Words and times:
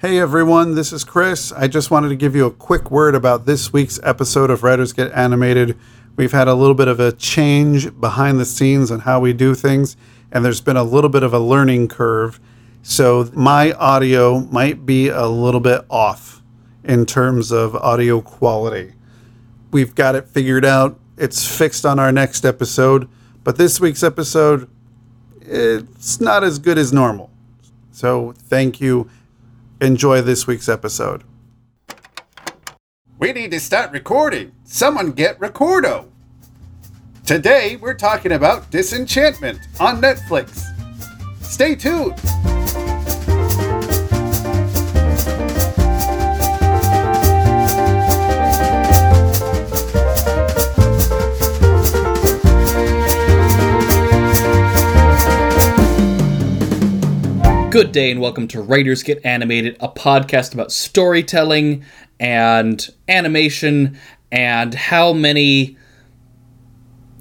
Hey 0.00 0.20
everyone, 0.20 0.76
this 0.76 0.92
is 0.92 1.02
Chris. 1.02 1.50
I 1.50 1.66
just 1.66 1.90
wanted 1.90 2.10
to 2.10 2.14
give 2.14 2.36
you 2.36 2.46
a 2.46 2.52
quick 2.52 2.88
word 2.88 3.16
about 3.16 3.46
this 3.46 3.72
week's 3.72 3.98
episode 4.04 4.48
of 4.48 4.62
Writers 4.62 4.92
Get 4.92 5.10
Animated. 5.10 5.76
We've 6.14 6.30
had 6.30 6.46
a 6.46 6.54
little 6.54 6.76
bit 6.76 6.86
of 6.86 7.00
a 7.00 7.10
change 7.10 7.98
behind 7.98 8.38
the 8.38 8.44
scenes 8.44 8.92
on 8.92 9.00
how 9.00 9.18
we 9.18 9.32
do 9.32 9.56
things, 9.56 9.96
and 10.30 10.44
there's 10.44 10.60
been 10.60 10.76
a 10.76 10.84
little 10.84 11.10
bit 11.10 11.24
of 11.24 11.34
a 11.34 11.40
learning 11.40 11.88
curve. 11.88 12.38
So 12.80 13.28
my 13.34 13.72
audio 13.72 14.38
might 14.38 14.86
be 14.86 15.08
a 15.08 15.26
little 15.26 15.58
bit 15.58 15.84
off 15.90 16.42
in 16.84 17.04
terms 17.04 17.50
of 17.50 17.74
audio 17.74 18.20
quality. 18.20 18.92
We've 19.72 19.96
got 19.96 20.14
it 20.14 20.28
figured 20.28 20.64
out. 20.64 20.96
It's 21.16 21.44
fixed 21.44 21.84
on 21.84 21.98
our 21.98 22.12
next 22.12 22.44
episode, 22.44 23.08
but 23.42 23.56
this 23.56 23.80
week's 23.80 24.04
episode 24.04 24.70
it's 25.40 26.20
not 26.20 26.44
as 26.44 26.60
good 26.60 26.78
as 26.78 26.92
normal. 26.92 27.32
So 27.90 28.32
thank 28.36 28.80
you. 28.80 29.10
Enjoy 29.80 30.22
this 30.22 30.46
week's 30.46 30.68
episode. 30.68 31.22
We 33.20 33.32
need 33.32 33.52
to 33.52 33.60
start 33.60 33.92
recording. 33.92 34.52
Someone 34.64 35.12
get 35.12 35.40
Recordo. 35.40 36.10
Today 37.24 37.76
we're 37.76 37.94
talking 37.94 38.32
about 38.32 38.70
Disenchantment 38.72 39.60
on 39.78 40.00
Netflix. 40.00 40.64
Stay 41.42 41.76
tuned. 41.76 42.18
Good 57.78 57.92
day 57.92 58.10
and 58.10 58.20
welcome 58.20 58.48
to 58.48 58.60
Writers 58.60 59.04
Get 59.04 59.24
Animated, 59.24 59.76
a 59.78 59.88
podcast 59.88 60.52
about 60.52 60.72
storytelling 60.72 61.84
and 62.18 62.84
animation 63.06 64.00
and 64.32 64.74
how 64.74 65.12
many, 65.12 65.76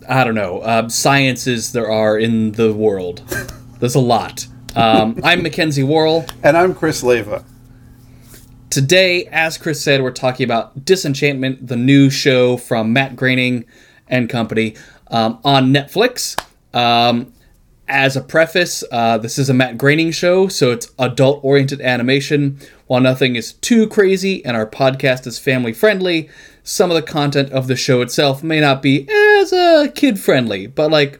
I 0.09 0.23
don't 0.23 0.33
know, 0.33 0.61
uh, 0.61 0.89
sciences 0.89 1.73
there 1.73 1.91
are 1.91 2.17
in 2.17 2.53
the 2.53 2.73
world. 2.73 3.21
There's 3.79 3.93
a 3.93 3.99
lot. 3.99 4.47
Um, 4.75 5.19
I'm 5.23 5.43
Mackenzie 5.43 5.83
Worrell. 5.83 6.25
And 6.41 6.57
I'm 6.57 6.73
Chris 6.73 7.03
Leva. 7.03 7.45
Today, 8.71 9.25
as 9.25 9.59
Chris 9.59 9.83
said, 9.83 10.01
we're 10.01 10.09
talking 10.09 10.43
about 10.43 10.83
Disenchantment, 10.83 11.67
the 11.67 11.77
new 11.77 12.09
show 12.09 12.57
from 12.57 12.91
Matt 12.93 13.15
Groening 13.15 13.63
and 14.07 14.27
company 14.27 14.75
um, 15.11 15.37
on 15.43 15.71
Netflix. 15.71 16.35
Um, 16.73 17.31
as 17.87 18.15
a 18.15 18.21
preface, 18.21 18.83
uh, 18.91 19.17
this 19.17 19.37
is 19.37 19.49
a 19.49 19.53
Matt 19.53 19.77
Groening 19.77 20.11
show, 20.11 20.47
so 20.47 20.71
it's 20.71 20.91
adult 20.99 21.43
oriented 21.43 21.81
animation. 21.81 22.59
While 22.87 23.01
nothing 23.01 23.35
is 23.35 23.53
too 23.53 23.87
crazy 23.87 24.43
and 24.45 24.55
our 24.57 24.65
podcast 24.69 25.25
is 25.27 25.39
family 25.39 25.73
friendly, 25.73 26.29
some 26.63 26.91
of 26.91 26.95
the 26.95 27.01
content 27.01 27.51
of 27.51 27.67
the 27.67 27.75
show 27.75 28.01
itself 28.01 28.43
may 28.43 28.59
not 28.59 28.81
be 28.81 29.07
as 29.39 29.53
uh, 29.53 29.87
kid 29.95 30.19
friendly, 30.19 30.67
but 30.67 30.91
like 30.91 31.19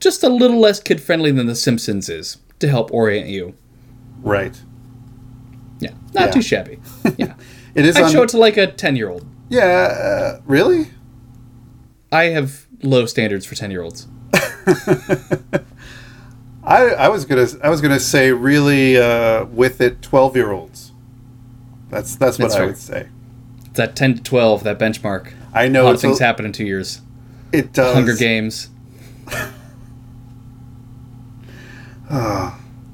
just 0.00 0.22
a 0.22 0.28
little 0.28 0.58
less 0.60 0.80
kid 0.80 1.00
friendly 1.00 1.30
than 1.32 1.46
The 1.46 1.54
Simpsons 1.54 2.08
is 2.08 2.36
to 2.58 2.68
help 2.68 2.92
orient 2.92 3.28
you. 3.28 3.54
Right. 4.22 4.60
Yeah, 5.80 5.92
not 6.12 6.26
Yeah. 6.26 6.30
too 6.30 6.42
shabby. 6.42 6.78
Yeah. 7.16 7.34
It 7.74 7.86
is 7.86 7.96
I'd 7.96 8.04
on. 8.04 8.12
show 8.12 8.22
it 8.22 8.28
to 8.30 8.36
like 8.38 8.56
a 8.58 8.66
10 8.66 8.96
year 8.96 9.08
old. 9.08 9.26
yeah, 9.48 9.62
uh, 9.64 10.40
really? 10.44 10.88
I 12.10 12.24
have 12.24 12.66
low 12.82 13.06
standards 13.06 13.46
for 13.46 13.54
10 13.54 13.70
year 13.70 13.82
olds. 13.82 14.06
I, 16.64 16.90
I 16.90 17.08
was 17.08 17.24
gonna 17.24 17.46
I 17.62 17.70
was 17.70 17.80
gonna 17.80 18.00
say 18.00 18.32
really 18.32 18.96
uh, 18.96 19.44
with 19.46 19.80
it 19.80 20.00
twelve 20.02 20.36
year 20.36 20.52
olds. 20.52 20.92
That's 21.90 22.16
that's 22.16 22.38
what 22.38 22.46
That's 22.46 22.54
I 22.54 22.58
fair. 22.58 22.66
would 22.66 22.78
say. 22.78 23.08
It's 23.66 23.76
that 23.78 23.96
10 23.96 24.16
to 24.16 24.22
12, 24.22 24.64
that 24.64 24.78
benchmark. 24.78 25.32
I 25.54 25.68
know 25.68 25.84
lot 25.84 25.94
of 25.94 26.00
things 26.00 26.20
a, 26.20 26.24
happen 26.24 26.44
in 26.44 26.52
two 26.52 26.64
years. 26.64 27.00
it 27.52 27.72
does. 27.72 27.94
Hunger 27.94 28.14
Games. 28.14 28.68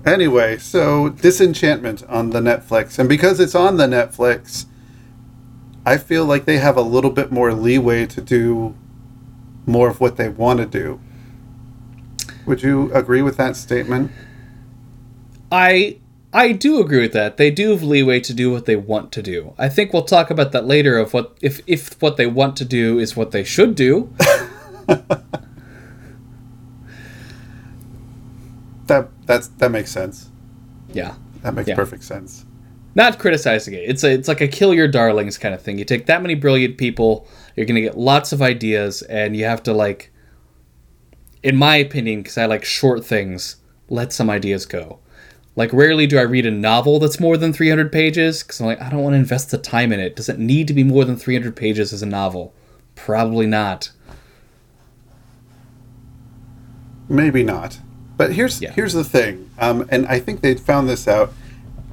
Anyway, 0.09 0.57
so 0.57 1.11
Disenchantment 1.11 2.03
on 2.09 2.31
the 2.31 2.41
Netflix, 2.41 2.99
and 2.99 3.09
because 3.11 3.41
it's 3.41 3.55
on 3.55 3.77
the 3.77 3.87
Netflix, 3.87 4.65
I 5.85 5.99
feel 5.99 6.25
like 6.25 6.47
they 6.47 6.57
have 6.59 6.79
a 6.79 6.83
little 6.83 7.11
bit 7.11 7.31
more 7.31 7.53
leeway 7.53 8.07
to 8.07 8.23
do 8.23 8.75
more 9.67 9.91
of 9.91 10.01
what 10.01 10.17
they 10.17 10.31
want 10.31 10.61
to 10.61 10.67
do. 10.67 10.99
Would 12.49 12.63
you 12.63 12.91
agree 12.93 13.23
with 13.23 13.37
that 13.37 13.57
statement? 13.57 14.11
I 15.53 15.99
I 16.33 16.53
do 16.53 16.81
agree 16.81 17.01
with 17.01 17.13
that. 17.13 17.37
They 17.37 17.51
do 17.51 17.71
have 17.71 17.83
leeway 17.83 18.21
to 18.21 18.35
do 18.35 18.51
what 18.51 18.65
they 18.67 18.77
want 18.77 19.13
to 19.13 19.23
do. 19.23 19.55
I 19.59 19.69
think 19.69 19.93
we'll 19.93 20.03
talk 20.03 20.31
about 20.31 20.53
that 20.53 20.67
later 20.67 20.99
of 20.99 21.13
what 21.15 21.37
if 21.43 21.61
if 21.67 22.01
what 22.03 22.17
they 22.17 22.27
want 22.27 22.57
to 22.57 22.65
do 22.65 22.99
is 22.99 23.15
what 23.17 23.31
they 23.31 23.45
should 23.45 23.75
do. 23.75 24.13
That 28.87 29.09
that's 29.27 29.49
that 29.59 29.71
makes 29.71 29.91
sense. 29.91 30.31
yeah. 30.93 31.15
That 31.43 31.55
makes 31.55 31.69
Yeah. 31.69 31.75
perfect 31.75 32.03
sense. 32.05 32.45
Not 32.95 33.19
criticizing 33.19 33.75
it. 33.75 33.83
It's 33.87 34.03
a 34.03 34.11
it's 34.13 34.29
like 34.29 34.41
a 34.41 34.49
kill 34.49 34.73
your 34.75 34.89
darlings 34.89 35.37
kind 35.39 35.55
of 35.55 35.63
thing. 35.63 35.79
You 35.79 35.85
take 35.85 36.07
that 36.07 36.23
many 36.23 36.35
brilliant 36.35 36.79
people, 36.79 37.29
you're 37.55 37.67
going 37.67 37.75
to 37.77 37.83
get 37.83 37.99
lots 37.99 38.33
of 38.33 38.41
ideas 38.43 39.03
and 39.03 39.37
you 39.37 39.45
have 39.45 39.63
to 39.65 39.73
like 39.75 40.11
in 41.43 41.57
my 41.57 41.77
opinion 41.77 42.23
cuz 42.25 42.37
I 42.39 42.47
like 42.47 42.65
short 42.65 43.05
things, 43.05 43.57
let 43.89 44.13
some 44.13 44.29
ideas 44.31 44.67
go. 44.67 44.99
Like 45.57 45.73
rarely 45.73 46.07
do 46.07 46.19
I 46.19 46.23
read 46.23 46.47
a 46.47 46.51
novel 46.51 46.99
that's 46.99 47.19
more 47.21 47.37
than 47.37 47.53
300 47.53 47.91
pages 47.91 48.43
cuz 48.43 48.61
I'm 48.61 48.67
like 48.67 48.81
I 48.81 48.91
don't 48.91 49.03
want 49.03 49.15
to 49.15 49.19
invest 49.19 49.51
the 49.51 49.59
time 49.59 49.93
in 49.93 50.01
it. 50.01 50.15
Does 50.17 50.29
it 50.29 50.39
need 50.39 50.69
to 50.69 50.75
be 50.75 50.85
more 50.85 51.05
than 51.05 51.17
300 51.17 51.57
pages 51.57 51.93
as 51.93 52.03
a 52.03 52.07
novel? 52.07 52.53
Probably 52.95 53.47
not. 53.47 53.91
Maybe 57.09 57.43
not. 57.43 57.79
But 58.17 58.33
here's 58.33 58.61
Yeah. 58.61 58.73
here's 58.73 58.93
the 58.93 59.05
thing, 59.05 59.49
um, 59.59 59.87
and 59.91 60.07
I 60.07 60.19
think 60.19 60.41
they 60.41 60.55
found 60.55 60.89
this 60.89 61.07
out. 61.07 61.33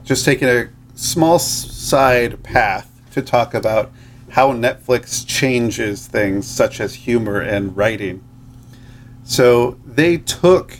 Just 0.03 0.25
taking 0.25 0.47
a 0.47 0.69
small 0.95 1.39
side 1.39 2.41
path 2.43 2.89
to 3.13 3.21
talk 3.21 3.53
about 3.53 3.91
how 4.29 4.51
Netflix 4.51 5.25
changes 5.25 6.07
things 6.07 6.47
such 6.47 6.81
as 6.81 6.95
humor 6.95 7.39
and 7.39 7.77
writing. 7.77 8.21
So 9.25 9.79
they 9.83 10.17
took 10.17 10.77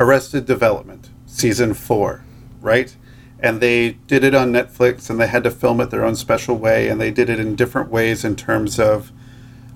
Arrested 0.00 0.46
Development 0.46 1.10
season 1.26 1.74
four, 1.74 2.24
right? 2.60 2.96
And 3.38 3.60
they 3.60 3.92
did 4.06 4.24
it 4.24 4.34
on 4.34 4.50
Netflix, 4.52 5.08
and 5.08 5.20
they 5.20 5.26
had 5.26 5.44
to 5.44 5.50
film 5.50 5.80
it 5.80 5.90
their 5.90 6.04
own 6.04 6.16
special 6.16 6.56
way, 6.56 6.88
and 6.88 7.00
they 7.00 7.10
did 7.10 7.30
it 7.30 7.38
in 7.38 7.54
different 7.54 7.90
ways 7.90 8.24
in 8.24 8.34
terms 8.34 8.80
of 8.80 9.12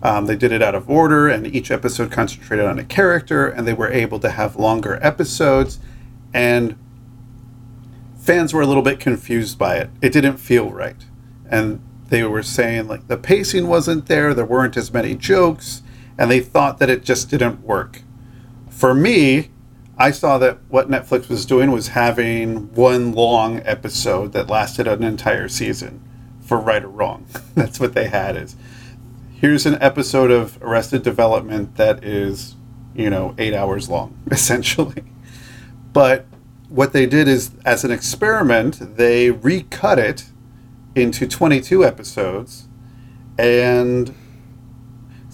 um, 0.03 0.27
they 0.27 0.37
did 0.37 0.51
it 0.51 0.63
out 0.63 0.75
of 0.75 0.91
order, 0.91 1.29
and 1.29 1.47
each 1.47 1.71
episode 1.71 2.11
concentrated 2.11 2.65
on 2.67 2.79
a 2.79 2.85
character, 2.85 3.47
and 3.47 3.67
they 3.67 3.73
were 3.73 3.91
able 3.91 4.19
to 4.21 4.31
have 4.31 4.57
longer 4.57 4.99
episodes. 5.03 5.79
And 6.33 6.77
fans 8.19 8.53
were 8.53 8.63
a 8.63 8.67
little 8.67 8.83
bit 8.83 8.99
confused 8.99 9.59
by 9.59 9.77
it. 9.77 9.91
It 10.03 10.13
didn't 10.13 10.39
feel 10.39 10.71
right. 10.71 11.05
And 11.51 11.83
they 12.09 12.23
were 12.25 12.43
saying, 12.43 12.89
like, 12.89 13.09
the 13.09 13.17
pacing 13.17 13.67
wasn't 13.67 14.07
there, 14.07 14.35
there 14.35 14.45
weren't 14.45 14.77
as 14.77 14.93
many 14.93 15.15
jokes, 15.15 15.83
and 16.19 16.31
they 16.31 16.41
thought 16.41 16.79
that 16.79 16.91
it 16.91 17.05
just 17.05 17.31
didn't 17.31 17.63
work. 17.63 18.03
For 18.69 18.95
me, 18.95 19.51
I 19.97 20.11
saw 20.11 20.39
that 20.39 20.59
what 20.69 20.91
Netflix 20.91 21.29
was 21.29 21.47
doing 21.47 21.71
was 21.71 21.89
having 21.89 22.73
one 22.75 23.13
long 23.13 23.63
episode 23.65 24.33
that 24.33 24.49
lasted 24.49 24.87
an 24.89 25.05
entire 25.05 25.49
season 25.49 26.03
for 26.41 26.59
right 26.59 26.83
or 26.83 26.89
wrong. 26.89 27.27
That's 27.55 27.79
what 27.79 27.95
they 27.95 28.09
had 28.09 28.37
is 28.37 28.57
here's 29.45 29.67
an 29.67 29.77
episode 29.83 30.31
of 30.31 30.59
Arrested 30.63 31.03
Development 31.03 31.77
that 31.77 32.03
is, 32.03 32.57
you 32.95 33.11
know, 33.11 33.35
eight 33.37 33.53
hours 33.53 33.91
long, 33.91 34.19
essentially. 34.31 35.05
But 35.93 36.27
what 36.69 36.93
they 36.93 37.07
did 37.07 37.29
is, 37.29 37.51
as 37.65 37.85
an 37.85 37.91
experiment, 37.91 38.97
they 38.97 39.31
recut 39.31 39.99
it 39.99 40.25
into 40.95 41.27
22 41.27 41.85
episodes 41.85 42.69
and 43.37 44.15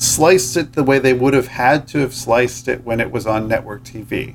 sliced 0.01 0.57
it 0.57 0.73
the 0.73 0.83
way 0.83 0.99
they 0.99 1.13
would 1.13 1.35
have 1.35 1.49
had 1.49 1.87
to 1.87 1.99
have 1.99 2.15
sliced 2.15 2.69
it 2.69 2.83
when 2.85 3.01
it 3.01 3.13
was 3.13 3.27
on 3.27 3.47
network 3.47 3.85
TV. 3.85 4.35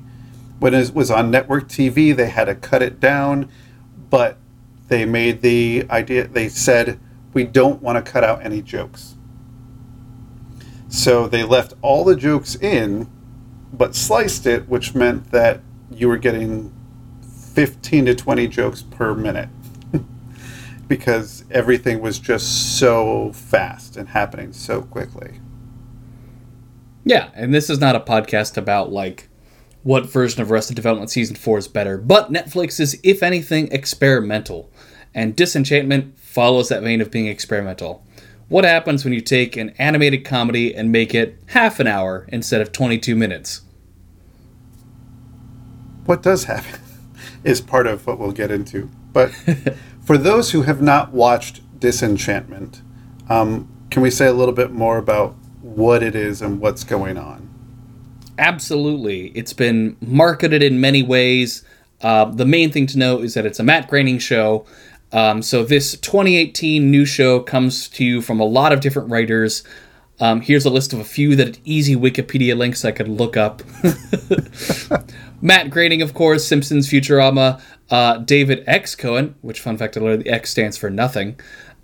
When 0.60 0.76
it 0.76 0.94
was 0.94 1.10
on 1.10 1.32
network 1.32 1.68
TV, 1.68 2.16
they 2.16 2.30
had 2.30 2.46
to 2.46 2.54
cut 2.54 2.84
it 2.84 3.00
down, 3.00 3.50
but 4.12 4.38
they 4.90 5.06
made 5.06 5.42
the 5.42 5.88
idea, 5.90 6.28
they 6.28 6.50
said, 6.50 7.00
we 7.34 7.44
don't 7.44 7.82
want 7.82 8.04
to 8.04 8.12
cut 8.12 8.24
out 8.24 8.46
any 8.46 8.62
jokes. 8.62 9.16
So 10.88 11.28
they 11.28 11.44
left 11.44 11.74
all 11.82 12.04
the 12.04 12.16
jokes 12.16 12.56
in, 12.56 13.10
but 13.74 13.96
sliced 13.96 14.46
it, 14.46 14.70
which 14.70 14.94
meant 14.94 15.32
that 15.32 15.62
you 15.90 16.08
were 16.08 16.18
getting 16.18 16.72
15 17.54 18.06
to 18.06 18.16
20 18.16 18.48
jokes 18.48 18.84
per 18.84 19.16
minute 19.16 19.50
because 20.88 21.44
everything 21.50 22.02
was 22.02 22.20
just 22.20 22.78
so 22.78 23.32
fast 23.34 23.98
and 23.98 24.10
happening 24.10 24.54
so 24.54 24.84
quickly. 24.84 25.40
Yeah, 27.06 27.30
and 27.36 27.54
this 27.54 27.70
is 27.70 27.80
not 27.80 27.96
a 27.96 28.00
podcast 28.00 28.58
about 28.58 28.92
like 28.92 29.30
what 29.84 30.10
version 30.10 30.42
of 30.42 30.52
Arrested 30.52 30.76
Development 30.76 31.12
season 31.12 31.36
4 31.36 31.60
is 31.60 31.68
better, 31.68 31.98
but 32.00 32.34
Netflix 32.34 32.80
is 32.80 33.00
if 33.04 33.22
anything 33.22 33.72
experimental. 33.72 34.72
and 35.14 35.36
Disenchantment 35.36 36.18
follows 36.20 36.68
that 36.68 36.84
vein 36.84 37.00
of 37.00 37.12
being 37.12 37.28
experimental. 37.28 38.04
What 38.50 38.66
happens 38.66 39.06
when 39.06 39.14
you 39.14 39.22
take 39.22 39.56
an 39.56 39.70
animated 39.78 40.26
comedy 40.26 40.76
and 40.76 40.92
make 40.92 41.16
it 41.16 41.38
half 41.48 41.80
an 41.80 41.88
hour 41.88 42.26
instead 42.30 42.60
of 42.60 42.72
22 42.72 43.16
minutes? 43.16 43.62
What 46.06 46.22
does 46.22 46.44
happen 46.46 46.82
is 47.46 47.62
part 47.62 47.88
of 47.88 48.06
what 48.06 48.20
we'll 48.20 48.32
get 48.32 48.52
into. 48.52 48.90
But 49.14 49.30
for 50.04 50.18
those 50.18 50.52
who 50.52 50.64
have 50.64 50.82
not 50.82 51.14
watched 51.14 51.62
Disenchantment, 51.80 52.82
um, 53.30 53.72
can 53.90 54.02
we 54.02 54.12
say 54.12 54.26
a 54.26 54.34
little 54.34 54.54
bit 54.54 54.72
more 54.72 54.98
about 54.98 55.36
what 55.66 56.04
it 56.04 56.16
is 56.16 56.42
and 56.42 56.62
what's 56.62 56.84
going 56.84 57.18
on? 57.18 57.50
Absolutely. 58.38 59.28
It's 59.30 59.54
been 59.54 59.98
marketed 60.00 60.62
in 60.62 60.80
many 60.80 61.02
ways. 61.02 61.64
Uh, 62.02 62.26
the 62.26 62.46
main 62.46 62.72
thing 62.72 62.86
to 62.88 62.98
note 63.00 63.24
is 63.24 63.34
that 63.34 63.46
it's 63.46 63.60
a 63.60 63.64
Matt 63.64 63.88
Groening 63.88 64.20
show. 64.20 64.66
Um, 65.12 65.42
so 65.42 65.64
this 65.64 65.98
2018 65.98 66.92
new 66.92 67.06
show 67.06 67.40
comes 67.40 67.88
to 67.90 68.06
you 68.06 68.22
from 68.22 68.40
a 68.40 68.46
lot 68.46 68.74
of 68.74 68.80
different 68.80 69.10
writers. 69.10 69.64
Um, 70.20 70.42
here's 70.42 70.66
a 70.66 70.70
list 70.70 70.94
of 70.94 71.00
a 71.00 71.04
few 71.04 71.36
that 71.36 71.60
easy 71.66 71.96
Wikipedia 71.96 72.56
links 72.56 72.86
I 72.86 72.92
could 72.92 73.08
look 73.08 73.36
up. 73.36 73.64
Matt 75.42 75.70
Groening, 75.70 76.02
of 76.02 76.14
course, 76.14 76.46
Simpsons, 76.46 76.90
Futurama, 76.90 77.62
uh, 77.90 78.18
David 78.20 78.64
X. 78.68 78.96
Cohen, 78.96 79.36
which 79.42 79.60
fun 79.60 79.78
fact 79.78 79.96
the 79.96 80.24
X 80.30 80.52
stands 80.52 80.78
for 80.78 80.90
nothing. 80.90 81.40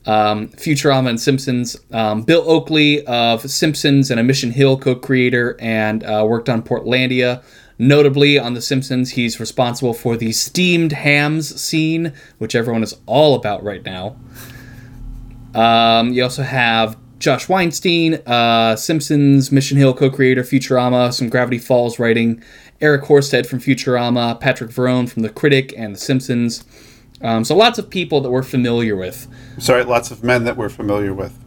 Um, 0.05 0.47
Futurama 0.49 1.09
and 1.09 1.19
Simpsons. 1.19 1.77
Um, 1.91 2.23
Bill 2.23 2.43
Oakley 2.49 3.05
of 3.05 3.49
Simpsons 3.49 4.09
and 4.09 4.19
a 4.19 4.23
Mission 4.23 4.51
Hill 4.51 4.77
co-creator 4.77 5.55
and 5.59 6.03
uh, 6.03 6.25
worked 6.27 6.49
on 6.49 6.63
Portlandia. 6.63 7.43
Notably, 7.77 8.37
on 8.37 8.53
The 8.53 8.61
Simpsons, 8.61 9.11
he's 9.11 9.39
responsible 9.39 9.93
for 9.93 10.15
the 10.15 10.31
steamed 10.33 10.91
hams 10.91 11.59
scene, 11.59 12.13
which 12.37 12.55
everyone 12.55 12.83
is 12.83 12.95
all 13.07 13.35
about 13.35 13.63
right 13.63 13.83
now. 13.83 14.17
Um, 15.53 16.13
you 16.13 16.23
also 16.23 16.43
have 16.43 16.97
Josh 17.17 17.47
Weinstein, 17.49 18.15
uh, 18.25 18.75
Simpsons, 18.75 19.51
Mission 19.51 19.77
Hill 19.77 19.93
co 19.93 20.09
creator, 20.09 20.43
Futurama, 20.43 21.13
some 21.13 21.29
Gravity 21.29 21.59
Falls 21.59 21.99
writing, 21.99 22.43
Eric 22.81 23.03
Horsted 23.03 23.45
from 23.45 23.59
Futurama, 23.59 24.39
Patrick 24.39 24.71
Verrone 24.71 25.07
from 25.07 25.21
The 25.21 25.29
Critic 25.29 25.73
and 25.77 25.95
The 25.95 25.99
Simpsons. 25.99 26.63
Um, 27.23 27.43
so 27.43 27.55
lots 27.55 27.77
of 27.77 27.89
people 27.89 28.21
that 28.21 28.31
we're 28.31 28.43
familiar 28.43 28.95
with. 28.95 29.27
Sorry, 29.59 29.83
lots 29.83 30.11
of 30.11 30.23
men 30.23 30.43
that 30.45 30.57
we're 30.57 30.69
familiar 30.69 31.13
with. 31.13 31.37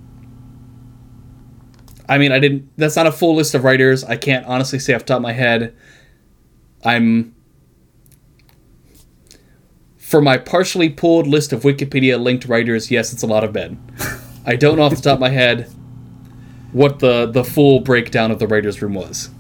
I 2.09 2.19
mean, 2.19 2.33
I 2.33 2.39
didn't. 2.39 2.71
That's 2.77 2.97
not 2.97 3.07
a 3.07 3.13
full 3.13 3.35
list 3.35 3.55
of 3.55 3.65
writers. 3.65 4.05
I 4.05 4.17
can't 4.17 4.47
honestly 4.47 4.79
say 4.79 4.95
off 4.95 5.01
the 5.03 5.07
top 5.07 5.17
of 5.17 5.23
my 5.23 5.33
head. 5.33 5.75
I'm 6.85 7.35
for 9.97 10.21
my 10.21 10.37
partially 10.37 10.91
pulled 10.91 11.27
list 11.27 11.53
of 11.53 11.63
Wikipedia 11.63 12.21
linked 12.21 12.45
writers. 12.45 12.91
Yes, 12.91 13.13
it's 13.13 13.23
a 13.23 13.27
lot 13.27 13.43
of 13.43 13.55
men. 13.55 13.83
I 14.47 14.57
don't 14.57 14.77
know 14.77 14.83
off 14.83 14.95
the 14.95 15.01
top 15.01 15.15
of 15.15 15.21
my 15.21 15.31
head 15.31 15.71
what 16.73 16.99
the 16.99 17.27
the 17.27 17.43
full 17.45 17.81
breakdown 17.81 18.31
of 18.31 18.39
the 18.39 18.47
writers' 18.47 18.83
room 18.83 18.95
was, 18.95 19.31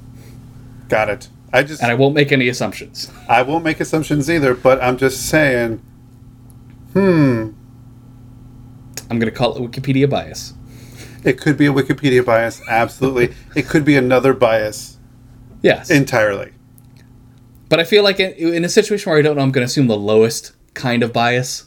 Got 0.88 1.10
it. 1.10 1.28
I 1.52 1.62
just 1.62 1.82
and 1.82 1.90
I 1.90 1.94
won't 1.94 2.14
make 2.14 2.32
any 2.32 2.48
assumptions. 2.48 3.12
I 3.28 3.42
won't 3.42 3.64
make 3.64 3.80
assumptions 3.80 4.30
either, 4.30 4.54
but 4.54 4.82
I'm 4.82 4.96
just 4.96 5.28
saying. 5.28 5.82
Hmm. 6.94 7.50
I'm 9.10 9.18
gonna 9.18 9.30
call 9.30 9.56
it 9.56 9.70
Wikipedia 9.70 10.08
bias. 10.08 10.54
It 11.24 11.38
could 11.40 11.56
be 11.58 11.66
a 11.66 11.72
Wikipedia 11.72 12.24
bias, 12.24 12.60
absolutely. 12.68 13.34
it 13.54 13.66
could 13.68 13.84
be 13.84 13.96
another 13.96 14.32
bias 14.34 14.98
Yes, 15.62 15.90
entirely. 15.90 16.52
but 17.68 17.80
I 17.80 17.84
feel 17.84 18.02
like 18.02 18.20
in, 18.20 18.32
in 18.32 18.64
a 18.64 18.68
situation 18.68 19.10
where 19.10 19.18
I 19.18 19.22
don't 19.22 19.36
know, 19.36 19.42
I'm 19.42 19.50
gonna 19.50 19.66
assume 19.66 19.86
the 19.88 19.96
lowest 19.96 20.52
kind 20.74 21.02
of 21.02 21.12
bias. 21.12 21.66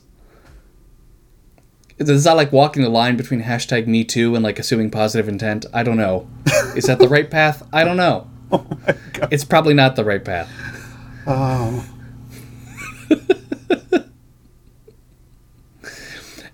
Is 2.00 2.24
that 2.26 2.34
like 2.34 2.52
walking 2.52 2.84
the 2.84 2.90
line 2.90 3.18
between 3.18 3.42
hashtag 3.42 3.88
Me 3.88 4.04
Too 4.04 4.36
and 4.36 4.44
like 4.44 4.60
assuming 4.60 4.92
positive 4.92 5.28
intent? 5.28 5.66
I 5.74 5.82
don't 5.84 5.98
know. 5.98 6.28
Is 6.76 6.86
that 6.86 7.00
the 7.00 7.10
right 7.10 7.30
path? 7.30 7.68
I 7.74 7.84
don't 7.84 7.98
know. 7.98 8.30
Oh 8.50 8.66
my 8.88 8.96
god. 9.12 9.28
It's 9.34 9.44
probably 9.44 9.74
not 9.74 9.98
the 9.98 10.06
right 10.06 10.24
path. 10.24 10.50
Oh. 11.28 11.86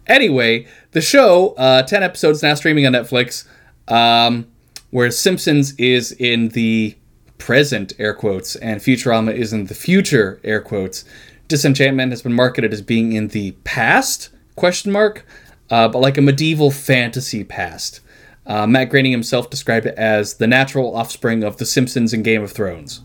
Anyway, 0.08 0.68
the 0.92 1.02
show, 1.02 1.50
uh, 1.58 1.84
10 1.84 2.04
episodes 2.04 2.44
now 2.44 2.54
streaming 2.54 2.86
on 2.86 2.94
Netflix, 2.94 3.46
um, 3.88 4.48
where 4.90 5.10
Simpsons 5.12 5.74
is 5.76 6.12
in 6.12 6.50
the 6.50 6.96
present, 7.38 7.94
air 8.00 8.14
quotes, 8.14 8.56
and 8.58 8.80
Futurama 8.80 9.34
is 9.34 9.54
in 9.54 9.66
the 9.66 9.76
future, 9.76 10.40
air 10.44 10.62
quotes. 10.62 11.04
Disenchantment 11.48 12.12
has 12.12 12.22
been 12.22 12.34
marketed 12.34 12.74
as 12.74 12.82
being 12.82 13.14
in 13.14 13.30
the 13.30 13.52
past, 13.64 14.30
question 14.56 14.92
mark, 14.92 15.26
uh, 15.70 15.88
but 15.88 16.00
like 16.00 16.18
a 16.18 16.22
medieval 16.22 16.72
fantasy 16.72 17.44
past. 17.44 18.02
Uh, 18.46 18.68
Matt 18.68 18.90
Groening 18.90 19.12
himself 19.12 19.50
described 19.50 19.86
it 19.86 19.96
as 19.96 20.36
the 20.36 20.48
natural 20.48 20.96
offspring 20.96 21.44
of 21.44 21.58
The 21.58 21.66
Simpsons 21.66 22.14
and 22.14 22.24
Game 22.24 22.44
of 22.44 22.52
Thrones. 22.52 23.02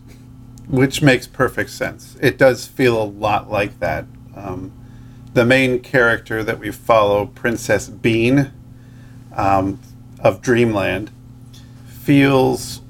Which 0.69 1.00
makes 1.00 1.27
perfect 1.27 1.71
sense. 1.71 2.17
It 2.21 2.39
does 2.39 2.67
feel 2.67 3.00
a 3.00 3.05
lot 3.05 3.50
like 3.50 3.79
that. 3.81 4.05
Um, 4.37 4.73
the 5.38 5.44
main 5.44 5.79
character 5.79 6.43
that 6.43 6.58
we 6.58 6.73
follow, 6.73 7.25
Princess 7.26 7.88
Bean 7.88 8.50
um, 9.37 9.79
of 10.19 10.43
Dreamland, 10.43 11.12
feels 11.87 12.81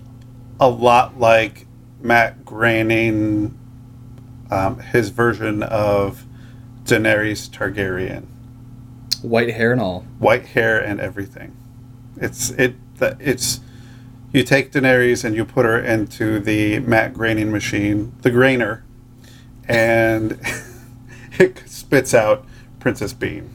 a 0.59 0.67
lot 0.67 1.21
like 1.21 1.67
Matt 2.01 2.47
Groening, 2.47 3.55
um, 4.51 4.79
his 4.79 5.11
version 5.11 5.63
of 5.63 6.25
Daenerys 6.85 7.51
Targaryen. 7.51 8.25
White 9.21 9.51
hair 9.51 9.73
and 9.73 9.81
all. 9.83 10.07
white 10.19 10.47
hair 10.47 10.83
and 10.83 11.01
everything. 11.01 11.55
It's 12.17 12.49
it 12.53 12.77
the- 12.97 13.19
it's 13.21 13.61
you 14.33 14.43
take 14.43 14.73
Daenerys 14.73 15.23
and 15.23 15.37
you 15.37 15.45
put 15.45 15.67
her 15.67 15.79
into 15.79 16.41
the 16.41 16.79
Matt 16.79 17.13
graining 17.13 17.53
machine, 17.53 18.15
the 18.23 18.31
grainer, 18.31 18.81
and 19.69 20.41
it 21.39 21.63
spits 21.67 22.15
out 22.15 22.45
Princess 22.81 23.13
Bean, 23.13 23.51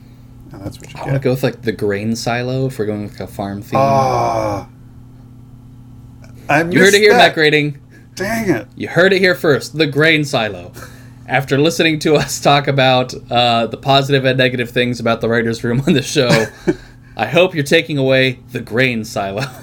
and 0.52 0.62
that's 0.62 0.80
what 0.80 0.94
you 0.94 1.00
I 1.00 1.02
want 1.04 1.14
to 1.14 1.20
get. 1.20 1.24
go 1.24 1.32
with 1.32 1.44
like 1.44 1.62
the 1.62 1.72
grain 1.72 2.16
silo 2.16 2.68
if 2.68 2.78
we're 2.80 2.86
going 2.86 3.04
with 3.04 3.12
like 3.20 3.30
a 3.30 3.32
farm 3.32 3.62
theme. 3.62 3.80
Ah, 3.80 4.68
I 6.50 6.64
you 6.64 6.80
heard 6.80 6.94
it 6.94 7.00
here, 7.02 7.14
that. 7.14 7.34
Grading. 7.34 7.80
Dang 8.16 8.50
it! 8.50 8.68
You 8.76 8.88
heard 8.90 9.14
it 9.14 9.20
here 9.20 9.36
first. 9.36 9.78
The 9.78 9.88
grain 9.88 10.24
silo. 10.24 10.72
After 11.28 11.58
listening 11.58 12.00
to 12.00 12.16
us 12.16 12.40
talk 12.42 12.68
about 12.68 13.14
uh, 13.32 13.68
the 13.68 13.78
positive 13.78 14.26
and 14.26 14.38
negative 14.38 14.70
things 14.72 15.00
about 15.00 15.22
the 15.22 15.30
writers' 15.30 15.64
room 15.64 15.82
on 15.88 15.94
the 15.94 16.02
show, 16.02 16.48
I 17.18 17.28
hope 17.28 17.56
you're 17.56 17.64
taking 17.64 17.98
away 17.98 18.40
the 18.52 18.60
grain 18.60 19.04
silo. 19.06 19.44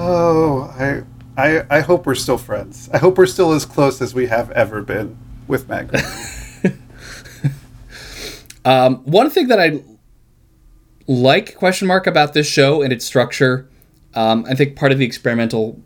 Oh, 0.00 0.72
I, 0.78 1.02
I 1.38 1.64
I 1.70 1.80
hope 1.80 2.04
we're 2.04 2.14
still 2.14 2.36
friends. 2.36 2.90
I 2.92 2.98
hope 2.98 3.16
we're 3.16 3.26
still 3.26 3.52
as 3.52 3.64
close 3.64 4.02
as 4.02 4.12
we 4.12 4.26
have 4.26 4.50
ever 4.50 4.82
been 4.82 5.16
with 5.46 5.68
Matt. 5.68 5.90
Um, 8.68 8.96
one 9.04 9.30
thing 9.30 9.48
that 9.48 9.58
I 9.58 9.82
like 11.06 11.56
question 11.56 11.88
mark 11.88 12.06
about 12.06 12.34
this 12.34 12.46
show 12.46 12.82
and 12.82 12.92
its 12.92 13.02
structure, 13.02 13.66
um, 14.14 14.44
I 14.46 14.54
think 14.54 14.76
part 14.76 14.92
of 14.92 14.98
the 14.98 15.06
experimental 15.06 15.80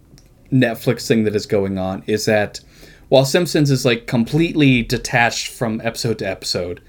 Netflix 0.53 1.07
thing 1.07 1.23
that 1.23 1.37
is 1.37 1.47
going 1.47 1.79
on 1.79 2.03
is 2.09 2.25
that 2.25 2.61
while 3.09 3.25
Simpsons 3.25 3.71
is 3.71 3.85
like 3.85 4.09
completely 4.09 4.83
detached 4.83 5.47
from 5.47 5.81
episode 5.85 6.19
to 6.19 6.29
episode, 6.29 6.81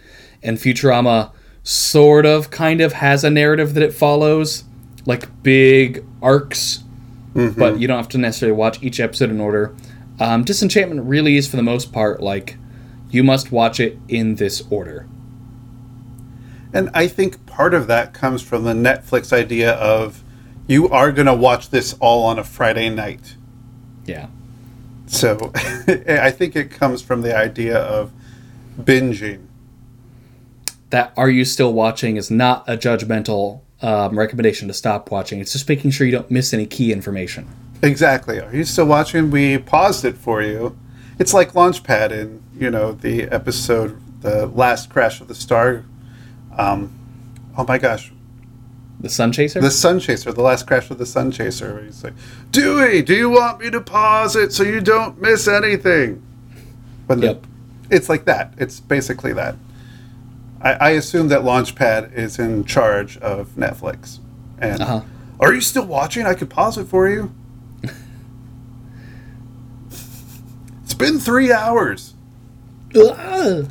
and 0.41 0.57
Futurama 0.57 1.31
sort 1.61 2.25
of 2.25 2.49
kind 2.49 2.81
of 2.81 2.93
has 2.93 3.23
a 3.23 3.29
narrative 3.29 3.75
that 3.75 3.83
it 3.83 3.93
follows, 3.93 4.63
like 5.05 5.43
big 5.43 6.03
arcs, 6.23 6.82
but 7.33 7.79
you 7.79 7.87
don't 7.87 7.97
have 7.97 8.09
to 8.09 8.17
necessarily 8.17 8.55
watch 8.55 8.81
each 8.83 8.99
episode 8.99 9.29
in 9.29 9.39
order. 9.39 9.75
Um, 10.19 10.43
Disenchantment 10.43 11.05
really 11.07 11.37
is, 11.37 11.47
for 11.47 11.55
the 11.55 11.63
most 11.63 11.91
part, 11.91 12.21
like 12.21 12.57
you 13.09 13.23
must 13.23 13.51
watch 13.51 13.79
it 13.79 13.97
in 14.07 14.35
this 14.35 14.63
order. 14.69 15.07
And 16.73 16.89
I 16.93 17.07
think 17.07 17.45
part 17.45 17.73
of 17.73 17.87
that 17.87 18.13
comes 18.13 18.41
from 18.41 18.63
the 18.63 18.73
Netflix 18.73 19.31
idea 19.31 19.73
of 19.73 20.23
you 20.67 20.89
are 20.89 21.11
going 21.11 21.27
to 21.27 21.33
watch 21.33 21.69
this 21.69 21.93
all 21.99 22.23
on 22.23 22.39
a 22.39 22.43
Friday 22.43 22.89
night. 22.89 23.35
Yeah. 24.05 24.27
So 25.07 25.51
I 25.55 26.31
think 26.31 26.55
it 26.55 26.71
comes 26.71 27.01
from 27.01 27.21
the 27.21 27.35
idea 27.37 27.77
of 27.77 28.11
binging. 28.79 29.45
that 30.89 31.13
are 31.15 31.29
you 31.29 31.45
still 31.45 31.73
watching 31.73 32.17
is 32.17 32.31
not 32.31 32.63
a 32.67 32.77
judgmental 32.77 33.61
um, 33.83 34.17
recommendation 34.17 34.67
to 34.69 34.73
stop 34.73 35.11
watching. 35.11 35.39
It's 35.39 35.51
just 35.51 35.67
making 35.69 35.91
sure 35.91 36.07
you 36.07 36.13
don't 36.13 36.31
miss 36.31 36.53
any 36.53 36.65
key 36.65 36.91
information. 36.91 37.47
Exactly. 37.83 38.39
Are 38.39 38.55
you 38.55 38.63
still 38.63 38.85
watching? 38.85 39.29
We 39.29 39.57
paused 39.57 40.05
it 40.05 40.17
for 40.17 40.41
you. 40.41 40.77
It's 41.19 41.33
like 41.33 41.51
Launchpad 41.51 42.11
in, 42.11 42.41
you 42.57 42.71
know, 42.71 42.93
the 42.93 43.23
episode, 43.23 43.99
the 44.21 44.47
last 44.47 44.89
crash 44.89 45.19
of 45.19 45.27
the 45.27 45.35
star. 45.35 45.83
Um, 46.57 46.97
oh 47.57 47.65
my 47.67 47.77
gosh. 47.77 48.11
The 49.01 49.09
Sun 49.09 49.33
Chaser. 49.33 49.59
The 49.59 49.69
Sun 49.69 49.99
Chaser, 49.99 50.31
the 50.31 50.41
last 50.41 50.65
crash 50.65 50.89
of 50.89 50.97
the 50.97 51.05
Sun 51.05 51.31
Chaser. 51.33 51.73
Where 51.73 51.83
he's 51.83 52.05
like, 52.05 52.13
Dewey, 52.51 53.01
do 53.01 53.13
you 53.13 53.29
want 53.29 53.59
me 53.59 53.69
to 53.69 53.81
pause 53.81 54.37
it 54.37 54.53
so 54.53 54.63
you 54.63 54.79
don't 54.79 55.19
miss 55.21 55.45
anything? 55.45 56.23
When 57.07 57.19
the, 57.19 57.37
it's 57.89 58.07
like 58.07 58.23
that. 58.25 58.53
It's 58.57 58.79
basically 58.79 59.33
that. 59.33 59.55
I, 60.63 60.73
I 60.73 60.89
assume 60.91 61.27
that 61.27 61.41
Launchpad 61.41 62.13
is 62.13 62.39
in 62.39 62.63
charge 62.65 63.17
of 63.17 63.49
Netflix. 63.49 64.19
And 64.59 64.81
Uh-huh. 64.81 65.01
are 65.39 65.53
you 65.53 65.61
still 65.61 65.85
watching? 65.85 66.25
I 66.25 66.33
could 66.33 66.49
pause 66.49 66.77
it 66.77 66.87
for 66.87 67.09
you. 67.09 67.31
it's 70.83 70.93
been 70.93 71.19
three 71.19 71.51
hours. 71.51 72.13
Ugh. 72.95 73.67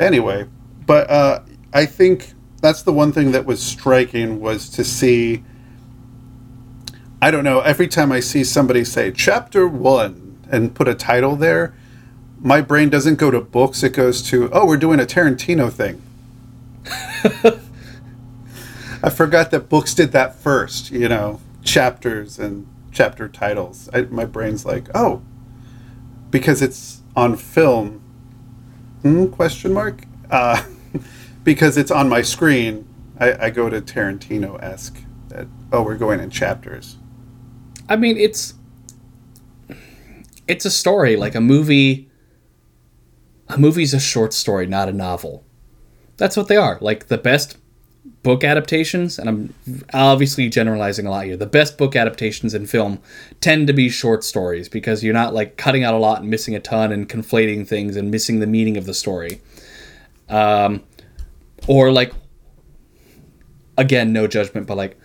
Anyway, 0.00 0.46
but 0.86 1.08
uh, 1.10 1.40
I 1.72 1.86
think 1.86 2.32
that's 2.60 2.82
the 2.82 2.92
one 2.92 3.12
thing 3.12 3.32
that 3.32 3.44
was 3.46 3.62
striking 3.62 4.40
was 4.40 4.68
to 4.70 4.84
see. 4.84 5.44
I 7.20 7.30
don't 7.30 7.44
know. 7.44 7.60
Every 7.60 7.86
time 7.86 8.10
I 8.10 8.18
see 8.20 8.42
somebody 8.42 8.84
say 8.84 9.12
chapter 9.12 9.68
one 9.68 10.38
and 10.50 10.74
put 10.74 10.88
a 10.88 10.94
title 10.94 11.36
there, 11.36 11.72
my 12.40 12.60
brain 12.60 12.88
doesn't 12.88 13.16
go 13.16 13.30
to 13.30 13.40
books. 13.40 13.82
It 13.84 13.92
goes 13.92 14.22
to, 14.30 14.50
oh, 14.52 14.66
we're 14.66 14.76
doing 14.76 14.98
a 14.98 15.04
Tarantino 15.04 15.70
thing. 15.70 16.02
I 19.04 19.10
forgot 19.10 19.50
that 19.50 19.68
books 19.68 19.94
did 19.94 20.12
that 20.12 20.36
first, 20.36 20.90
you 20.90 21.08
know, 21.08 21.40
chapters 21.62 22.38
and 22.38 22.66
chapter 22.92 23.28
titles. 23.28 23.88
I, 23.92 24.02
my 24.02 24.24
brain's 24.24 24.64
like, 24.64 24.88
oh, 24.94 25.22
because 26.30 26.62
it's 26.62 27.02
on 27.16 27.36
film. 27.36 27.98
Hmm, 29.02 29.26
question 29.26 29.72
mark? 29.72 30.04
Uh, 30.30 30.62
because 31.44 31.76
it's 31.76 31.90
on 31.90 32.08
my 32.08 32.22
screen, 32.22 32.86
I, 33.18 33.46
I 33.46 33.50
go 33.50 33.68
to 33.68 33.80
Tarantino 33.80 34.62
esque. 34.62 34.98
That 35.28 35.48
oh, 35.72 35.82
we're 35.82 35.96
going 35.96 36.20
in 36.20 36.30
chapters. 36.30 36.98
I 37.88 37.96
mean, 37.96 38.16
it's 38.16 38.54
it's 40.46 40.64
a 40.64 40.70
story 40.70 41.16
like 41.16 41.34
a 41.34 41.40
movie. 41.40 42.10
A 43.48 43.58
movie's 43.58 43.92
a 43.92 44.00
short 44.00 44.32
story, 44.32 44.66
not 44.66 44.88
a 44.88 44.92
novel. 44.92 45.44
That's 46.16 46.36
what 46.36 46.48
they 46.48 46.56
are. 46.56 46.78
Like 46.80 47.08
the 47.08 47.18
best 47.18 47.56
book 48.22 48.44
adaptations, 48.44 49.18
and 49.18 49.28
I'm 49.28 49.54
obviously 49.92 50.48
generalizing 50.48 51.06
a 51.06 51.10
lot 51.10 51.24
here. 51.24 51.36
The 51.36 51.46
best 51.46 51.78
book 51.78 51.96
adaptations 51.96 52.54
in 52.54 52.66
film 52.66 53.00
tend 53.40 53.66
to 53.66 53.72
be 53.72 53.88
short 53.88 54.24
stories 54.24 54.68
because 54.68 55.02
you're 55.02 55.14
not 55.14 55.34
like 55.34 55.56
cutting 55.56 55.84
out 55.84 55.94
a 55.94 55.98
lot 55.98 56.20
and 56.20 56.30
missing 56.30 56.54
a 56.54 56.60
ton 56.60 56.92
and 56.92 57.08
conflating 57.08 57.66
things 57.66 57.96
and 57.96 58.10
missing 58.10 58.40
the 58.40 58.46
meaning 58.46 58.76
of 58.76 58.86
the 58.86 58.94
story. 58.94 59.40
Um, 60.28 60.82
or 61.66 61.92
like, 61.92 62.12
again, 63.76 64.12
no 64.12 64.26
judgment, 64.26 64.66
but 64.66 64.76
like 64.76 64.98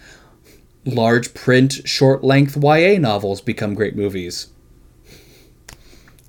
large 0.85 1.33
print, 1.33 1.73
short 1.85 2.23
length 2.23 2.57
YA 2.61 2.99
novels 2.99 3.41
become 3.41 3.73
great 3.73 3.95
movies. 3.95 4.47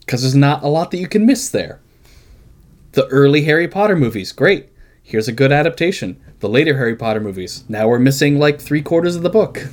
Because 0.00 0.22
there's 0.22 0.34
not 0.34 0.62
a 0.62 0.68
lot 0.68 0.90
that 0.90 0.98
you 0.98 1.08
can 1.08 1.26
miss 1.26 1.50
there. 1.50 1.80
The 2.92 3.06
early 3.08 3.44
Harry 3.44 3.68
Potter 3.68 3.96
movies, 3.96 4.32
great. 4.32 4.70
Here's 5.02 5.28
a 5.28 5.32
good 5.32 5.52
adaptation. 5.52 6.20
The 6.40 6.48
later 6.48 6.76
Harry 6.76 6.96
Potter 6.96 7.20
movies, 7.20 7.64
now 7.68 7.88
we're 7.88 7.98
missing 7.98 8.38
like 8.38 8.60
three 8.60 8.82
quarters 8.82 9.16
of 9.16 9.22
the 9.22 9.30
book. 9.30 9.66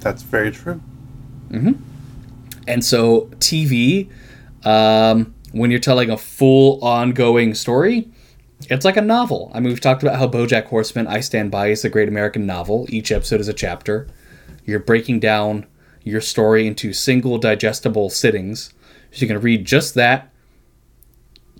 That's 0.00 0.22
very 0.22 0.50
true. 0.50 0.80
And 2.66 2.84
so, 2.84 3.22
TV, 3.38 4.10
um, 4.64 5.34
when 5.52 5.70
you're 5.70 5.80
telling 5.80 6.10
a 6.10 6.16
full 6.16 6.82
ongoing 6.84 7.54
story, 7.54 8.08
it's 8.68 8.84
like 8.84 8.96
a 8.96 9.02
novel. 9.02 9.50
I 9.54 9.60
mean, 9.60 9.70
we've 9.70 9.80
talked 9.80 10.02
about 10.02 10.18
how 10.18 10.28
Bojack 10.28 10.66
Horseman, 10.66 11.06
I 11.06 11.20
Stand 11.20 11.50
By, 11.50 11.68
is 11.68 11.84
a 11.84 11.88
great 11.88 12.08
American 12.08 12.46
novel. 12.46 12.86
Each 12.88 13.10
episode 13.10 13.40
is 13.40 13.48
a 13.48 13.54
chapter. 13.54 14.08
You're 14.64 14.80
breaking 14.80 15.20
down 15.20 15.66
your 16.04 16.20
story 16.20 16.66
into 16.66 16.92
single 16.92 17.38
digestible 17.38 18.10
sittings. 18.10 18.74
So 19.12 19.22
you 19.22 19.26
can 19.26 19.40
read 19.40 19.64
just 19.64 19.94
that, 19.94 20.32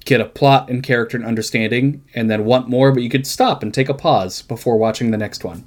get 0.05 0.21
a 0.21 0.25
plot 0.25 0.71
and 0.71 0.83
character 0.83 1.17
and 1.17 1.27
understanding, 1.27 2.03
and 2.15 2.31
then 2.31 2.45
want 2.45 2.69
more, 2.69 2.93
but 2.93 3.03
you 3.03 3.11
could 3.11 3.27
stop 3.27 3.63
and 3.63 3.73
take 3.73 3.89
a 3.89 3.95
pause 3.95 4.43
before 4.43 4.77
watching 4.77 5.11
the 5.11 5.19
next 5.19 5.45
one. 5.45 5.65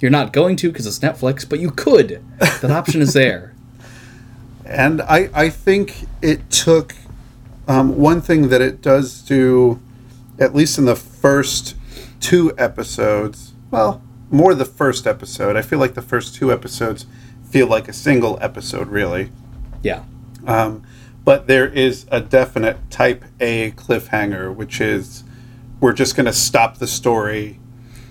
You're 0.00 0.10
not 0.10 0.32
going 0.32 0.56
to 0.56 0.68
because 0.68 0.86
it's 0.86 0.98
Netflix, 0.98 1.48
but 1.48 1.60
you 1.60 1.70
could. 1.70 2.22
That 2.38 2.70
option 2.70 3.00
is 3.00 3.12
there. 3.12 3.54
And 4.64 5.00
I, 5.02 5.30
I 5.32 5.48
think 5.48 6.06
it 6.20 6.50
took 6.50 6.94
um, 7.68 7.96
one 7.96 8.20
thing 8.20 8.48
that 8.48 8.60
it 8.60 8.82
does 8.82 9.22
do, 9.22 9.80
at 10.38 10.54
least 10.54 10.78
in 10.78 10.84
the 10.84 10.96
first 10.96 11.76
two 12.20 12.52
episodes, 12.58 13.52
well, 13.70 14.02
more 14.30 14.54
the 14.54 14.64
first 14.64 15.06
episode. 15.06 15.56
I 15.56 15.62
feel 15.62 15.78
like 15.78 15.94
the 15.94 16.02
first 16.02 16.34
two 16.34 16.52
episodes 16.52 17.06
feel 17.48 17.66
like 17.66 17.86
a 17.86 17.92
single 17.92 18.38
episode, 18.40 18.88
really. 18.88 19.30
Yeah. 19.82 20.04
Um, 20.46 20.82
but 21.24 21.46
there 21.46 21.66
is 21.66 22.06
a 22.10 22.20
definite 22.20 22.90
type 22.90 23.24
A 23.40 23.72
cliffhanger, 23.72 24.54
which 24.54 24.80
is 24.80 25.24
we're 25.80 25.92
just 25.92 26.16
going 26.16 26.26
to 26.26 26.32
stop 26.32 26.78
the 26.78 26.86
story 26.86 27.58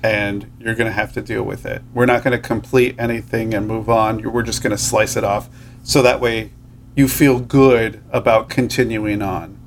and 0.04 0.52
you're 0.60 0.76
going 0.76 0.88
to 0.88 0.94
have 0.94 1.14
to 1.14 1.22
deal 1.22 1.44
with 1.44 1.66
it. 1.66 1.82
We're 1.94 2.06
not 2.06 2.24
going 2.24 2.40
to 2.40 2.48
complete 2.48 2.96
anything 2.98 3.54
and 3.54 3.68
move 3.68 3.90
on. 3.90 4.32
We're 4.32 4.44
just 4.44 4.64
going 4.64 4.72
to 4.72 4.78
slice 4.78 5.16
it 5.16 5.24
off 5.24 5.50
so 5.84 6.02
that 6.02 6.20
way 6.20 6.52
you 6.96 7.08
feel 7.08 7.40
good 7.40 8.04
about 8.12 8.50
continuing 8.50 9.22
on, 9.22 9.58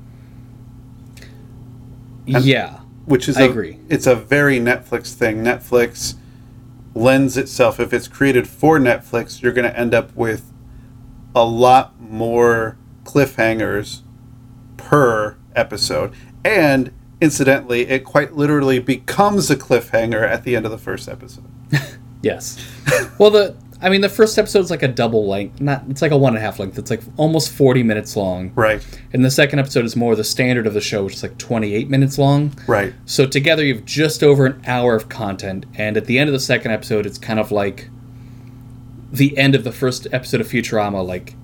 yeah. 2.25 2.79
which 3.05 3.27
is 3.27 3.37
I 3.37 3.43
a- 3.43 3.49
agree. 3.49 3.79
It's 3.89 4.07
a 4.07 4.15
very 4.15 4.59
Netflix 4.59 5.13
thing. 5.13 5.37
Netflix 5.37 6.15
lends 6.93 7.37
itself 7.37 7.79
if 7.79 7.93
it's 7.93 8.07
created 8.07 8.47
for 8.47 8.79
Netflix, 8.79 9.41
you're 9.41 9.51
going 9.51 9.69
to 9.69 9.77
end 9.77 9.93
up 9.93 10.15
with 10.15 10.51
a 11.33 11.43
lot 11.43 11.99
more 11.99 12.77
cliffhangers 13.05 14.01
per 14.77 15.37
episode. 15.55 16.13
And 16.43 16.91
incidentally, 17.21 17.87
it 17.87 18.03
quite 18.03 18.33
literally 18.33 18.79
becomes 18.79 19.49
a 19.49 19.55
cliffhanger 19.55 20.21
at 20.27 20.43
the 20.43 20.55
end 20.55 20.65
of 20.65 20.71
the 20.71 20.77
first 20.77 21.07
episode. 21.07 21.45
Yes. 22.21 22.57
well, 23.19 23.29
the 23.29 23.55
I 23.83 23.89
mean, 23.89 24.01
the 24.01 24.09
first 24.09 24.39
episode 24.39 24.61
is 24.61 24.71
like 24.71 24.81
a 24.81 24.87
double 24.87 25.27
length. 25.27 25.61
Not 25.61 25.83
it's 25.89 26.01
like 26.01 26.11
a 26.11 26.17
one 26.17 26.33
and 26.33 26.37
a 26.39 26.41
half 26.41 26.57
length. 26.57 26.79
It's 26.79 26.89
like 26.89 27.01
almost 27.17 27.51
forty 27.51 27.83
minutes 27.83 28.15
long. 28.15 28.51
Right, 28.55 28.83
And 29.13 29.23
the 29.23 29.29
second 29.29 29.59
episode 29.59 29.85
is 29.85 29.95
more 29.95 30.15
the 30.15 30.23
standard 30.23 30.65
of 30.65 30.73
the 30.73 30.81
show, 30.81 31.03
which 31.03 31.13
is 31.15 31.21
like 31.21 31.37
twenty 31.37 31.75
eight 31.75 31.87
minutes 31.87 32.17
long. 32.17 32.53
right. 32.65 32.95
So 33.05 33.27
together 33.27 33.63
you've 33.63 33.85
just 33.85 34.23
over 34.23 34.47
an 34.47 34.61
hour 34.65 34.95
of 34.95 35.07
content, 35.07 35.67
and 35.75 35.97
at 35.97 36.05
the 36.05 36.17
end 36.17 36.29
of 36.29 36.33
the 36.33 36.39
second 36.39 36.71
episode, 36.71 37.05
it's 37.05 37.19
kind 37.19 37.39
of 37.39 37.51
like 37.51 37.89
the 39.11 39.37
end 39.37 39.53
of 39.53 39.63
the 39.63 39.71
first 39.71 40.07
episode 40.11 40.41
of 40.41 40.47
Futurama. 40.47 41.05
Like, 41.05 41.35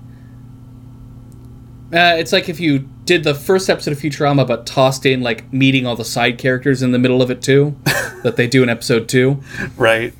uh, 1.92 2.16
it's 2.16 2.32
like 2.32 2.48
if 2.48 2.58
you 2.58 2.78
did 3.04 3.22
the 3.22 3.34
first 3.34 3.68
episode 3.68 3.92
of 3.92 3.98
Futurama, 3.98 4.46
but 4.46 4.66
tossed 4.66 5.04
in 5.04 5.20
like 5.20 5.52
meeting 5.52 5.86
all 5.86 5.94
the 5.94 6.04
side 6.04 6.38
characters 6.38 6.82
in 6.82 6.92
the 6.92 6.98
middle 6.98 7.20
of 7.20 7.30
it 7.30 7.42
too, 7.42 7.76
that 8.22 8.36
they 8.36 8.46
do 8.46 8.62
in 8.62 8.70
episode 8.70 9.08
two. 9.08 9.42
Right. 9.76 10.14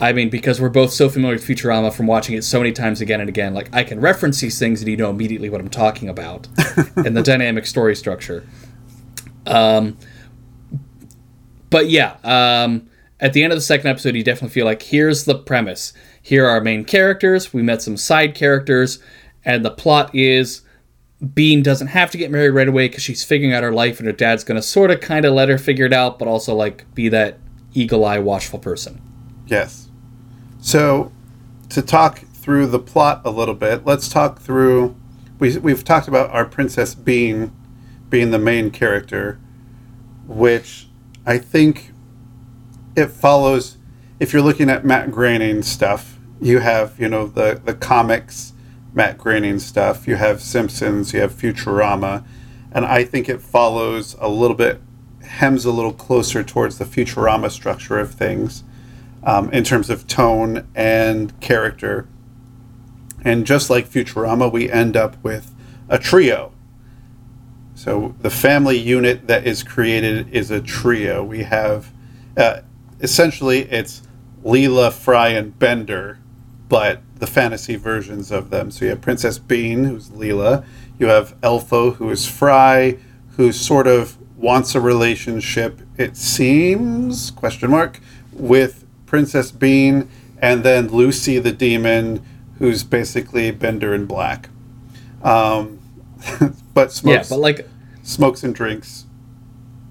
I 0.00 0.12
mean, 0.12 0.28
because 0.28 0.60
we're 0.60 0.68
both 0.68 0.92
so 0.92 1.08
familiar 1.08 1.36
with 1.36 1.46
Futurama 1.46 1.92
from 1.94 2.06
watching 2.06 2.34
it 2.34 2.42
so 2.42 2.58
many 2.58 2.72
times 2.72 3.00
again 3.00 3.20
and 3.20 3.28
again, 3.28 3.54
like 3.54 3.74
I 3.74 3.84
can 3.84 4.00
reference 4.00 4.40
these 4.40 4.58
things 4.58 4.82
and 4.82 4.90
you 4.90 4.96
know 4.96 5.08
immediately 5.08 5.48
what 5.48 5.60
I'm 5.60 5.70
talking 5.70 6.08
about 6.08 6.48
and 6.96 7.16
the 7.16 7.22
dynamic 7.22 7.66
story 7.66 7.94
structure. 7.94 8.46
Um, 9.46 9.96
but 11.70 11.88
yeah, 11.88 12.16
um, 12.24 12.90
at 13.20 13.32
the 13.32 13.44
end 13.44 13.52
of 13.52 13.56
the 13.56 13.62
second 13.62 13.86
episode, 13.86 14.16
you 14.16 14.24
definitely 14.24 14.52
feel 14.52 14.66
like 14.66 14.82
here's 14.82 15.24
the 15.24 15.38
premise. 15.38 15.92
Here 16.20 16.46
are 16.46 16.50
our 16.50 16.60
main 16.60 16.84
characters. 16.84 17.54
We 17.54 17.62
met 17.62 17.80
some 17.80 17.96
side 17.96 18.34
characters, 18.34 18.98
and 19.44 19.64
the 19.64 19.70
plot 19.70 20.12
is 20.12 20.62
Bean 21.34 21.62
doesn't 21.62 21.88
have 21.88 22.10
to 22.10 22.18
get 22.18 22.30
married 22.30 22.50
right 22.50 22.68
away 22.68 22.88
because 22.88 23.02
she's 23.02 23.24
figuring 23.24 23.54
out 23.54 23.62
her 23.62 23.72
life, 23.72 23.98
and 23.98 24.06
her 24.06 24.12
dad's 24.12 24.44
gonna 24.44 24.62
sort 24.62 24.90
of 24.90 25.00
kind 25.00 25.24
of 25.24 25.32
let 25.32 25.48
her 25.48 25.58
figure 25.58 25.86
it 25.86 25.92
out, 25.92 26.18
but 26.18 26.28
also 26.28 26.54
like 26.54 26.84
be 26.94 27.08
that 27.08 27.38
eagle 27.72 28.04
eye 28.04 28.18
watchful 28.18 28.58
person. 28.58 29.00
Yes. 29.46 29.88
So, 30.60 31.12
to 31.70 31.80
talk 31.80 32.18
through 32.18 32.66
the 32.66 32.78
plot 32.78 33.22
a 33.24 33.30
little 33.30 33.54
bit, 33.54 33.86
let's 33.86 34.08
talk 34.08 34.40
through. 34.40 34.94
We, 35.38 35.56
we've 35.58 35.84
talked 35.84 36.08
about 36.08 36.30
our 36.30 36.44
princess 36.44 36.94
Bean 36.94 37.52
being 38.08 38.30
the 38.30 38.38
main 38.38 38.70
character, 38.70 39.38
which 40.26 40.88
I 41.24 41.38
think 41.38 41.92
it 42.94 43.08
follows. 43.08 43.76
If 44.20 44.32
you're 44.32 44.42
looking 44.42 44.70
at 44.70 44.84
Matt 44.84 45.10
Groening 45.10 45.62
stuff, 45.62 46.18
you 46.40 46.58
have 46.58 46.98
you 47.00 47.08
know 47.08 47.26
the 47.26 47.60
the 47.64 47.74
comics 47.74 48.52
Matt 48.96 49.18
Groening 49.18 49.58
stuff. 49.58 50.08
You 50.08 50.16
have 50.16 50.40
Simpsons. 50.40 51.12
You 51.12 51.20
have 51.20 51.32
Futurama, 51.32 52.24
and 52.72 52.86
I 52.86 53.04
think 53.04 53.28
it 53.28 53.42
follows 53.42 54.16
a 54.18 54.28
little 54.28 54.56
bit, 54.56 54.80
hems 55.22 55.66
a 55.66 55.70
little 55.70 55.92
closer 55.92 56.42
towards 56.42 56.78
the 56.78 56.86
Futurama 56.86 57.50
structure 57.50 57.98
of 57.98 58.12
things 58.12 58.64
um, 59.22 59.50
in 59.52 59.64
terms 59.64 59.90
of 59.90 60.06
tone 60.06 60.66
and 60.74 61.38
character. 61.40 62.08
And 63.22 63.44
just 63.44 63.68
like 63.68 63.86
Futurama, 63.86 64.50
we 64.50 64.70
end 64.70 64.96
up 64.96 65.22
with 65.22 65.54
a 65.90 65.98
trio. 65.98 66.52
So 67.74 68.14
the 68.20 68.30
family 68.30 68.78
unit 68.78 69.26
that 69.26 69.46
is 69.46 69.62
created 69.62 70.30
is 70.30 70.50
a 70.50 70.62
trio. 70.62 71.22
We 71.22 71.42
have 71.42 71.92
uh, 72.34 72.60
essentially 73.00 73.62
it's 73.70 74.00
Leela, 74.42 74.90
Fry, 74.90 75.28
and 75.28 75.58
Bender, 75.58 76.18
but 76.70 77.02
the 77.18 77.26
fantasy 77.26 77.76
versions 77.76 78.30
of 78.30 78.50
them. 78.50 78.70
So 78.70 78.84
you 78.84 78.90
have 78.90 79.00
Princess 79.00 79.38
Bean, 79.38 79.84
who's 79.84 80.10
Leela. 80.10 80.64
You 80.98 81.06
have 81.06 81.38
Elfo, 81.40 81.96
who 81.96 82.10
is 82.10 82.26
Fry, 82.28 82.98
who 83.36 83.52
sort 83.52 83.86
of 83.86 84.16
wants 84.36 84.74
a 84.74 84.80
relationship. 84.80 85.80
It 85.96 86.16
seems 86.16 87.30
question 87.30 87.70
mark 87.70 88.00
with 88.32 88.84
Princess 89.06 89.50
Bean, 89.50 90.08
and 90.38 90.62
then 90.62 90.88
Luci 90.90 91.42
the 91.42 91.52
demon, 91.52 92.24
who's 92.58 92.84
basically 92.84 93.50
Bender 93.50 93.94
in 93.94 94.06
black. 94.06 94.48
Um, 95.22 95.78
but 96.74 96.92
smokes, 96.92 97.30
Yeah, 97.30 97.36
but 97.36 97.40
like 97.40 97.68
smokes 98.02 98.42
and 98.44 98.54
drinks. 98.54 99.06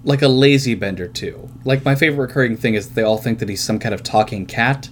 like 0.04 0.22
a 0.22 0.28
lazy 0.28 0.74
bender 0.74 1.08
too. 1.08 1.48
Like 1.64 1.84
my 1.84 1.94
favorite 1.96 2.28
recurring 2.28 2.56
thing 2.56 2.74
is 2.74 2.90
they 2.90 3.02
all 3.02 3.18
think 3.18 3.40
that 3.40 3.48
he's 3.48 3.62
some 3.62 3.78
kind 3.80 3.94
of 3.94 4.02
talking 4.04 4.46
cat, 4.46 4.88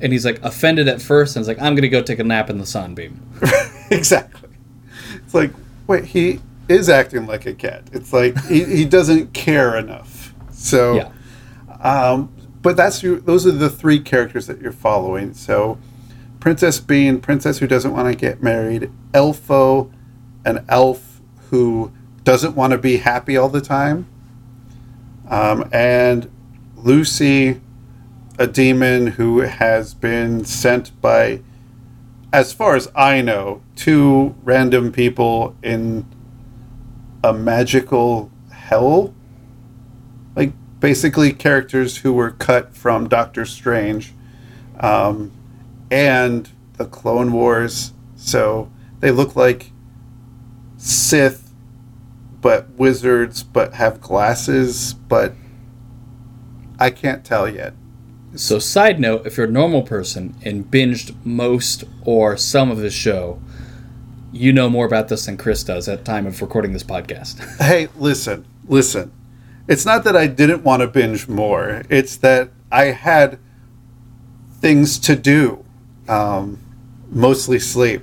and 0.00 0.12
he's 0.12 0.24
like 0.24 0.42
offended 0.42 0.88
at 0.88 1.02
first, 1.02 1.36
and 1.36 1.42
he's 1.42 1.48
like, 1.48 1.60
"I'm 1.60 1.74
gonna 1.74 1.88
go 1.88 2.02
take 2.02 2.18
a 2.18 2.24
nap 2.24 2.50
in 2.50 2.58
the 2.58 2.66
sunbeam." 2.66 3.20
exactly. 3.90 4.50
It's 5.14 5.34
like, 5.34 5.52
wait, 5.86 6.04
he 6.06 6.40
is 6.68 6.88
acting 6.88 7.26
like 7.26 7.46
a 7.46 7.54
cat. 7.54 7.84
It's 7.92 8.12
like 8.12 8.38
he, 8.44 8.64
he 8.64 8.84
doesn't 8.84 9.32
care 9.32 9.76
enough. 9.76 10.34
So, 10.50 10.94
Yeah, 10.96 11.12
um, 11.80 12.32
but 12.62 12.76
that's 12.76 13.02
your, 13.02 13.20
those 13.20 13.46
are 13.46 13.52
the 13.52 13.70
three 13.70 14.00
characters 14.00 14.46
that 14.46 14.60
you're 14.60 14.72
following. 14.72 15.34
So, 15.34 15.78
Princess 16.40 16.80
Bean, 16.80 17.20
princess 17.20 17.58
who 17.58 17.66
doesn't 17.66 17.92
want 17.92 18.08
to 18.08 18.14
get 18.14 18.42
married, 18.42 18.90
Elfo, 19.12 19.90
an 20.44 20.64
elf 20.68 21.20
who 21.50 21.92
doesn't 22.24 22.54
want 22.54 22.72
to 22.72 22.78
be 22.78 22.98
happy 22.98 23.36
all 23.36 23.48
the 23.48 23.60
time, 23.60 24.06
um, 25.28 25.68
and 25.72 26.30
Luci, 26.76 27.60
a 28.38 28.46
demon 28.46 29.08
who 29.08 29.40
has 29.40 29.94
been 29.94 30.44
sent 30.44 30.98
by 31.00 31.40
as 32.32 32.52
far 32.52 32.76
as 32.76 32.88
I 32.94 33.20
know, 33.22 33.62
two 33.74 34.34
random 34.44 34.92
people 34.92 35.56
in 35.62 36.06
a 37.24 37.32
magical 37.32 38.30
hell. 38.52 39.14
Like, 40.36 40.52
basically, 40.78 41.32
characters 41.32 41.98
who 41.98 42.12
were 42.12 42.30
cut 42.30 42.76
from 42.76 43.08
Doctor 43.08 43.44
Strange 43.44 44.12
um, 44.78 45.32
and 45.90 46.48
the 46.74 46.84
Clone 46.84 47.32
Wars. 47.32 47.92
So 48.16 48.70
they 49.00 49.10
look 49.10 49.34
like 49.34 49.72
Sith, 50.76 51.50
but 52.40 52.68
wizards, 52.70 53.42
but 53.42 53.74
have 53.74 54.00
glasses, 54.00 54.92
but 54.92 55.34
I 56.78 56.90
can't 56.90 57.24
tell 57.24 57.48
yet. 57.48 57.74
So, 58.34 58.58
side 58.58 59.00
note: 59.00 59.26
if 59.26 59.36
you're 59.36 59.46
a 59.46 59.50
normal 59.50 59.82
person 59.82 60.34
and 60.42 60.70
binged 60.70 61.14
most 61.24 61.84
or 62.04 62.36
some 62.36 62.70
of 62.70 62.78
this 62.78 62.94
show, 62.94 63.40
you 64.32 64.52
know 64.52 64.68
more 64.68 64.86
about 64.86 65.08
this 65.08 65.26
than 65.26 65.36
Chris 65.36 65.64
does 65.64 65.88
at 65.88 65.98
the 66.00 66.04
time 66.04 66.26
of 66.26 66.40
recording 66.40 66.72
this 66.72 66.84
podcast. 66.84 67.38
Hey, 67.64 67.88
listen, 67.96 68.46
listen. 68.66 69.12
It's 69.66 69.84
not 69.84 70.04
that 70.04 70.16
I 70.16 70.26
didn't 70.26 70.62
want 70.62 70.80
to 70.80 70.88
binge 70.88 71.28
more. 71.28 71.82
It's 71.90 72.16
that 72.18 72.50
I 72.70 72.86
had 72.86 73.38
things 74.60 74.98
to 75.00 75.14
do, 75.16 75.64
um, 76.08 76.58
mostly 77.10 77.58
sleep. 77.58 78.02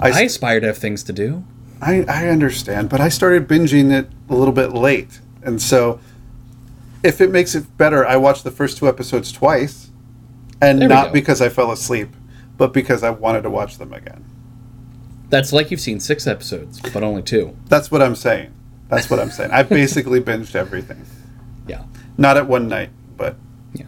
I 0.00 0.10
I, 0.10 0.20
aspire 0.22 0.60
to 0.60 0.66
have 0.66 0.78
things 0.78 1.02
to 1.04 1.12
do. 1.12 1.44
I, 1.80 2.04
I 2.08 2.28
understand, 2.28 2.88
but 2.88 3.00
I 3.00 3.08
started 3.08 3.46
binging 3.48 3.92
it 3.92 4.10
a 4.28 4.34
little 4.34 4.54
bit 4.54 4.72
late. 4.72 5.20
And 5.42 5.60
so, 5.62 6.00
if 7.02 7.20
it 7.20 7.30
makes 7.30 7.54
it 7.54 7.76
better, 7.76 8.06
I 8.06 8.16
watched 8.16 8.44
the 8.44 8.50
first 8.50 8.78
two 8.78 8.88
episodes 8.88 9.32
twice. 9.32 9.90
And 10.60 10.80
not 10.80 11.08
go. 11.08 11.12
because 11.12 11.40
I 11.40 11.48
fell 11.48 11.70
asleep, 11.70 12.08
but 12.56 12.72
because 12.72 13.04
I 13.04 13.10
wanted 13.10 13.42
to 13.42 13.50
watch 13.50 13.78
them 13.78 13.92
again. 13.92 14.24
That's 15.30 15.52
like 15.52 15.70
you've 15.70 15.80
seen 15.80 16.00
six 16.00 16.26
episodes, 16.26 16.80
but 16.80 17.02
only 17.02 17.22
two. 17.22 17.56
That's 17.66 17.90
what 17.90 18.02
I'm 18.02 18.16
saying. 18.16 18.52
That's 18.88 19.08
what 19.08 19.20
I'm 19.20 19.30
saying. 19.30 19.50
I 19.52 19.62
basically 19.62 20.20
binged 20.22 20.54
everything. 20.56 21.04
Yeah. 21.68 21.84
Not 22.16 22.36
at 22.36 22.48
one 22.48 22.66
night, 22.66 22.90
but 23.16 23.36
yeah. 23.72 23.86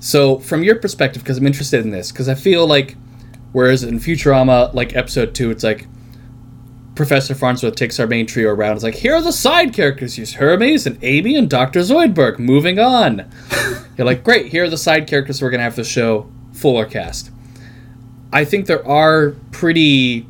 So, 0.00 0.38
from 0.38 0.62
your 0.62 0.76
perspective, 0.76 1.22
because 1.22 1.36
I'm 1.36 1.46
interested 1.46 1.84
in 1.84 1.90
this, 1.90 2.12
because 2.12 2.28
I 2.28 2.34
feel 2.34 2.66
like, 2.66 2.96
whereas 3.52 3.82
in 3.82 3.98
Futurama, 3.98 4.72
like 4.72 4.96
episode 4.96 5.34
two, 5.34 5.50
it's 5.50 5.64
like 5.64 5.86
Professor 6.96 7.34
Farnsworth 7.34 7.76
takes 7.76 8.00
our 8.00 8.06
main 8.06 8.26
trio 8.26 8.50
around. 8.50 8.74
It's 8.74 8.82
like, 8.82 8.94
here 8.94 9.14
are 9.14 9.22
the 9.22 9.32
side 9.32 9.72
characters. 9.74 10.16
Here's 10.16 10.34
Hermes 10.34 10.86
and 10.86 10.98
Amy 11.02 11.36
and 11.36 11.48
Dr. 11.48 11.80
Zoidberg. 11.80 12.38
Moving 12.38 12.78
on. 12.78 13.30
You're 13.96 14.06
like, 14.06 14.24
great, 14.24 14.46
here 14.46 14.64
are 14.64 14.70
the 14.70 14.78
side 14.78 15.06
characters 15.06 15.40
we're 15.40 15.50
going 15.50 15.58
to 15.60 15.64
have 15.64 15.76
the 15.76 15.84
show 15.84 16.28
fuller 16.52 16.86
cast. 16.86 17.30
I 18.32 18.44
think 18.44 18.66
there 18.66 18.86
are 18.86 19.30
pretty. 19.52 20.26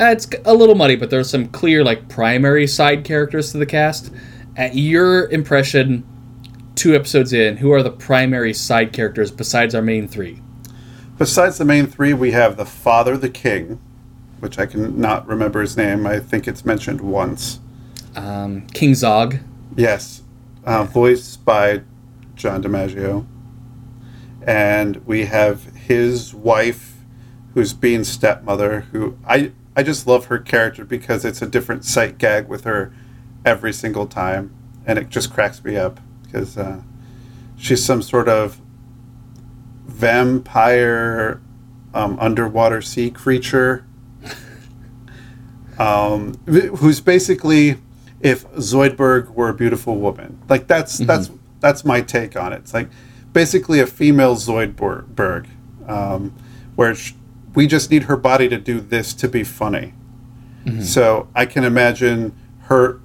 uh, 0.00 0.06
It's 0.06 0.28
a 0.44 0.54
little 0.54 0.74
muddy, 0.74 0.96
but 0.96 1.10
there's 1.10 1.30
some 1.30 1.46
clear, 1.48 1.84
like, 1.84 2.08
primary 2.08 2.66
side 2.66 3.04
characters 3.04 3.52
to 3.52 3.58
the 3.58 3.66
cast. 3.66 4.10
At 4.56 4.74
your 4.74 5.28
impression, 5.28 6.04
two 6.74 6.94
episodes 6.94 7.32
in, 7.32 7.58
who 7.58 7.70
are 7.72 7.82
the 7.82 7.90
primary 7.90 8.52
side 8.54 8.92
characters 8.92 9.30
besides 9.30 9.74
our 9.74 9.82
main 9.82 10.08
three? 10.08 10.40
Besides 11.18 11.58
the 11.58 11.64
main 11.66 11.86
three, 11.86 12.14
we 12.14 12.32
have 12.32 12.56
the 12.56 12.64
Father, 12.66 13.16
the 13.16 13.28
King, 13.28 13.78
which 14.40 14.58
I 14.58 14.66
can 14.66 14.98
not 15.00 15.26
remember 15.26 15.60
his 15.60 15.76
name. 15.76 16.06
I 16.06 16.18
think 16.18 16.48
it's 16.48 16.64
mentioned 16.64 17.00
once. 17.00 17.60
Um, 18.16 18.66
King 18.68 18.94
Zog. 18.94 19.38
Yes, 19.76 20.22
uh, 20.64 20.84
voiced 20.84 21.44
by 21.44 21.82
John 22.34 22.62
DiMaggio. 22.62 23.26
And 24.46 24.96
we 25.06 25.26
have 25.26 25.64
his 25.76 26.34
wife, 26.34 26.96
who's 27.54 27.74
Bean's 27.74 28.08
stepmother, 28.08 28.80
who 28.92 29.18
I, 29.26 29.52
I 29.76 29.82
just 29.82 30.06
love 30.06 30.26
her 30.26 30.38
character 30.38 30.84
because 30.84 31.24
it's 31.24 31.42
a 31.42 31.46
different 31.46 31.84
sight 31.84 32.18
gag 32.18 32.48
with 32.48 32.64
her 32.64 32.92
every 33.44 33.72
single 33.72 34.06
time. 34.06 34.54
And 34.86 34.98
it 34.98 35.10
just 35.10 35.32
cracks 35.32 35.62
me 35.62 35.76
up 35.76 36.00
because 36.22 36.56
uh, 36.56 36.80
she's 37.56 37.84
some 37.84 38.02
sort 38.02 38.28
of 38.28 38.60
vampire 39.86 41.40
um, 41.92 42.18
underwater 42.18 42.80
sea 42.80 43.10
creature 43.10 43.84
um, 45.80 46.34
who's 46.44 47.00
basically 47.00 47.78
if 48.20 48.46
Zoidberg 48.52 49.30
were 49.30 49.48
a 49.48 49.54
beautiful 49.54 49.96
woman. 49.96 50.38
Like 50.48 50.66
that's 50.66 50.98
that's 50.98 51.30
that's 51.60 51.84
my 51.84 52.02
take 52.02 52.36
on 52.36 52.52
it. 52.52 52.58
It's 52.58 52.74
like 52.74 52.90
basically 53.32 53.80
a 53.80 53.86
female 53.86 54.36
Zoidberg, 54.36 55.46
um, 55.88 56.34
where 56.76 56.94
sh- 56.94 57.14
we 57.54 57.66
just 57.66 57.90
need 57.90 58.04
her 58.04 58.16
body 58.16 58.48
to 58.50 58.58
do 58.58 58.78
this 58.80 59.14
to 59.14 59.28
be 59.28 59.42
funny. 59.42 59.94
So 60.82 61.28
I 61.34 61.46
can 61.46 61.64
imagine 61.64 62.36
her. 62.64 63.00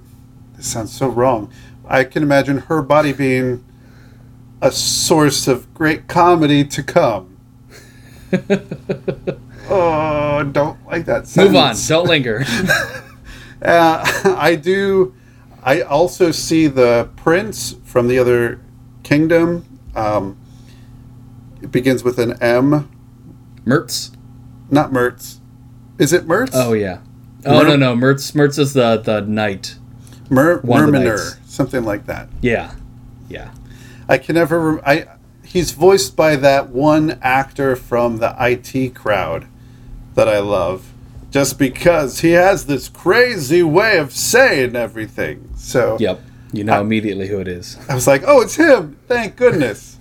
This 0.54 0.66
sounds 0.66 0.92
so 0.92 1.08
wrong. 1.08 1.50
I 1.88 2.04
can 2.04 2.22
imagine 2.22 2.58
her 2.58 2.82
body 2.82 3.14
being 3.14 3.64
a 4.60 4.70
source 4.70 5.48
of 5.48 5.72
great 5.72 6.06
comedy 6.06 6.64
to 6.64 6.82
come. 6.82 7.38
oh, 9.68 10.42
don't 10.52 10.84
like 10.86 11.06
that. 11.06 11.34
Move 11.36 11.56
on. 11.56 11.74
Don't 11.88 12.06
linger. 12.06 12.44
Uh, 13.62 14.04
I 14.36 14.54
do. 14.54 15.14
I 15.62 15.80
also 15.80 16.30
see 16.30 16.66
the 16.66 17.08
prince 17.16 17.74
from 17.84 18.06
the 18.06 18.18
other 18.18 18.60
kingdom. 19.02 19.64
Um, 19.96 20.36
it 21.62 21.72
begins 21.72 22.04
with 22.04 22.18
an 22.18 22.40
M, 22.42 22.88
Mertz. 23.64 24.14
not 24.70 24.92
Mertz. 24.92 25.38
Is 25.98 26.12
it 26.12 26.26
Mertz? 26.28 26.50
Oh 26.52 26.74
yeah. 26.74 26.98
Oh 27.46 27.62
Mer- 27.62 27.76
no 27.76 27.76
no 27.76 27.96
Mertz. 27.96 28.32
Mertz 28.32 28.58
is 28.58 28.74
the 28.74 28.98
the 28.98 29.22
knight. 29.22 29.76
Mer- 30.28 30.60
Merminer, 30.60 31.38
something 31.48 31.82
like 31.82 32.04
that. 32.06 32.28
Yeah. 32.42 32.74
Yeah. 33.28 33.52
I 34.06 34.18
can 34.18 34.34
never. 34.34 34.72
Rem- 34.72 34.82
I. 34.84 35.06
He's 35.44 35.70
voiced 35.70 36.14
by 36.14 36.36
that 36.36 36.68
one 36.68 37.18
actor 37.22 37.74
from 37.74 38.18
the 38.18 38.36
IT 38.38 38.94
crowd 38.94 39.46
that 40.16 40.28
I 40.28 40.40
love, 40.40 40.92
just 41.30 41.58
because 41.58 42.20
he 42.20 42.32
has 42.32 42.66
this 42.66 42.88
crazy 42.88 43.62
way 43.62 43.98
of 43.98 44.12
saying 44.12 44.74
everything. 44.74 45.48
So 45.56 45.96
Yep. 46.00 46.20
You 46.52 46.64
know 46.64 46.80
immediately 46.80 47.28
who 47.28 47.38
it 47.38 47.48
is. 47.48 47.78
I 47.88 47.94
was 47.94 48.06
like, 48.06 48.22
"Oh, 48.26 48.40
it's 48.40 48.56
him! 48.56 48.96
Thank 49.06 49.36
goodness." 49.36 49.98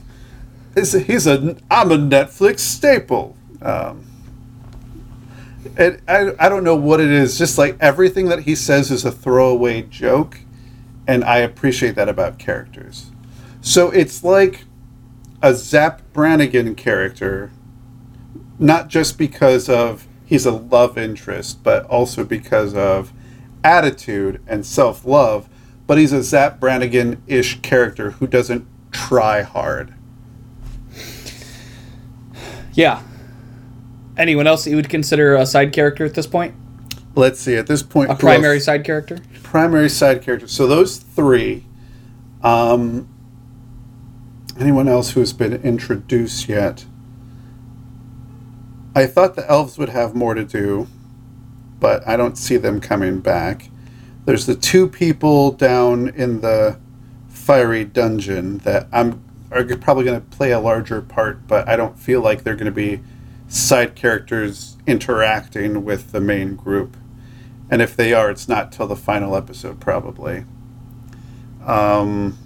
He's 0.73 0.93
a, 0.93 0.99
he's 0.99 1.27
a 1.27 1.57
I'm 1.69 1.91
a 1.91 1.97
Netflix 1.97 2.59
staple. 2.59 3.35
Um, 3.61 4.05
and 5.77 6.01
I 6.07 6.31
I 6.39 6.49
don't 6.49 6.63
know 6.63 6.75
what 6.75 6.99
it 6.99 7.09
is. 7.09 7.37
Just 7.37 7.57
like 7.57 7.77
everything 7.79 8.27
that 8.29 8.41
he 8.41 8.55
says 8.55 8.91
is 8.91 9.03
a 9.05 9.11
throwaway 9.11 9.81
joke, 9.83 10.39
and 11.07 11.23
I 11.23 11.39
appreciate 11.39 11.95
that 11.95 12.07
about 12.09 12.39
characters. 12.39 13.11
So 13.61 13.89
it's 13.91 14.23
like 14.23 14.65
a 15.41 15.53
Zap 15.53 16.01
Brannigan 16.13 16.75
character, 16.75 17.51
not 18.59 18.87
just 18.87 19.17
because 19.17 19.69
of 19.69 20.07
he's 20.25 20.45
a 20.45 20.51
love 20.51 20.97
interest, 20.97 21.63
but 21.63 21.85
also 21.85 22.23
because 22.23 22.73
of 22.75 23.11
attitude 23.63 24.41
and 24.47 24.65
self 24.65 25.05
love. 25.05 25.49
But 25.87 25.97
he's 25.99 26.11
a 26.13 26.23
Zap 26.23 26.59
Brannigan 26.59 27.21
ish 27.27 27.61
character 27.61 28.11
who 28.11 28.25
doesn't 28.27 28.65
try 28.91 29.41
hard. 29.43 29.93
Yeah. 32.73 33.01
Anyone 34.17 34.47
else 34.47 34.63
that 34.63 34.69
you 34.71 34.75
would 34.77 34.89
consider 34.89 35.35
a 35.35 35.45
side 35.45 35.73
character 35.73 36.05
at 36.05 36.13
this 36.13 36.27
point? 36.27 36.55
let's 37.17 37.39
see. 37.39 37.55
At 37.55 37.65
this 37.67 37.81
point, 37.81 38.11
A 38.11 38.15
primary 38.15 38.55
else- 38.55 38.65
side 38.65 38.83
character? 38.83 39.19
primary 39.41 39.87
side 39.89 40.21
character. 40.21 40.47
So 40.47 40.67
those 40.67 40.97
three. 40.97 41.63
Um, 42.43 43.07
anyone 44.59 44.87
else 44.89 45.11
who's 45.11 45.31
been 45.31 45.53
introduced 45.53 46.49
yet? 46.49 46.83
I 48.95 49.05
thought 49.05 49.35
the 49.35 49.47
elves 49.49 49.77
would 49.77 49.89
have 49.89 50.15
more 50.15 50.33
to 50.33 50.45
do, 50.45 50.87
but 51.79 52.07
I 52.07 52.15
don't 52.15 52.37
see 52.37 52.55
them 52.55 52.79
coming 52.79 53.19
back. 53.19 53.69
There's 54.23 54.45
the 54.45 54.55
two 54.55 54.87
people 54.87 55.51
down 55.51 56.07
in 56.07 56.39
the 56.39 56.79
fiery 57.27 57.83
dungeon 57.83 58.59
that 58.59 58.87
I'm 58.91 59.21
are 59.51 59.63
probably 59.77 60.03
going 60.03 60.19
to 60.19 60.27
play 60.35 60.51
a 60.51 60.59
larger 60.59 61.01
part, 61.01 61.47
but 61.47 61.67
I 61.67 61.75
don't 61.75 61.97
feel 61.99 62.21
like 62.21 62.43
they're 62.43 62.55
going 62.55 62.65
to 62.65 62.71
be 62.71 63.01
side 63.47 63.95
characters 63.95 64.77
interacting 64.87 65.85
with 65.85 66.11
the 66.11 66.19
main 66.19 66.55
group. 66.55 66.97
And 67.69 67.81
if 67.81 67.95
they 67.95 68.13
are, 68.13 68.29
it's 68.29 68.47
not 68.47 68.71
till 68.71 68.87
the 68.87 68.95
final 68.95 69.35
episode, 69.35 69.79
probably. 69.79 70.45
Um, 71.65 72.37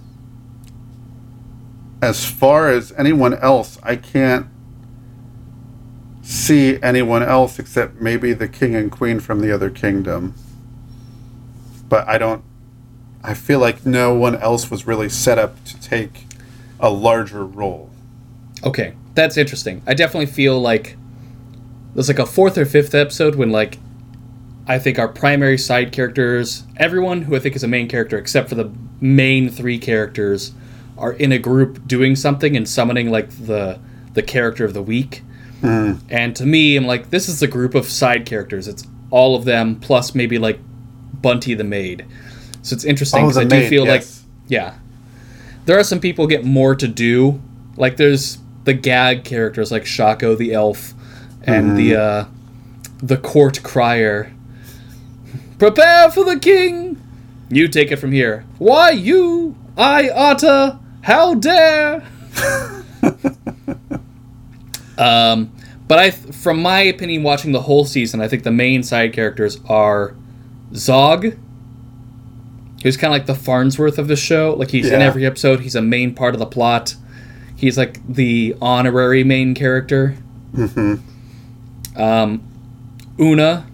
as 2.00 2.24
far 2.24 2.68
as 2.68 2.92
anyone 2.92 3.34
else, 3.34 3.78
I 3.82 3.96
can't 3.96 4.46
see 6.30 6.78
anyone 6.80 7.24
else 7.24 7.58
except 7.58 8.00
maybe 8.00 8.32
the 8.32 8.46
king 8.46 8.76
and 8.76 8.90
queen 8.90 9.18
from 9.18 9.40
the 9.40 9.52
other 9.52 9.68
kingdom. 9.68 10.34
But 11.88 12.06
I 12.08 12.18
don't. 12.18 12.44
I 13.22 13.34
feel 13.34 13.58
like 13.58 13.84
no 13.84 14.14
one 14.14 14.36
else 14.36 14.70
was 14.70 14.86
really 14.86 15.08
set 15.08 15.38
up 15.38 15.62
to 15.64 15.80
take 15.80 16.26
a 16.78 16.88
larger 16.88 17.44
role. 17.44 17.90
Okay, 18.64 18.94
that's 19.14 19.36
interesting. 19.36 19.82
I 19.86 19.94
definitely 19.94 20.26
feel 20.26 20.58
like 20.60 20.96
there's 21.94 22.08
like 22.08 22.20
a 22.20 22.26
fourth 22.26 22.56
or 22.56 22.64
fifth 22.64 22.94
episode 22.94 23.34
when 23.34 23.50
like 23.50 23.78
I 24.68 24.78
think 24.78 24.98
our 25.00 25.08
primary 25.08 25.58
side 25.58 25.90
characters, 25.90 26.62
everyone 26.76 27.22
who 27.22 27.34
I 27.34 27.40
think 27.40 27.56
is 27.56 27.64
a 27.64 27.68
main 27.68 27.88
character 27.88 28.16
except 28.16 28.48
for 28.48 28.54
the 28.54 28.70
main 29.00 29.50
three 29.50 29.78
characters, 29.78 30.52
are 30.96 31.12
in 31.12 31.32
a 31.32 31.38
group 31.38 31.88
doing 31.88 32.14
something 32.14 32.56
and 32.56 32.68
summoning 32.68 33.10
like 33.10 33.30
the 33.30 33.80
the 34.14 34.22
character 34.22 34.64
of 34.64 34.74
the 34.74 34.82
week. 34.82 35.24
And 35.62 36.34
to 36.36 36.46
me, 36.46 36.76
I'm 36.76 36.86
like, 36.86 37.10
this 37.10 37.28
is 37.28 37.42
a 37.42 37.46
group 37.46 37.74
of 37.74 37.86
side 37.86 38.26
characters. 38.26 38.66
It's 38.68 38.86
all 39.10 39.34
of 39.36 39.44
them 39.44 39.76
plus 39.80 40.14
maybe 40.14 40.38
like 40.38 40.58
Bunty 41.20 41.54
the 41.54 41.64
maid. 41.64 42.06
So 42.62 42.74
it's 42.74 42.84
interesting 42.84 43.20
Oh, 43.24 43.28
because 43.28 43.36
the 43.36 43.40
I 43.42 43.44
do 43.44 43.56
maid, 43.60 43.68
feel 43.68 43.86
like 43.86 44.04
yeah. 44.48 44.74
There 45.66 45.78
are 45.78 45.84
some 45.84 46.00
people 46.00 46.26
get 46.26 46.44
more 46.44 46.74
to 46.74 46.88
do. 46.88 47.40
Like 47.76 47.96
there's 47.96 48.38
the 48.64 48.72
gag 48.74 49.24
characters 49.24 49.70
like 49.70 49.84
Shaco 49.84 50.36
the 50.36 50.52
elf 50.52 50.94
and 51.44 51.76
the 51.76 51.96
uh 51.96 52.24
the 53.02 53.16
court 53.16 53.62
crier. 53.62 54.32
Prepare 55.58 56.10
for 56.10 56.24
the 56.24 56.38
king. 56.38 57.00
You 57.50 57.68
take 57.68 57.90
it 57.90 57.96
from 57.96 58.12
here. 58.12 58.44
Why 58.58 58.90
you? 58.90 59.56
I 59.76 60.08
Otta. 60.10 60.78
How 61.02 61.34
dare? 61.34 62.06
um 65.00 65.52
but 65.88 65.98
I 65.98 66.10
from 66.12 66.62
my 66.62 66.82
opinion 66.82 67.24
watching 67.24 67.50
the 67.50 67.62
whole 67.62 67.84
season, 67.84 68.20
I 68.20 68.28
think 68.28 68.44
the 68.44 68.52
main 68.52 68.84
side 68.84 69.12
characters 69.12 69.58
are 69.68 70.14
Zog, 70.72 71.36
who's 72.82 72.96
kind 72.96 73.12
of 73.12 73.18
like 73.18 73.26
the 73.26 73.34
Farnsworth 73.34 73.98
of 73.98 74.06
the 74.06 74.14
show. 74.14 74.54
Like 74.56 74.70
he's 74.70 74.86
in 74.90 75.02
every 75.02 75.26
episode. 75.26 75.60
He's 75.60 75.74
a 75.74 75.82
main 75.82 76.14
part 76.14 76.34
of 76.34 76.38
the 76.38 76.46
plot. 76.46 76.94
He's 77.56 77.76
like 77.76 78.06
the 78.06 78.54
honorary 78.62 79.24
main 79.24 79.54
character. 79.54 80.16
Mm-hmm. 80.54 82.00
Um, 82.00 82.42
Oona, 83.18 83.66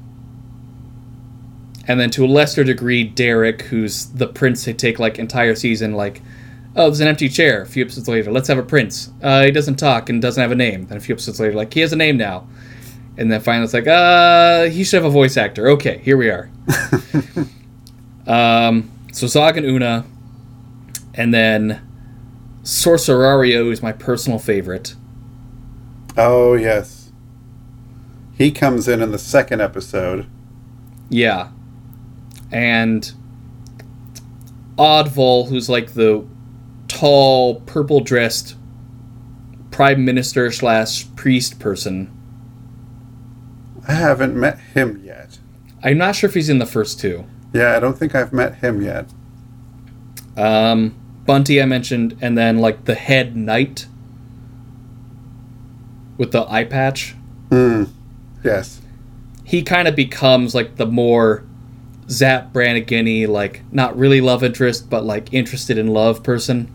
and 1.87 2.01
then 2.01 2.11
to 2.11 2.25
a 2.25 2.27
lesser 2.27 2.65
degree, 2.65 3.05
Derek, 3.05 3.62
who's 3.62 4.07
the 4.07 4.27
prince 4.27 4.65
they 4.65 4.73
take 4.73 4.99
like 4.99 5.19
entire 5.19 5.55
season. 5.55 5.93
Like, 5.93 6.21
oh, 6.77 6.85
there's 6.85 7.01
an 7.01 7.09
empty 7.09 7.29
chair. 7.29 7.62
A 7.62 7.67
few 7.67 7.85
episodes 7.85 8.07
later, 8.09 8.31
let's 8.31 8.49
have 8.49 8.59
a 8.59 8.62
prince. 8.62 9.11
Uh, 9.23 9.45
he 9.45 9.51
doesn't 9.51 9.77
talk 9.77 10.09
and 10.09 10.23
doesn't 10.23 10.41
have 10.41 10.53
a 10.53 10.57
name. 10.57 10.87
Then 10.87 10.99
a 10.99 11.01
few 11.01 11.15
episodes 11.15 11.41
later, 11.41 11.55
like 11.55 11.73
he 11.75 11.81
has 11.81 11.93
a 11.93 11.97
name 11.97 12.17
now. 12.17 12.47
And 13.17 13.33
then 13.33 13.41
finally, 13.41 13.65
it's 13.65 13.75
like, 13.75 13.87
uh, 13.87 14.65
he 14.65 14.85
should 14.85 15.03
have 15.03 15.07
a 15.07 15.11
voice 15.11 15.37
actor. 15.37 15.69
Okay, 15.71 15.99
here 15.99 16.19
we 16.19 16.29
are. 16.29 16.51
um, 18.27 18.91
so 19.12 19.27
Zog 19.27 19.57
and 19.57 19.65
Oona, 19.65 20.05
and 21.15 21.33
then 21.33 21.81
Sorcerario 22.62 23.73
is 23.73 23.83
my 23.83 23.93
personal 23.93 24.39
favorite. 24.39 24.95
Oh 26.19 26.55
yes, 26.55 27.11
he 28.37 28.51
comes 28.51 28.87
in 28.87 29.01
in 29.01 29.12
the 29.12 29.19
second 29.19 29.62
episode. 29.62 30.27
Yeah. 31.09 31.51
And 32.53 33.12
Odval, 34.77 35.49
who's 35.49 35.69
like 35.69 35.95
the 35.95 36.27
tall, 36.97 37.61
purple 37.61 38.01
dressed 38.01 38.57
prime 39.71 40.03
minister 40.05 40.51
slash 40.51 41.07
priest 41.15 41.59
person. 41.59 42.11
I 43.87 43.93
haven't 43.93 44.35
met 44.35 44.59
him 44.59 45.03
yet. 45.05 45.39
I'm 45.83 45.99
not 45.99 46.17
sure 46.17 46.29
if 46.29 46.35
he's 46.35 46.49
in 46.49 46.59
the 46.59 46.67
first 46.67 46.99
two. 46.99 47.27
Yeah, 47.53 47.77
I 47.77 47.81
don't 47.81 47.99
think 47.99 48.15
I've 48.15 48.33
met 48.33 48.57
him 48.57 48.81
yet. 48.81 49.11
Um, 50.37 50.95
Bunty, 51.27 51.61
I 51.61 51.67
mentioned, 51.67 52.17
and 52.23 52.37
then 52.37 52.59
like 52.59 52.87
the 52.87 52.95
head 52.95 53.37
knight 53.37 53.87
with 56.17 56.33
the 56.33 56.51
eye 56.51 56.65
patch. 56.65 57.15
Hmm. 57.51 57.85
Yes. 58.43 58.81
He 59.45 59.63
kind 59.63 59.87
of 59.87 59.95
becomes 59.95 60.55
like 60.55 60.77
the 60.77 60.87
more 60.87 61.45
Zap 62.09 62.53
Brannigan 62.55 63.31
like 63.31 63.63
not 63.71 63.97
really 63.99 64.23
love 64.23 64.43
interest, 64.43 64.89
but 64.89 65.05
like 65.05 65.35
interested 65.35 65.77
in 65.77 65.89
love 65.89 66.23
person. 66.23 66.73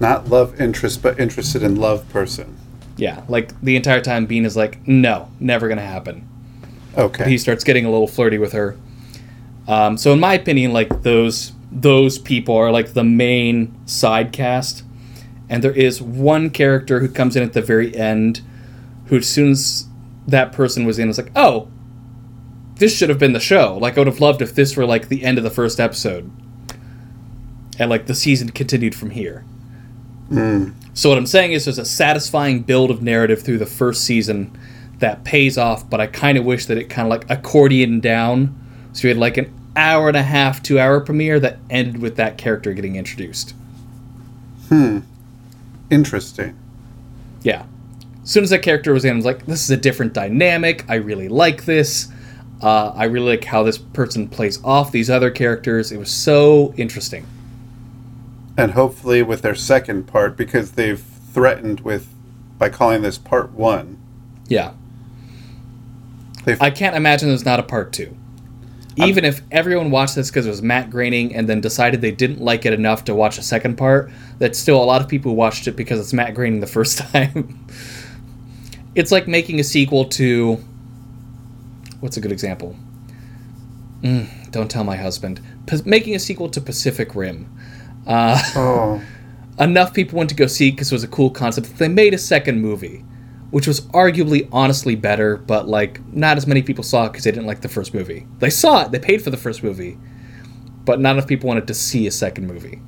Not 0.00 0.28
love 0.28 0.58
interest, 0.58 1.02
but 1.02 1.20
interested 1.20 1.62
in 1.62 1.76
love 1.76 2.08
person. 2.08 2.56
Yeah, 2.96 3.22
like 3.28 3.58
the 3.60 3.76
entire 3.76 4.00
time 4.00 4.26
Bean 4.26 4.44
is 4.44 4.56
like, 4.56 4.86
no, 4.88 5.30
never 5.38 5.68
gonna 5.68 5.82
happen. 5.82 6.26
Okay. 6.96 7.28
He 7.28 7.38
starts 7.38 7.62
getting 7.62 7.84
a 7.84 7.90
little 7.90 8.08
flirty 8.08 8.38
with 8.38 8.52
her. 8.52 8.76
Um, 9.68 9.96
so 9.96 10.12
in 10.12 10.20
my 10.20 10.34
opinion, 10.34 10.72
like 10.72 11.02
those 11.02 11.52
those 11.70 12.18
people 12.18 12.56
are 12.56 12.72
like 12.72 12.94
the 12.94 13.04
main 13.04 13.76
side 13.86 14.32
cast, 14.32 14.82
and 15.48 15.62
there 15.62 15.72
is 15.72 16.02
one 16.02 16.50
character 16.50 17.00
who 17.00 17.08
comes 17.08 17.36
in 17.36 17.42
at 17.42 17.52
the 17.52 17.62
very 17.62 17.94
end, 17.94 18.40
who 19.06 19.18
as 19.18 19.28
soon 19.28 19.52
as 19.52 19.86
that 20.26 20.52
person 20.52 20.84
was 20.84 20.98
in, 20.98 21.08
was 21.08 21.18
like, 21.18 21.30
oh, 21.36 21.68
this 22.76 22.96
should 22.96 23.08
have 23.08 23.18
been 23.18 23.34
the 23.34 23.40
show. 23.40 23.76
Like 23.76 23.96
I 23.96 24.00
would 24.00 24.06
have 24.06 24.20
loved 24.20 24.42
if 24.42 24.54
this 24.54 24.76
were 24.76 24.86
like 24.86 25.08
the 25.08 25.22
end 25.22 25.38
of 25.38 25.44
the 25.44 25.50
first 25.50 25.78
episode, 25.78 26.30
and 27.78 27.90
like 27.90 28.06
the 28.06 28.14
season 28.14 28.50
continued 28.50 28.94
from 28.94 29.10
here. 29.10 29.44
So 30.94 31.08
what 31.08 31.18
I'm 31.18 31.26
saying 31.26 31.52
is 31.52 31.64
there's 31.64 31.78
a 31.78 31.84
satisfying 31.84 32.62
build 32.62 32.90
of 32.90 33.02
narrative 33.02 33.42
through 33.42 33.58
the 33.58 33.66
first 33.66 34.04
season 34.04 34.56
that 34.98 35.24
pays 35.24 35.56
off, 35.56 35.88
but 35.88 36.00
I 36.00 36.06
kind 36.06 36.38
of 36.38 36.44
wish 36.44 36.66
that 36.66 36.78
it 36.78 36.90
kind 36.90 37.06
of 37.06 37.10
like 37.10 37.30
accordion 37.30 38.00
down. 38.00 38.56
So 38.92 39.08
you 39.08 39.14
had 39.14 39.18
like 39.18 39.36
an 39.36 39.52
hour 39.76 40.08
and 40.08 40.16
a 40.16 40.22
half, 40.22 40.62
two 40.62 40.78
hour 40.78 41.00
premiere 41.00 41.40
that 41.40 41.58
ended 41.70 42.02
with 42.02 42.16
that 42.16 42.38
character 42.38 42.72
getting 42.72 42.96
introduced. 42.96 43.54
Hmm. 44.68 45.00
Interesting. 45.90 46.56
Yeah. 47.42 47.64
As 48.22 48.30
soon 48.30 48.44
as 48.44 48.50
that 48.50 48.62
character 48.62 48.92
was 48.92 49.04
in, 49.04 49.12
I 49.12 49.16
was 49.16 49.24
like, 49.24 49.46
this 49.46 49.62
is 49.62 49.70
a 49.70 49.76
different 49.76 50.12
dynamic. 50.12 50.84
I 50.88 50.96
really 50.96 51.28
like 51.28 51.64
this. 51.64 52.08
Uh, 52.62 52.92
I 52.94 53.04
really 53.04 53.30
like 53.36 53.44
how 53.44 53.62
this 53.62 53.78
person 53.78 54.28
plays 54.28 54.62
off 54.62 54.92
these 54.92 55.08
other 55.08 55.30
characters. 55.30 55.90
It 55.92 55.96
was 55.96 56.10
so 56.10 56.74
interesting. 56.76 57.26
And 58.56 58.72
hopefully 58.72 59.22
with 59.22 59.42
their 59.42 59.54
second 59.54 60.06
part, 60.06 60.36
because 60.36 60.72
they've 60.72 61.00
threatened 61.00 61.80
with 61.80 62.08
by 62.58 62.68
calling 62.68 63.02
this 63.02 63.16
part 63.18 63.52
one. 63.52 63.98
Yeah. 64.48 64.72
They've, 66.44 66.60
I 66.60 66.70
can't 66.70 66.94
imagine 66.94 67.28
there's 67.28 67.44
not 67.44 67.58
a 67.58 67.62
part 67.62 67.92
two. 67.92 68.16
Even 68.96 69.24
if 69.24 69.40
everyone 69.50 69.90
watched 69.90 70.14
this 70.14 70.30
because 70.30 70.46
it 70.46 70.50
was 70.50 70.60
Matt 70.60 70.90
Groening 70.90 71.34
and 71.34 71.48
then 71.48 71.60
decided 71.60 72.02
they 72.02 72.10
didn't 72.10 72.40
like 72.40 72.66
it 72.66 72.74
enough 72.74 73.04
to 73.04 73.14
watch 73.14 73.38
a 73.38 73.42
second 73.42 73.76
part, 73.76 74.10
that's 74.38 74.58
still 74.58 74.82
a 74.82 74.84
lot 74.84 75.00
of 75.00 75.08
people 75.08 75.34
watched 75.34 75.66
it 75.66 75.72
because 75.72 75.98
it's 75.98 76.12
Matt 76.12 76.34
Groening 76.34 76.60
the 76.60 76.66
first 76.66 76.98
time. 77.12 77.66
it's 78.94 79.10
like 79.10 79.26
making 79.26 79.58
a 79.58 79.64
sequel 79.64 80.04
to. 80.06 80.58
What's 82.00 82.16
a 82.16 82.20
good 82.20 82.32
example? 82.32 82.76
Mm, 84.02 84.50
don't 84.50 84.70
tell 84.70 84.84
my 84.84 84.96
husband. 84.96 85.40
Making 85.84 86.14
a 86.14 86.18
sequel 86.18 86.48
to 86.50 86.60
Pacific 86.60 87.14
Rim. 87.14 87.46
Uh, 88.06 88.40
oh, 88.56 89.02
enough 89.60 89.92
people 89.92 90.16
went 90.16 90.30
to 90.30 90.36
go 90.36 90.46
see 90.46 90.70
because 90.70 90.90
it 90.90 90.94
was 90.94 91.04
a 91.04 91.08
cool 91.08 91.30
concept 91.30 91.68
that 91.68 91.76
they 91.76 91.88
made 91.88 92.14
a 92.14 92.18
second 92.18 92.60
movie 92.60 93.04
which 93.50 93.66
was 93.66 93.80
arguably 93.88 94.48
honestly 94.52 94.94
better 94.94 95.36
but 95.36 95.68
like 95.68 96.00
not 96.14 96.36
as 96.36 96.46
many 96.46 96.62
people 96.62 96.84
saw 96.84 97.04
it 97.06 97.10
because 97.10 97.24
they 97.24 97.30
didn't 97.30 97.46
like 97.46 97.60
the 97.60 97.68
first 97.68 97.92
movie 97.92 98.26
they 98.38 98.48
saw 98.48 98.84
it 98.84 98.92
they 98.92 98.98
paid 98.98 99.20
for 99.20 99.30
the 99.30 99.36
first 99.36 99.62
movie 99.62 99.98
but 100.84 100.98
not 100.98 101.12
enough 101.16 101.26
people 101.26 101.48
wanted 101.48 101.66
to 101.66 101.74
see 101.74 102.06
a 102.06 102.10
second 102.10 102.46
movie 102.46 102.80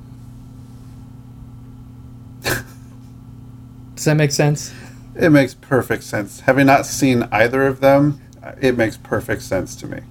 does 3.95 4.05
that 4.05 4.15
make 4.15 4.31
sense 4.31 4.73
it 5.15 5.29
makes 5.29 5.53
perfect 5.53 6.03
sense. 6.03 6.41
Having 6.41 6.65
not 6.67 6.85
seen 6.85 7.27
either 7.31 7.67
of 7.67 7.79
them, 7.79 8.19
it 8.59 8.75
makes 8.75 8.97
perfect 8.97 9.41
sense 9.43 9.75
to 9.77 9.87
me. 9.87 10.01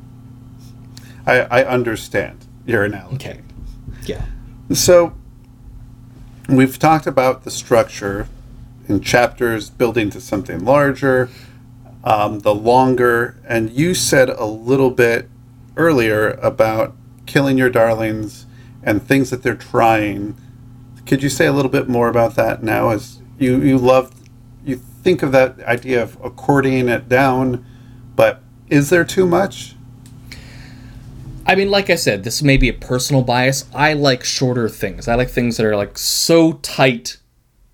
I, 1.27 1.41
I 1.41 1.65
understand 1.65 2.47
your 2.67 2.85
analogy. 2.85 3.15
Okay. 3.15 3.41
Yeah. 4.05 4.25
So 4.71 5.15
we've 6.49 6.79
talked 6.79 7.07
about 7.07 7.45
the 7.45 7.51
structure 7.51 8.29
in 8.89 9.01
chapters 9.01 9.69
building 9.69 10.09
to 10.11 10.21
something 10.21 10.65
larger, 10.65 11.29
um, 12.05 12.41
the 12.41 12.55
longer, 12.55 13.37
and 13.47 13.71
you 13.71 13.95
said 13.95 14.31
a 14.31 14.45
little 14.45 14.91
bit 14.91 15.29
earlier 15.77 16.31
about 16.43 16.95
killing 17.27 17.59
your 17.59 17.71
darlings 17.71 18.47
and 18.83 19.03
things 19.03 19.31
that 19.31 19.43
they're 19.43 19.55
trying. 19.55 20.37
Could 21.07 21.23
you 21.23 21.29
say 21.29 21.47
a 21.47 21.53
little 21.53 21.71
bit 21.71 21.89
more 21.89 22.09
about 22.09 22.35
that 22.37 22.63
now? 22.63 22.91
As 22.91 23.21
you 23.39 23.61
you 23.61 23.79
love, 23.79 24.13
you 24.65 24.77
think 24.77 25.23
of 25.23 25.33
that 25.33 25.61
idea 25.65 26.03
of 26.03 26.21
accordioning 26.23 26.89
it 26.89 27.09
down, 27.09 27.65
but 28.17 28.43
is 28.71 28.91
there 28.91 29.05
too 29.05 29.27
much? 29.27 29.75
I 31.45 31.57
mean, 31.57 31.71
like 31.71 31.91
I 31.91 31.97
said, 31.97 32.23
this 32.23 32.43
may 32.43 32.57
be 32.57 32.69
a 32.69 32.75
personal 32.75 33.23
bias. 33.23 33.65
I 33.75 33.95
like 33.95 34.23
shorter 34.23 34.69
things. 34.69 35.09
I 35.09 35.17
like 35.17 35.29
things 35.29 35.57
that 35.57 35.67
are 35.67 35.77
like 35.77 35.99
so 35.99 36.55
tight 36.55 37.19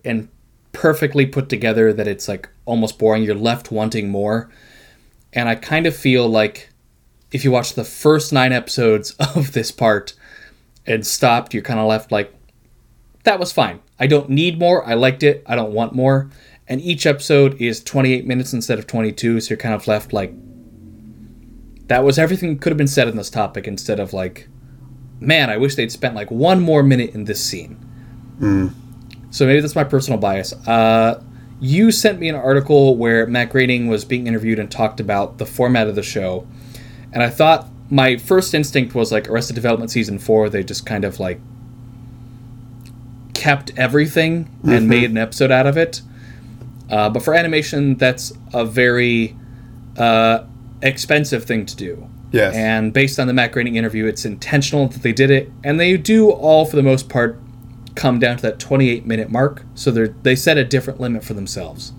and 0.05 0.29
perfectly 0.73 1.27
put 1.27 1.49
together 1.49 1.93
that 1.93 2.09
it's 2.09 2.29
like 2.29 2.49
almost 2.65 2.99
boring. 2.99 3.23
You're 3.23 3.35
left 3.35 3.71
wanting 3.71 4.09
more. 4.09 4.51
And 5.33 5.49
I 5.49 5.55
kind 5.55 5.87
of 5.87 5.95
feel 5.95 6.27
like 6.27 6.71
if 7.31 7.45
you 7.45 7.51
watch 7.51 7.75
the 7.75 7.85
first 7.85 8.33
nine 8.33 8.53
episodes 8.53 9.11
of 9.35 9.53
this 9.53 9.71
part 9.71 10.15
and 10.87 11.07
stopped, 11.07 11.53
you're 11.53 11.63
kind 11.63 11.81
of 11.81 11.87
left 11.87 12.11
like, 12.11 12.33
that 13.25 13.39
was 13.39 13.53
fine. 13.53 13.81
I 14.01 14.07
don't 14.07 14.31
need 14.31 14.59
more. 14.59 14.87
I 14.87 14.95
liked 14.95 15.23
it. 15.23 15.43
I 15.47 15.57
don't 15.57 15.73
want 15.73 15.95
more. 15.95 16.31
And 16.67 16.81
each 16.81 17.07
episode 17.07 17.61
is 17.61 17.83
28 17.83 18.27
minutes 18.27 18.55
instead 18.55 18.79
of 18.79 18.87
22. 18.87 19.41
So 19.41 19.51
you're 19.51 19.59
kind 19.59 19.75
of 19.75 19.87
left 19.87 20.13
like, 20.13 20.33
that 21.89 22.05
was 22.05 22.19
everything 22.19 22.59
could 22.59 22.71
have 22.71 22.79
been 22.79 22.87
said 22.87 23.09
in 23.09 23.17
this 23.17 23.31
topic 23.31 23.67
instead 23.67 23.99
of 23.99 24.13
like, 24.13 24.49
man, 25.21 25.51
I 25.51 25.57
wish 25.57 25.75
they'd 25.75 25.91
spent 25.93 26.15
like 26.15 26.31
one 26.31 26.61
more 26.61 26.83
minute 26.83 27.15
in 27.15 27.25
this 27.25 27.43
scene. 27.45 27.77
So 29.31 29.47
maybe 29.47 29.61
that's 29.61 29.75
my 29.75 29.85
personal 29.85 30.19
bias. 30.19 30.53
Uh, 30.67 31.23
you 31.61 31.91
sent 31.91 32.21
me 32.21 32.29
an 32.29 32.35
article 32.37 32.97
where 32.97 33.27
Matt 33.27 33.51
Groening 33.51 33.89
was 33.89 34.05
being 34.05 34.27
interviewed 34.27 34.59
and 34.59 34.71
talked 34.71 35.01
about 35.01 35.39
the 35.39 35.47
format 35.47 35.89
of 35.89 35.97
the 35.97 36.03
show, 36.03 36.47
and 37.13 37.23
I 37.23 37.31
thought 37.31 37.67
my 37.91 38.17
first 38.17 38.55
instinct 38.55 38.95
was 38.95 39.11
like 39.11 39.29
Arrested 39.29 39.55
Development 39.55 39.91
season 39.91 40.19
four. 40.19 40.49
They 40.49 40.63
just 40.63 40.87
kind 40.87 41.05
of 41.05 41.19
like 41.19 41.41
kept 43.35 43.73
everything 43.77 44.49
and 44.65 44.89
made 44.89 45.11
an 45.11 45.17
episode 45.17 45.51
out 45.51 45.67
of 45.67 45.77
it. 45.77 46.03
Uh, 46.91 47.09
but 47.11 47.23
for 47.23 47.35
animation, 47.35 47.97
that's 47.97 48.33
a 48.53 48.65
very 48.65 49.37
uh, 49.97 50.45
expensive 50.83 51.45
thing 51.45 51.67
to 51.67 51.77
do. 51.77 52.09
Yes. 52.31 52.55
And 52.55 52.93
based 52.93 53.19
on 53.19 53.27
the 53.27 53.33
Matt 53.33 53.53
Groening 53.53 53.77
interview, 53.77 54.07
it's 54.07 54.25
intentional 54.25 54.89
that 54.89 55.03
they 55.03 55.13
did 55.13 55.31
it, 55.31 55.51
and 55.65 55.81
they 55.81 55.97
do 55.97 56.31
all 56.31 56.67
for 56.67 56.77
the 56.77 56.83
most 56.83 57.09
part 57.09 57.41
come 57.95 58.19
down 58.19 58.37
to 58.37 58.43
that 58.43 58.59
28 58.59 59.07
minute 59.07 59.31
mark. 59.31 59.65
So 59.75 59.91
they 59.91 60.09
they 60.23 60.37
set 60.37 60.59
a 60.59 60.65
different 60.65 61.01
limit 61.01 61.25
for 61.25 61.35
themselves. 61.35 61.93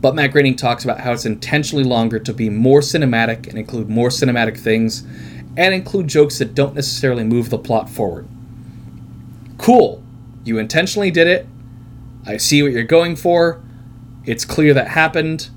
But 0.00 0.14
Matt 0.14 0.32
Groening 0.32 0.56
talks 0.56 0.84
about 0.84 1.00
how 1.00 1.12
it's 1.12 1.26
intentionally 1.26 1.84
longer 1.84 2.18
to 2.20 2.32
be 2.32 2.48
more 2.50 2.80
cinematic 2.80 3.48
and 3.48 3.58
include 3.58 3.88
more 3.88 4.08
cinematic 4.08 4.58
things, 4.58 5.04
and 5.56 5.74
include 5.74 6.08
jokes 6.08 6.38
that 6.38 6.54
don't 6.54 6.74
necessarily 6.74 7.24
move 7.24 7.50
the 7.50 7.58
plot 7.58 7.90
forward. 7.90 8.28
Cool. 9.58 10.02
You 10.44 10.58
intentionally 10.58 11.10
did 11.10 11.26
it. 11.26 11.46
I 12.26 12.36
see 12.36 12.62
what 12.62 12.72
you're 12.72 12.84
going 12.84 13.16
for. 13.16 13.60
It's 14.24 14.44
clear 14.44 14.72
that 14.74 14.88
happened, 14.88 15.50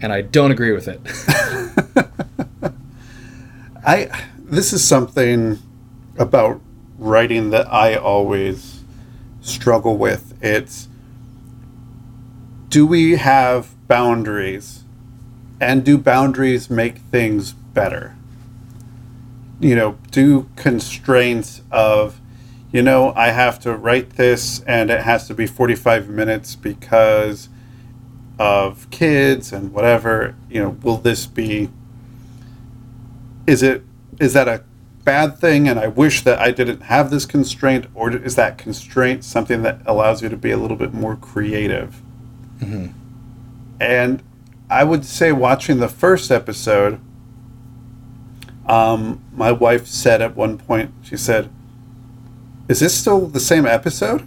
and 0.00 0.12
I 0.12 0.22
don't 0.22 0.50
agree 0.50 0.72
with 0.72 0.88
it. 0.88 1.00
I 3.86 4.26
this 4.38 4.72
is 4.72 4.86
something 4.86 5.58
about 6.18 6.60
writing 6.98 7.50
that 7.50 7.72
I 7.72 7.94
always 7.94 8.82
struggle 9.40 9.96
with. 9.96 10.34
It's 10.42 10.88
do 12.68 12.86
we 12.86 13.16
have 13.16 13.74
boundaries? 13.88 14.82
And 15.58 15.84
do 15.84 15.96
boundaries 15.96 16.68
make 16.68 16.98
things 16.98 17.52
better? 17.52 18.14
You 19.58 19.74
know, 19.74 19.98
do 20.10 20.50
constraints 20.56 21.62
of 21.70 22.20
you 22.72 22.82
know, 22.82 23.14
I 23.16 23.28
have 23.30 23.58
to 23.60 23.74
write 23.74 24.10
this 24.16 24.60
and 24.66 24.90
it 24.90 25.02
has 25.02 25.26
to 25.28 25.34
be 25.34 25.46
45 25.46 26.08
minutes 26.08 26.56
because 26.56 27.48
of 28.38 28.88
kids 28.90 29.52
and 29.52 29.72
whatever, 29.72 30.34
you 30.50 30.62
know, 30.62 30.70
will 30.82 30.98
this 30.98 31.26
be 31.26 31.70
is 33.46 33.62
it 33.62 33.82
is 34.18 34.32
that 34.32 34.48
a 34.48 34.64
bad 35.04 35.38
thing 35.38 35.68
and 35.68 35.78
i 35.78 35.86
wish 35.86 36.22
that 36.22 36.36
i 36.40 36.50
didn't 36.50 36.82
have 36.82 37.10
this 37.10 37.24
constraint? 37.24 37.86
Or 37.94 38.10
is 38.10 38.34
that 38.36 38.58
constraint 38.58 39.24
something 39.24 39.62
that 39.62 39.80
allows 39.86 40.22
you 40.22 40.28
to 40.28 40.36
be 40.36 40.50
a 40.50 40.56
little 40.56 40.76
bit 40.76 40.92
more 40.92 41.16
creative? 41.16 42.00
And 43.80 44.22
i 44.68 44.84
would 44.84 45.04
say 45.04 45.32
watching 45.32 45.78
the 45.78 45.88
first 45.88 46.30
episode 46.30 47.00
um, 48.66 49.22
my 49.32 49.52
wife 49.52 49.86
said 49.86 50.20
at 50.20 50.34
one 50.34 50.58
point 50.58 50.90
she 51.02 51.16
said 51.16 51.50
is 52.68 52.80
this 52.80 52.98
still 52.98 53.26
the 53.26 53.40
same 53.40 53.64
episode? 53.64 54.26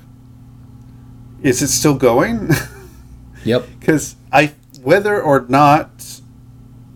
Is 1.42 1.62
it 1.62 1.68
still 1.68 1.96
going 1.96 2.50
yep. 3.44 3.66
because 3.80 4.16
I 4.32 4.54
whether 4.82 5.22
or 5.22 5.46
not 5.50 6.22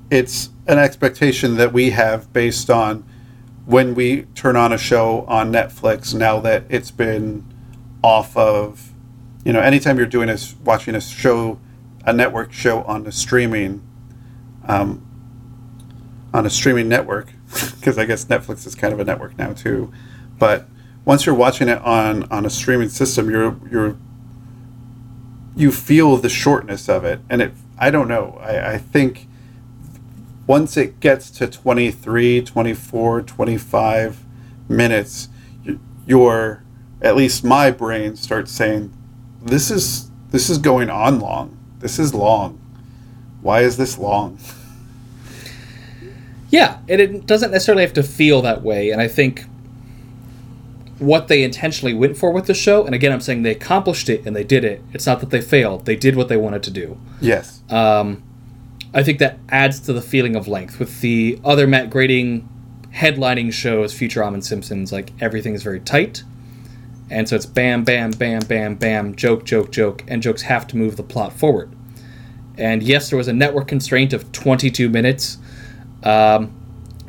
it's 0.09 0.49
an 0.67 0.77
expectation 0.77 1.55
that 1.57 1.73
we 1.73 1.89
have 1.91 2.31
based 2.31 2.69
on 2.69 3.03
when 3.65 3.95
we 3.95 4.23
turn 4.35 4.55
on 4.55 4.71
a 4.73 4.77
show 4.77 5.25
on 5.27 5.51
Netflix 5.51 6.13
now 6.13 6.39
that 6.39 6.63
it's 6.69 6.91
been 6.91 7.45
off 8.03 8.35
of 8.35 8.91
you 9.45 9.53
know 9.53 9.59
anytime 9.59 9.97
you're 9.97 10.05
doing 10.05 10.29
a 10.29 10.33
s- 10.33 10.55
watching 10.63 10.95
a 10.95 11.01
show 11.01 11.59
a 12.05 12.13
network 12.13 12.51
show 12.51 12.83
on 12.83 13.03
the 13.03 13.11
streaming 13.11 13.81
um, 14.67 15.05
on 16.33 16.45
a 16.45 16.49
streaming 16.49 16.89
network 16.89 17.31
because 17.79 17.97
I 17.97 18.05
guess 18.05 18.25
Netflix 18.25 18.65
is 18.67 18.75
kind 18.75 18.93
of 18.93 18.99
a 18.99 19.05
network 19.05 19.37
now 19.37 19.53
too 19.53 19.91
but 20.37 20.67
once 21.05 21.25
you're 21.25 21.35
watching 21.35 21.69
it 21.69 21.79
on 21.79 22.23
on 22.31 22.45
a 22.45 22.49
streaming 22.49 22.89
system 22.89 23.29
you're 23.29 23.57
you're 23.69 23.97
you 25.55 25.71
feel 25.71 26.17
the 26.17 26.29
shortness 26.29 26.89
of 26.89 27.05
it 27.05 27.19
and 27.29 27.41
it 27.41 27.53
i 27.77 27.89
don't 27.89 28.07
know. 28.07 28.37
I, 28.41 28.73
I 28.73 28.77
think 28.77 29.27
once 30.47 30.77
it 30.77 30.99
gets 30.99 31.29
to 31.31 31.47
23 31.47 32.43
24 32.43 33.21
25 33.21 34.23
minutes 34.69 35.29
your 36.05 36.63
at 37.01 37.15
least 37.15 37.43
my 37.43 37.71
brain 37.71 38.15
starts 38.15 38.51
saying 38.51 38.93
this 39.41 39.69
is 39.69 40.09
this 40.31 40.49
is 40.49 40.57
going 40.57 40.89
on 40.89 41.19
long. 41.19 41.57
This 41.79 41.99
is 41.99 42.13
long. 42.13 42.59
Why 43.41 43.61
is 43.61 43.77
this 43.77 43.97
long? 43.97 44.39
Yeah, 46.49 46.79
and 46.87 47.01
it 47.01 47.25
doesn't 47.27 47.51
necessarily 47.51 47.83
have 47.83 47.93
to 47.93 48.03
feel 48.03 48.41
that 48.41 48.63
way. 48.63 48.89
And 48.89 49.01
I 49.01 49.07
think 49.07 49.45
what 51.05 51.27
they 51.27 51.43
intentionally 51.43 51.93
went 51.93 52.17
for 52.17 52.31
with 52.31 52.47
the 52.47 52.53
show, 52.53 52.85
and 52.85 52.95
again, 52.95 53.11
I'm 53.11 53.21
saying 53.21 53.43
they 53.43 53.51
accomplished 53.51 54.09
it 54.09 54.25
and 54.25 54.35
they 54.35 54.43
did 54.43 54.63
it. 54.63 54.81
It's 54.93 55.05
not 55.05 55.19
that 55.19 55.29
they 55.29 55.41
failed; 55.41 55.85
they 55.85 55.95
did 55.95 56.15
what 56.15 56.29
they 56.29 56.37
wanted 56.37 56.63
to 56.63 56.71
do. 56.71 56.97
yes 57.21 57.61
Um, 57.69 58.23
I 58.93 59.03
think 59.03 59.19
that 59.19 59.39
adds 59.49 59.79
to 59.81 59.93
the 59.93 60.01
feeling 60.01 60.35
of 60.35 60.47
length. 60.47 60.79
With 60.79 61.01
the 61.01 61.39
other 61.43 61.67
Matt 61.67 61.89
Groening 61.89 62.47
headlining 62.93 63.51
shows, 63.51 63.93
Futurama 63.93 64.35
and 64.35 64.45
Simpsons, 64.45 64.91
like 64.91 65.11
everything 65.19 65.55
is 65.55 65.63
very 65.63 65.79
tight, 65.79 66.23
and 67.09 67.27
so 67.27 67.35
it's 67.35 67.45
bam, 67.45 67.83
bam, 67.83 68.11
bam, 68.11 68.41
bam, 68.41 68.75
bam, 68.75 69.15
joke, 69.15 69.45
joke, 69.45 69.71
joke, 69.71 70.03
and 70.07 70.21
jokes 70.21 70.43
have 70.43 70.67
to 70.67 70.77
move 70.77 70.95
the 70.95 71.03
plot 71.03 71.33
forward. 71.33 71.71
And 72.57 72.83
yes, 72.83 73.09
there 73.09 73.17
was 73.17 73.27
a 73.27 73.33
network 73.33 73.67
constraint 73.67 74.13
of 74.13 74.31
22 74.31 74.89
minutes. 74.89 75.37
Um, 76.03 76.53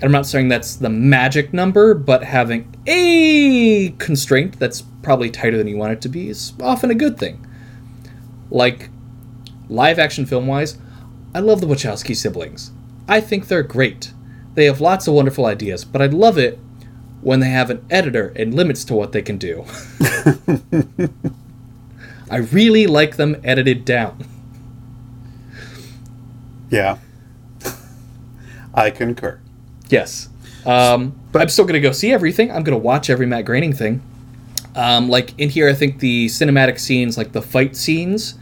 I'm 0.03 0.13
not 0.13 0.27
saying 0.27 0.49
that's 0.49 0.77
the 0.77 0.91
magic 0.91 1.53
number, 1.55 1.95
but 1.95 2.25
having 2.25 2.75
a 2.87 3.91
constraint 3.99 4.59
that's 4.59 4.83
probably 5.03 5.31
tighter 5.31 5.57
than 5.57 5.69
you 5.69 5.77
want 5.77 5.93
it 5.93 6.01
to 6.03 6.09
be 6.09 6.29
is 6.29 6.53
often 6.61 6.91
a 6.91 6.95
good 6.95 7.17
thing. 7.19 7.47
Like 8.51 8.91
live 9.69 9.99
action 9.99 10.27
film 10.27 10.47
wise, 10.47 10.77
I 11.35 11.41
love 11.41 11.61
the 11.61 11.67
Wachowski 11.67 12.15
siblings. 12.17 12.71
I 13.09 13.21
think 13.21 13.49
they're 13.49 13.63
great. 13.63 14.13
They 14.55 14.67
have 14.67 14.81
lots 14.81 15.07
of 15.09 15.15
wonderful 15.15 15.47
ideas, 15.47 15.85
but 15.85 16.01
I'd 16.03 16.15
love 16.15 16.39
it 16.39 16.59
when 17.21 17.41
they 17.41 17.49
have 17.51 17.71
an 17.71 17.85
editor 17.91 18.33
and 18.37 18.55
limits 18.55 18.85
to 18.85 18.95
what 18.95 19.13
they 19.13 19.23
can 19.23 19.39
do. 19.39 19.65
I 22.31 22.37
really 22.39 22.87
like 22.87 23.17
them 23.17 23.41
edited 23.45 23.85
down. 23.85 24.25
yeah 26.71 26.99
i 28.75 28.91
concur 28.91 29.39
Yes. 29.95 30.29
Um, 30.67 31.19
but 31.31 31.41
I'm 31.41 31.49
still 31.49 31.65
going 31.65 31.81
to 31.81 31.89
go 31.89 31.93
see 31.93 32.13
everything. 32.13 32.51
I'm 32.51 32.65
going 32.65 32.79
to 32.79 32.85
watch 32.85 33.11
every 33.11 33.27
Matt 33.27 33.45
Groening 33.45 33.73
thing. 33.73 34.03
Um, 34.75 35.09
like 35.09 35.39
in 35.39 35.51
here, 35.51 35.69
I 35.69 35.75
think 35.75 36.01
the 36.01 36.27
cinematic 36.27 36.81
scenes, 36.81 37.17
like 37.17 37.33
the 37.33 37.43
fight 37.43 37.77
scenes, 37.77 38.35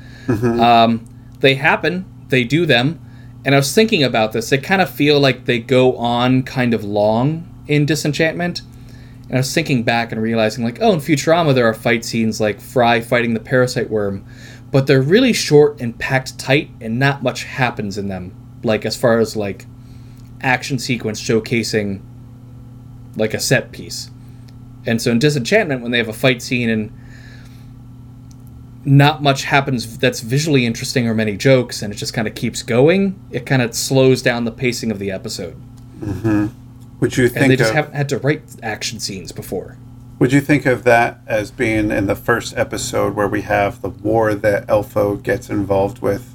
um, 0.60 1.04
they 1.40 1.54
happen, 1.56 2.06
they 2.28 2.44
do 2.44 2.64
them, 2.64 2.98
and 3.44 3.54
I 3.54 3.58
was 3.58 3.74
thinking 3.74 4.02
about 4.02 4.32
this. 4.32 4.48
They 4.48 4.58
kind 4.58 4.80
of 4.80 4.88
feel 4.88 5.20
like 5.20 5.44
they 5.44 5.58
go 5.58 5.96
on 5.96 6.42
kind 6.44 6.72
of 6.72 6.84
long 6.84 7.46
in 7.66 7.84
Disenchantment. 7.86 8.62
And 9.24 9.34
I 9.34 9.40
was 9.40 9.52
thinking 9.52 9.82
back 9.82 10.12
and 10.12 10.22
realizing, 10.22 10.62
like, 10.64 10.78
oh, 10.80 10.92
in 10.92 11.00
Futurama, 11.00 11.54
there 11.54 11.66
are 11.66 11.74
fight 11.74 12.04
scenes 12.04 12.40
like 12.40 12.60
Fry 12.60 13.00
fighting 13.00 13.34
the 13.34 13.40
parasite 13.40 13.90
worm, 13.90 14.24
but 14.70 14.86
they're 14.86 15.02
really 15.02 15.32
short 15.32 15.80
and 15.80 15.98
packed 15.98 16.38
tight, 16.38 16.70
and 16.80 16.98
not 16.98 17.22
much 17.22 17.44
happens 17.44 17.98
in 17.98 18.08
them. 18.08 18.32
Like, 18.62 18.84
as 18.86 18.96
far 18.96 19.18
as 19.18 19.34
like 19.34 19.66
action 20.42 20.78
sequence 20.78 21.20
showcasing 21.20 22.00
like 23.16 23.35
a 23.35 23.40
set 23.40 23.72
piece. 23.72 24.11
And 24.87 25.00
so 25.00 25.11
in 25.11 25.18
Disenchantment, 25.18 25.83
when 25.83 25.90
they 25.90 25.98
have 25.98 26.09
a 26.09 26.12
fight 26.12 26.42
scene 26.42 26.68
and 26.68 26.92
not 28.85 29.22
much 29.22 29.44
happens 29.44 29.98
that's 29.98 30.20
visually 30.20 30.66
interesting 30.66 31.07
or 31.07 31.14
many 31.14 31.37
jokes, 31.37 31.83
and 31.83 31.92
it 31.92 31.96
just 31.96 32.12
kind 32.12 32.26
of 32.26 32.35
keeps 32.35 32.62
going, 32.62 33.20
it 33.31 33.46
kind 33.46 33.62
of 33.62 33.74
slows 33.74 34.22
down 34.22 34.44
the 34.44 34.50
pacing 34.50 34.90
of 34.90 34.98
the 34.98 35.11
episode. 35.11 35.57
Mm-hmm. 36.00 36.46
Would 36.98 37.16
you 37.16 37.28
think 37.28 37.42
and 37.42 37.50
they 37.50 37.57
just 37.57 37.70
of, 37.70 37.76
haven't 37.76 37.94
had 37.94 38.09
to 38.11 38.18
write 38.18 38.42
action 38.62 38.98
scenes 38.98 39.33
before. 39.33 39.76
Would 40.18 40.33
you 40.33 40.40
think 40.40 40.66
of 40.66 40.85
that 40.85 41.20
as 41.26 41.50
being 41.50 41.90
in 41.90 42.07
the 42.07 42.14
first 42.14 42.57
episode 42.57 43.14
where 43.14 43.28
we 43.28 43.42
have 43.42 43.83
the 43.83 43.88
war 43.88 44.35
that 44.35 44.66
Elfo 44.68 45.20
gets 45.20 45.50
involved 45.50 46.00
with 46.00 46.32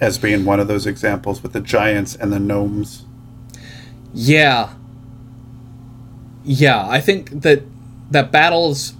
as 0.00 0.18
being 0.18 0.44
one 0.44 0.60
of 0.60 0.68
those 0.68 0.86
examples 0.86 1.42
with 1.42 1.52
the 1.52 1.60
giants 1.60 2.14
and 2.14 2.32
the 2.32 2.38
gnomes? 2.38 3.04
Yeah. 4.14 4.74
Yeah, 6.44 6.86
I 6.88 7.00
think 7.00 7.42
that 7.42 7.62
that 8.10 8.32
battles 8.32 8.94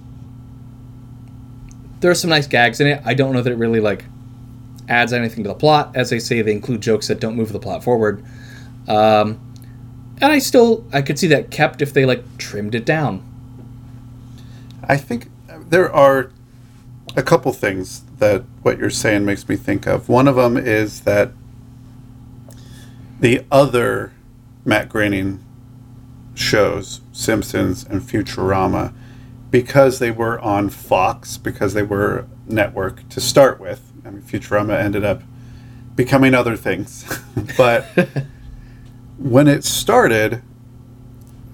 there 1.99 2.11
are 2.11 2.15
some 2.15 2.29
nice 2.29 2.47
gags 2.47 2.79
in 2.79 2.87
it. 2.87 3.01
I 3.05 3.13
don't 3.13 3.33
know 3.33 3.41
that 3.41 3.51
it 3.51 3.57
really 3.57 3.79
like 3.79 4.05
adds 4.87 5.13
anything 5.13 5.43
to 5.43 5.49
the 5.49 5.55
plot. 5.55 5.91
As 5.95 6.09
they 6.09 6.19
say, 6.19 6.41
they 6.41 6.51
include 6.51 6.81
jokes 6.81 7.07
that 7.07 7.19
don't 7.19 7.35
move 7.35 7.51
the 7.51 7.59
plot 7.59 7.83
forward. 7.83 8.23
Um, 8.87 9.39
and 10.21 10.31
I 10.31 10.39
still 10.39 10.85
I 10.91 11.01
could 11.01 11.19
see 11.19 11.27
that 11.27 11.51
kept 11.51 11.81
if 11.81 11.93
they 11.93 12.05
like 12.05 12.37
trimmed 12.37 12.75
it 12.75 12.85
down. 12.85 13.23
I 14.83 14.97
think 14.97 15.29
there 15.47 15.91
are 15.93 16.31
a 17.19 17.23
couple 17.23 17.51
things 17.51 18.03
that 18.19 18.43
what 18.61 18.79
you're 18.79 18.89
saying 18.89 19.25
makes 19.25 19.47
me 19.49 19.57
think 19.57 19.85
of. 19.85 20.07
One 20.07 20.27
of 20.27 20.37
them 20.37 20.55
is 20.55 21.01
that 21.01 21.31
the 23.19 23.45
other 23.51 24.13
Matt 24.63 24.87
Groening 24.87 25.43
shows, 26.33 27.01
Simpsons 27.11 27.83
and 27.83 28.01
Futurama, 28.01 28.93
because 29.51 29.99
they 29.99 30.11
were 30.11 30.39
on 30.39 30.69
Fox, 30.69 31.37
because 31.37 31.73
they 31.73 31.83
were 31.83 32.25
network 32.47 33.07
to 33.09 33.19
start 33.19 33.59
with. 33.59 33.91
I 34.05 34.11
mean, 34.11 34.21
Futurama 34.21 34.79
ended 34.79 35.03
up 35.03 35.21
becoming 35.95 36.33
other 36.33 36.55
things, 36.55 37.03
but 37.57 37.85
when 39.17 39.49
it 39.49 39.65
started, 39.65 40.41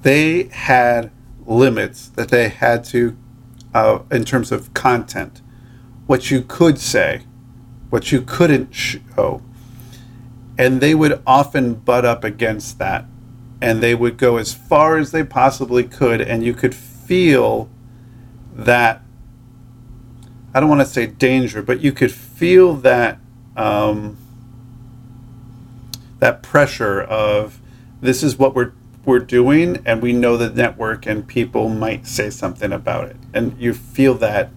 they 0.04 0.44
had 0.44 1.12
limits 1.48 2.10
that 2.10 2.30
they 2.30 2.50
had 2.50 2.84
to, 2.86 3.18
uh, 3.74 4.00
in 4.12 4.26
terms 4.26 4.52
of 4.52 4.72
content, 4.76 5.42
what 6.08 6.32
you 6.32 6.42
could 6.42 6.80
say, 6.80 7.24
what 7.90 8.12
you 8.12 8.22
couldn't 8.22 8.74
show. 8.74 9.42
And 10.58 10.80
they 10.80 10.96
would 10.96 11.22
often 11.26 11.76
butt 11.76 12.06
up 12.06 12.24
against 12.24 12.80
that. 12.80 13.06
And 13.62 13.82
they 13.82 13.96
would 13.96 14.18
go 14.18 14.38
as 14.38 14.54
far 14.54 14.98
as 14.98 15.12
they 15.12 15.24
possibly 15.24 15.84
could. 15.84 16.22
And 16.22 16.44
you 16.44 16.54
could 16.54 16.76
feel 16.76 17.70
that, 18.54 19.02
I 20.54 20.60
don't 20.60 20.70
want 20.70 20.82
to 20.82 20.88
say 20.88 21.08
danger, 21.08 21.62
but 21.62 21.80
you 21.82 21.92
could 21.92 22.12
feel 22.14 22.74
that. 22.76 23.20
Um, 23.56 24.18
that 26.20 26.42
pressure 26.42 27.02
of 27.02 27.60
this 28.02 28.24
is 28.24 28.38
what 28.38 28.56
we're 28.56 28.74
we're 29.06 29.20
doing 29.20 29.78
and 29.86 30.02
we 30.02 30.12
know 30.12 30.36
the 30.36 30.50
network 30.50 31.06
and 31.06 31.28
people 31.28 31.70
might 31.70 32.08
say 32.08 32.32
something 32.32 32.74
about 32.74 33.08
it 33.08 33.16
and 33.36 33.56
you 33.60 33.72
feel 33.72 34.16
that 34.16 34.50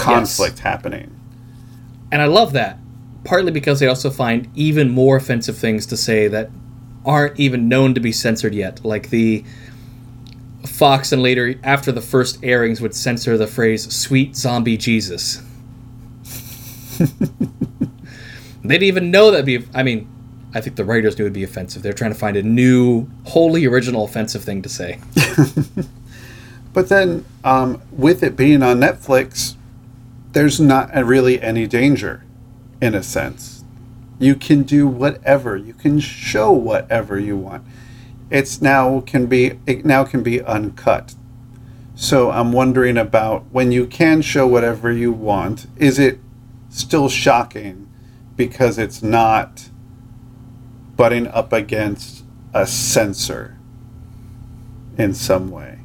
conflict 0.00 0.56
yes. 0.56 0.60
happening 0.60 1.14
and 2.12 2.22
i 2.22 2.26
love 2.26 2.52
that 2.52 2.78
partly 3.24 3.52
because 3.52 3.80
they 3.80 3.86
also 3.86 4.10
find 4.10 4.48
even 4.54 4.90
more 4.90 5.16
offensive 5.16 5.56
things 5.56 5.86
to 5.86 5.96
say 5.96 6.28
that 6.28 6.50
aren't 7.04 7.38
even 7.38 7.68
known 7.68 7.94
to 7.94 8.00
be 8.00 8.12
censored 8.12 8.54
yet 8.54 8.84
like 8.84 9.10
the 9.10 9.44
fox 10.66 11.12
and 11.12 11.22
later 11.22 11.54
after 11.62 11.90
the 11.90 12.00
first 12.00 12.38
airings 12.42 12.80
would 12.80 12.94
censor 12.94 13.38
the 13.38 13.46
phrase 13.46 13.94
sweet 13.94 14.36
zombie 14.36 14.76
jesus 14.76 15.42
they 16.98 17.06
didn't 18.64 18.82
even 18.82 19.10
know 19.10 19.30
that'd 19.30 19.46
be 19.46 19.64
i 19.74 19.82
mean 19.82 20.08
I 20.52 20.60
think 20.60 20.76
the 20.76 20.84
writers 20.84 21.16
knew 21.18 21.24
it 21.24 21.26
would 21.26 21.32
be 21.32 21.44
offensive. 21.44 21.82
They're 21.82 21.92
trying 21.92 22.12
to 22.12 22.18
find 22.18 22.36
a 22.36 22.42
new, 22.42 23.08
wholly 23.24 23.66
original 23.66 24.04
offensive 24.04 24.42
thing 24.42 24.62
to 24.62 24.68
say. 24.68 24.98
but 26.72 26.88
then, 26.88 27.24
um, 27.44 27.80
with 27.92 28.22
it 28.22 28.36
being 28.36 28.62
on 28.62 28.80
Netflix, 28.80 29.54
there's 30.32 30.60
not 30.60 30.94
really 31.04 31.40
any 31.40 31.66
danger, 31.66 32.24
in 32.80 32.94
a 32.94 33.02
sense. 33.02 33.64
You 34.18 34.34
can 34.36 34.62
do 34.62 34.86
whatever. 34.86 35.56
You 35.56 35.74
can 35.74 35.98
show 35.98 36.52
whatever 36.52 37.18
you 37.18 37.36
want. 37.36 37.64
It's 38.30 38.60
now 38.62 39.00
can 39.00 39.26
be 39.26 39.58
it 39.66 39.84
now 39.84 40.04
can 40.04 40.22
be 40.22 40.42
uncut. 40.42 41.14
So 41.94 42.30
I'm 42.30 42.52
wondering 42.52 42.96
about 42.96 43.44
when 43.50 43.72
you 43.72 43.86
can 43.86 44.22
show 44.22 44.46
whatever 44.46 44.92
you 44.92 45.12
want, 45.12 45.66
is 45.76 45.98
it 45.98 46.20
still 46.68 47.08
shocking 47.08 47.88
because 48.36 48.78
it's 48.78 49.02
not 49.02 49.68
butting 50.96 51.26
up 51.26 51.52
against 51.52 52.24
a 52.54 52.66
censor 52.66 53.58
in 54.96 55.14
some 55.14 55.50
way. 55.50 55.80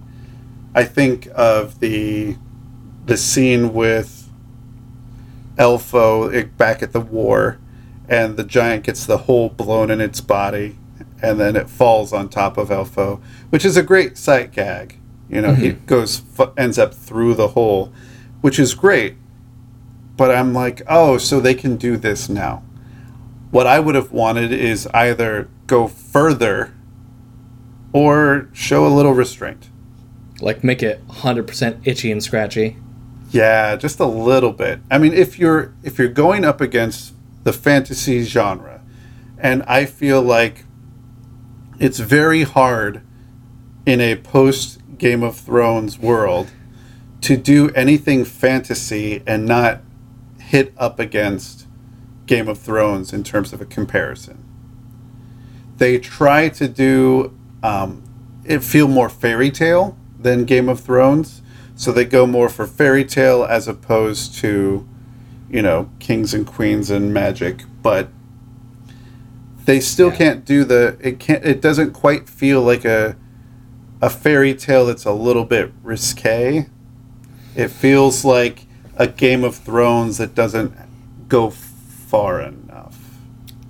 I 0.74 0.84
think 0.84 1.28
of 1.34 1.80
the 1.80 2.38
the 3.06 3.18
scene 3.18 3.74
with 3.74 4.25
Elfo 5.58 6.58
back 6.58 6.82
at 6.82 6.92
the 6.92 7.02
war, 7.02 7.60
and 8.08 8.38
the 8.38 8.44
giant 8.44 8.84
gets 8.84 9.06
the 9.06 9.20
hole 9.20 9.50
blown 9.50 9.90
in 9.90 10.02
its 10.02 10.22
body, 10.22 10.78
and 11.22 11.40
then 11.40 11.56
it 11.56 11.70
falls 11.70 12.14
on 12.14 12.30
top 12.30 12.58
of 12.58 12.70
Elfo, 12.70 13.22
which 13.50 13.66
is 13.66 13.78
a 13.78 13.84
great 13.84 14.18
sight 14.18 14.52
gag. 14.52 15.00
You 15.30 15.42
know, 15.42 15.52
mm-hmm. 15.52 15.62
he 15.62 15.72
goes 15.72 16.22
ends 16.58 16.78
up 16.78 16.94
through 16.94 17.36
the 17.36 17.50
hole, 17.50 17.92
which 18.42 18.60
is 18.60 18.74
great. 18.76 19.16
But 20.18 20.34
I'm 20.34 20.54
like, 20.54 20.82
oh, 20.88 21.18
so 21.18 21.40
they 21.40 21.56
can 21.56 21.76
do 21.76 21.98
this 21.98 22.30
now. 22.30 22.64
What 23.52 23.68
I 23.68 23.80
would 23.80 23.96
have 23.96 24.12
wanted 24.12 24.52
is 24.52 24.88
either 24.88 25.50
go 25.68 25.88
further 25.88 26.74
or 27.92 28.50
show 28.54 28.86
a 28.86 28.94
little 28.94 29.14
restraint. 29.14 29.70
Like 30.42 30.64
make 30.64 30.84
it 30.84 31.06
100% 31.08 31.88
itchy 31.88 32.12
and 32.12 32.22
scratchy. 32.22 32.78
Yeah, 33.36 33.76
just 33.76 34.00
a 34.00 34.06
little 34.06 34.54
bit. 34.54 34.80
I 34.90 34.98
mean, 34.98 35.12
if 35.12 35.38
you're 35.38 35.74
if 35.84 36.00
you're 36.00 36.08
going 36.08 36.46
up 36.46 36.62
against 36.62 37.14
the 37.44 37.52
fantasy 37.52 38.24
genre, 38.24 38.80
and 39.38 39.62
I 39.64 39.88
feel 39.88 40.22
like 40.22 40.64
it's 41.78 42.00
very 42.00 42.44
hard 42.44 43.02
in 43.86 44.00
a 44.00 44.16
post 44.16 44.80
Game 44.98 45.22
of 45.22 45.36
Thrones 45.36 46.00
world 46.00 46.50
to 47.24 47.36
do 47.36 47.72
anything 47.72 48.24
fantasy 48.24 49.22
and 49.28 49.46
not 49.46 49.82
hit 50.40 50.74
up 50.78 50.98
against 50.98 51.68
Game 52.28 52.48
of 52.48 52.58
Thrones 52.58 53.12
in 53.12 53.26
terms 53.26 53.52
of 53.52 53.60
a 53.60 53.66
comparison. 53.66 54.46
They 55.76 56.00
try 56.00 56.48
to 56.48 56.70
do 56.70 57.38
um, 57.62 58.02
it 58.46 58.64
feel 58.64 58.88
more 58.88 59.10
fairy 59.10 59.52
tale 59.52 59.98
than 60.18 60.46
Game 60.46 60.70
of 60.70 60.80
Thrones, 60.80 61.42
so 61.76 61.92
they 61.92 62.06
go 62.06 62.26
more 62.26 62.50
for 62.50 62.66
fairy 62.66 63.04
tale 63.04 63.44
as 63.44 63.68
opposed 63.68 64.36
to, 64.36 64.88
you 65.50 65.62
know, 65.62 65.90
kings 66.00 66.34
and 66.34 66.48
queens 66.48 66.90
and 66.90 67.14
magic. 67.14 67.64
But 67.82 68.10
they 69.66 69.80
still 69.80 70.10
yeah. 70.10 70.18
can't 70.18 70.46
do 70.46 70.64
the 70.64 70.98
it 71.02 71.20
can't 71.20 71.44
it 71.44 71.62
doesn't 71.62 71.92
quite 71.92 72.30
feel 72.30 72.62
like 72.62 72.86
a 72.86 73.18
a 74.02 74.10
fairy 74.10 74.54
tale 74.54 74.86
that's 74.86 75.06
a 75.06 75.14
little 75.14 75.46
bit 75.46 75.72
risque. 75.84 76.68
It 77.56 77.70
feels 77.70 78.26
like 78.26 78.68
a 78.98 79.08
Game 79.08 79.44
of 79.44 79.56
Thrones 79.56 80.18
that 80.18 80.36
doesn't 80.36 80.74
go 81.28 81.50
far 81.50 82.42
enough. 82.42 82.98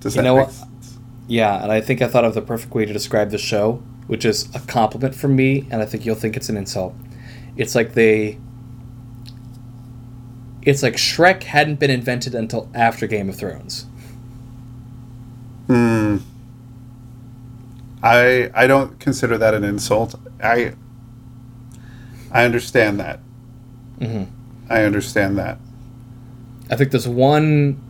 Does 0.00 0.14
you 0.14 0.22
that 0.22 0.28
know 0.28 0.36
make 0.36 0.46
what? 0.46 0.54
sense? 0.54 0.98
Yeah, 1.28 1.62
and 1.62 1.72
I 1.72 1.80
think 1.80 2.02
I 2.02 2.08
thought 2.08 2.24
of 2.24 2.34
the 2.34 2.42
perfect 2.42 2.74
way 2.74 2.84
to 2.84 2.92
describe 2.92 3.30
the 3.30 3.38
show, 3.38 3.82
which 4.06 4.24
is 4.24 4.54
a 4.54 4.60
compliment 4.60 5.14
from 5.14 5.34
me, 5.34 5.66
and 5.70 5.82
I 5.82 5.86
think 5.86 6.04
you'll 6.04 6.16
think 6.16 6.36
it's 6.36 6.48
an 6.48 6.56
insult. 6.56 6.94
It's 7.56 7.74
like 7.74 7.94
they. 7.94 8.38
It's 10.62 10.82
like 10.82 10.94
Shrek 10.94 11.44
hadn't 11.44 11.78
been 11.78 11.90
invented 11.90 12.34
until 12.34 12.68
after 12.74 13.06
Game 13.06 13.28
of 13.28 13.36
Thrones. 13.36 13.86
Hmm. 15.66 16.18
I 18.02 18.50
I 18.54 18.66
don't 18.66 18.98
consider 19.00 19.38
that 19.38 19.54
an 19.54 19.64
insult. 19.64 20.14
I 20.42 20.74
I 22.30 22.44
understand 22.44 23.00
that. 23.00 23.20
Mm-hmm. 23.98 24.24
I 24.68 24.82
understand 24.82 25.38
that. 25.38 25.58
I 26.70 26.76
think 26.76 26.90
there's 26.90 27.08
one 27.08 27.80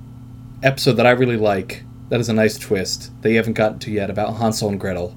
episode 0.62 0.92
that 0.92 1.06
I 1.06 1.10
really 1.10 1.36
like. 1.36 1.82
That 2.10 2.20
is 2.20 2.28
a 2.28 2.32
nice 2.32 2.56
twist 2.58 3.10
that 3.22 3.30
you 3.30 3.36
haven't 3.36 3.54
gotten 3.54 3.78
to 3.80 3.90
yet 3.90 4.10
about 4.10 4.36
Hansel 4.36 4.68
and 4.68 4.78
Gretel. 4.78 5.16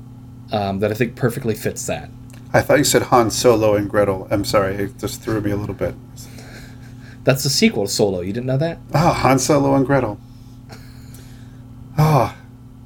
Um, 0.51 0.79
that 0.79 0.89
I 0.89 0.95
think 0.95 1.15
perfectly 1.15 1.53
fits 1.53 1.85
that. 1.85 2.09
I 2.51 2.61
thought 2.61 2.79
you 2.79 2.83
said 2.83 3.03
Han 3.03 3.29
Solo 3.29 3.75
and 3.75 3.89
Gretel. 3.89 4.27
I'm 4.31 4.43
sorry, 4.43 4.75
it 4.75 4.97
just 4.97 5.21
threw 5.21 5.39
me 5.41 5.51
a 5.51 5.55
little 5.55 5.75
bit. 5.75 5.93
That's 7.23 7.43
the 7.43 7.49
sequel 7.49 7.85
to 7.85 7.91
Solo. 7.91 8.21
You 8.21 8.33
didn't 8.33 8.47
know 8.47 8.57
that? 8.57 8.79
Oh, 8.93 9.13
Han 9.13 9.37
Solo 9.37 9.75
and 9.75 9.85
Gretel. 9.85 10.19
Oh, 11.97 12.35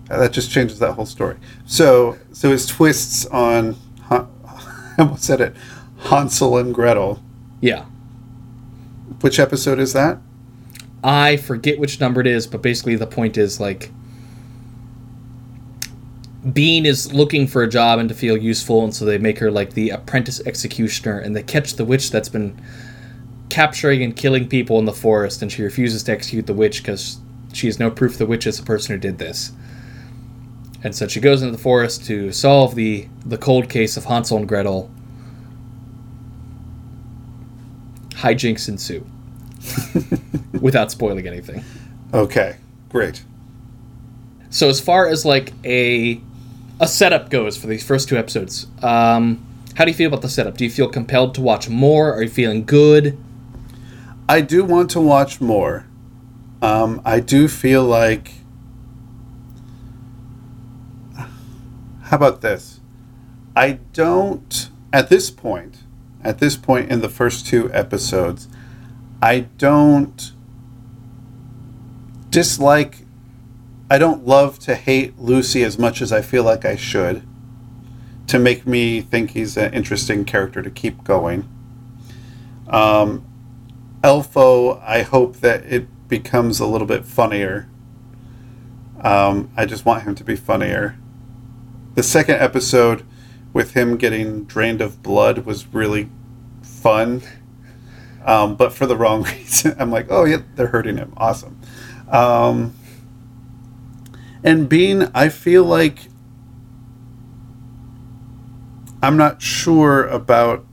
that 0.07 0.32
just 0.32 0.51
changes 0.51 0.80
that 0.80 0.93
whole 0.93 1.05
story. 1.05 1.38
So, 1.66 2.18
so 2.32 2.49
his 2.49 2.66
twists 2.66 3.26
on, 3.28 3.76
Han, 4.03 4.28
I 4.45 4.95
almost 4.99 5.24
said 5.24 5.39
it, 5.39 5.55
Hansel 5.99 6.57
and 6.57 6.74
Gretel. 6.74 7.22
Yeah. 7.61 7.86
Which 9.22 9.39
episode 9.39 9.80
is 9.80 9.93
that? 9.93 10.20
I 11.03 11.38
forget 11.38 11.80
which 11.80 11.99
number 11.99 12.22
it 12.22 12.28
is, 12.28 12.47
but 12.47 12.61
basically 12.61 12.95
the 12.95 13.07
point 13.07 13.38
is 13.38 13.59
like 13.59 13.91
Bean 16.52 16.86
is 16.86 17.14
looking 17.14 17.48
for 17.48 17.64
a 17.64 17.70
job 17.70 18.00
and 18.00 18.10
to 18.10 18.16
feel 18.16 18.36
useful, 18.36 18.84
and 18.84 18.94
so 18.94 19.06
they 19.06 19.18
make 19.18 19.39
her 19.39 19.50
like 19.50 19.74
the 19.74 19.91
apprentice 19.91 20.41
executioner, 20.46 21.18
and 21.20 21.36
they 21.36 21.44
catch 21.44 21.76
the 21.76 21.86
witch 21.86 22.12
that's 22.12 22.28
been 22.28 22.60
capturing 23.50 24.04
and 24.04 24.16
killing 24.16 24.50
people 24.50 24.78
in 24.80 24.86
the 24.86 24.94
forest, 24.94 25.41
and 25.41 25.52
she 25.52 25.64
refuses 25.64 26.04
to 26.04 26.12
execute 26.12 26.48
the 26.48 26.54
witch 26.54 26.82
because 26.82 27.20
she 27.54 27.68
has 27.68 27.80
no 27.80 27.89
proof 27.89 28.18
the 28.18 28.26
witch 28.26 28.46
is 28.46 28.58
the 28.58 28.66
person 28.66 28.94
who 28.94 29.00
did 29.00 29.20
this. 29.20 29.54
And 30.84 30.94
so 30.94 31.08
she 31.08 31.22
goes 31.22 31.41
into 31.41 31.56
the 31.56 31.62
forest 31.62 32.06
to 32.08 32.32
solve 32.34 32.76
the 32.76 33.08
the 33.26 33.38
cold 33.38 33.70
case 33.70 33.96
of 33.96 34.06
Hansel 34.06 34.38
and 34.38 34.48
Gretel. 34.48 34.91
Hijinks 38.16 38.68
ensue. 38.68 39.06
Without 40.62 40.91
spoiling 40.91 41.26
anything. 41.26 41.64
Okay, 42.14 42.58
great. 42.89 43.24
So 44.50 44.68
as 44.68 44.82
far 44.82 45.08
as 45.08 45.26
like 45.26 45.54
a 45.64 46.22
a 46.84 46.88
setup 46.88 47.30
goes 47.30 47.56
for 47.56 47.68
these 47.68 47.82
first 47.82 48.10
two 48.10 48.18
episodes, 48.18 48.68
um, 48.82 49.42
how 49.76 49.86
do 49.86 49.92
you 49.92 49.96
feel 49.96 50.10
about 50.10 50.22
the 50.22 50.28
setup? 50.28 50.58
Do 50.58 50.66
you 50.66 50.70
feel 50.70 50.90
compelled 50.90 51.34
to 51.36 51.42
watch 51.42 51.70
more? 51.70 52.14
Are 52.14 52.24
you 52.24 52.30
feeling 52.30 52.66
good? 52.66 53.18
I 54.28 54.42
do 54.42 54.66
want 54.66 54.92
to 54.92 55.00
watch 55.00 55.40
more. 55.40 55.88
Um, 56.62 57.02
I 57.06 57.22
do 57.22 57.48
feel 57.48 57.86
like. 57.86 58.34
How 61.16 62.18
about 62.18 62.42
this? 62.42 62.82
I 63.56 63.80
don't, 63.94 64.70
at 64.92 65.08
this 65.08 65.32
point, 65.32 65.84
at 66.22 66.40
this 66.40 66.58
point 66.58 66.92
in 66.92 67.00
the 67.00 67.10
first 67.10 67.48
two 67.48 67.72
episodes, 67.72 68.50
I 69.22 69.48
don't 69.58 70.34
dislike, 72.30 73.03
I 73.94 74.00
don't 74.00 74.26
love 74.26 74.58
to 74.62 74.74
hate 74.74 75.16
Luci 75.20 75.64
as 75.64 75.78
much 75.78 76.02
as 76.02 76.12
I 76.12 76.24
feel 76.24 76.44
like 76.44 76.66
I 76.66 76.76
should 76.76 77.22
to 78.26 78.39
make 78.39 78.66
me 78.66 79.02
think 79.02 79.30
he's 79.30 79.56
an 79.56 79.72
interesting 79.72 80.26
character 80.26 80.64
to 80.64 80.72
keep 80.72 81.04
going. 81.04 81.48
Um, 82.68 83.24
Elfo, 84.02 84.82
I 84.82 85.04
hope 85.04 85.41
that 85.41 85.64
it 85.66 86.08
becomes 86.08 86.60
a 86.60 86.66
little 86.66 86.88
bit 86.88 87.06
funnier. 87.06 87.70
Um, 89.00 89.52
I 89.56 89.68
just 89.68 89.86
want 89.86 90.02
him 90.02 90.16
to 90.16 90.24
be 90.24 90.36
funnier. 90.36 90.98
The 91.94 92.02
second 92.02 92.38
episode 92.38 93.06
with 93.54 93.76
him 93.76 93.98
getting 93.98 94.46
drained 94.46 94.82
of 94.82 95.04
blood 95.04 95.46
was 95.46 95.68
really 95.68 96.10
fun, 96.64 97.22
um, 98.26 98.56
but 98.56 98.74
for 98.74 98.88
the 98.88 98.98
wrong 98.98 99.22
reason. 99.36 99.76
I'm 99.78 99.91
like, 99.91 100.08
oh, 100.10 100.26
yeah, 100.26 100.41
they're 100.56 100.66
hurting 100.66 100.98
him. 100.98 101.14
Awesome. 101.16 101.62
Um, 102.10 102.74
and 104.44 104.68
Bean, 104.68 105.10
I 105.14 105.30
feel 105.30 105.64
like 105.64 106.00
I'm 109.02 109.18
not 109.18 109.41
sure 109.41 110.06
about 110.08 110.66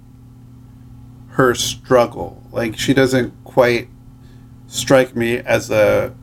her 1.31 1.55
struggle. 1.55 2.43
Like, 2.53 2.79
she 2.79 2.95
doesn't 2.95 3.33
quite 3.45 3.89
strike 4.67 5.17
me 5.17 5.39
as 5.39 5.71
a 5.71 6.15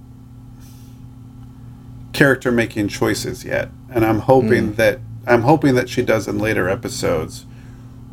character 2.13 2.51
making 2.51 2.87
choices 2.87 3.43
yet. 3.43 3.69
And 3.89 4.05
I'm 4.05 4.19
hoping 4.19 4.73
Mm. 4.73 4.75
that 4.77 4.99
I'm 5.27 5.41
hoping 5.41 5.75
that 5.75 5.89
she 5.89 6.01
does 6.01 6.27
in 6.27 6.37
later 6.39 6.69
episodes. 6.69 7.45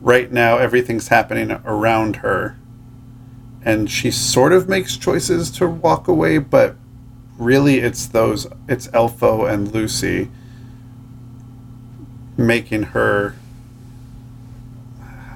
Right 0.03 0.33
now 0.33 0.59
everything's 0.59 1.09
happening 1.09 1.53
around 1.65 2.17
her 2.17 2.57
and 3.65 3.89
she 3.89 4.11
sort 4.11 4.53
of 4.53 4.69
makes 4.69 4.97
choices 4.97 5.51
to 5.53 5.67
walk 5.69 6.07
away, 6.09 6.39
but 6.39 6.77
really 7.39 7.79
it's 7.79 8.07
those 8.07 8.47
it's 8.69 8.87
Elfo 8.89 9.51
and 9.53 9.69
Luci 9.69 10.29
making 12.37 12.83
her 12.83 13.35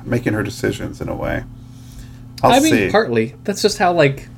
making 0.05 0.33
her 0.33 0.43
decisions 0.43 1.01
in 1.01 1.09
a 1.09 1.15
way. 1.15 1.45
I'll 2.43 2.53
I 2.53 2.61
mean, 2.61 2.73
see. 2.73 2.91
partly. 2.91 3.35
That's 3.45 3.63
just 3.63 3.79
how 3.79 3.93
like. 3.93 4.29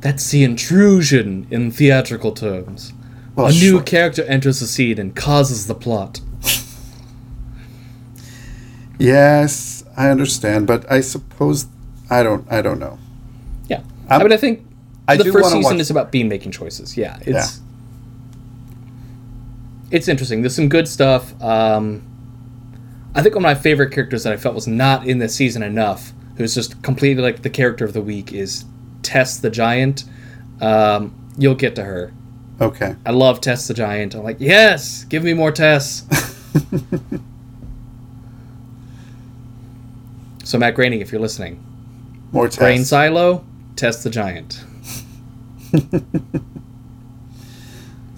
That's 0.00 0.30
the 0.30 0.44
intrusion 0.44 1.46
in 1.50 1.70
theatrical 1.70 2.32
terms. 2.32 2.92
Well, 3.34 3.46
a 3.46 3.50
new 3.52 3.82
character 3.82 4.22
enters 4.24 4.60
the 4.60 4.66
scene 4.66 4.98
and 4.98 5.14
causes 5.16 5.66
the 5.66 5.74
plot. 5.74 6.20
Yes, 8.98 9.84
I 9.96 10.08
understand, 10.08 10.66
but 10.66 10.90
I 10.90 11.00
suppose 11.00 11.66
I 12.10 12.22
don't. 12.22 12.50
I 12.50 12.62
don't 12.62 12.78
know. 12.78 12.98
Yeah, 13.68 13.78
I'm- 14.08 14.20
I 14.20 14.24
mean, 14.24 14.32
I 14.32 14.36
think 14.36 14.64
I 15.08 15.16
the 15.16 15.30
first 15.32 15.50
season 15.52 15.62
watch- 15.62 15.80
is 15.80 15.90
about 15.90 16.10
Bean 16.10 16.28
making 16.28 16.52
choices. 16.52 16.96
Yeah, 16.96 17.18
it's 17.22 17.60
it's 19.90 20.08
interesting. 20.08 20.42
There's 20.42 20.54
some 20.56 20.68
good 20.68 20.88
stuff. 20.88 21.40
Um, 21.42 22.02
I 23.14 23.22
think 23.22 23.34
one 23.34 23.44
of 23.44 23.48
my 23.48 23.54
favorite 23.54 23.92
characters 23.92 24.24
that 24.24 24.32
I 24.32 24.36
felt 24.36 24.54
was 24.54 24.66
not 24.66 25.06
in 25.06 25.18
this 25.18 25.34
season 25.34 25.62
enough, 25.62 26.12
who's 26.36 26.54
just 26.54 26.82
completely 26.82 27.22
like 27.22 27.42
the 27.42 27.50
character 27.50 27.84
of 27.84 27.92
the 27.92 28.02
week, 28.02 28.32
is 28.32 28.64
Tess 29.02 29.38
the 29.38 29.48
Giant. 29.50 30.04
Um, 30.60 31.14
you'll 31.38 31.54
get 31.54 31.76
to 31.76 31.84
her. 31.84 32.12
Okay. 32.60 32.96
I 33.04 33.10
love 33.12 33.40
Tess 33.40 33.68
the 33.68 33.74
Giant. 33.74 34.14
I'm 34.14 34.22
like, 34.24 34.38
yes, 34.40 35.04
give 35.04 35.22
me 35.22 35.34
more 35.34 35.52
Tess. 35.52 36.04
so 40.44 40.58
Matt 40.58 40.74
Groening, 40.74 41.00
if 41.00 41.12
you're 41.12 41.20
listening, 41.20 41.62
More 42.32 42.48
Tess. 42.48 42.58
Brain. 42.58 42.84
Silo, 42.84 43.44
Tess 43.76 44.02
the 44.02 44.10
Giant. 44.10 44.64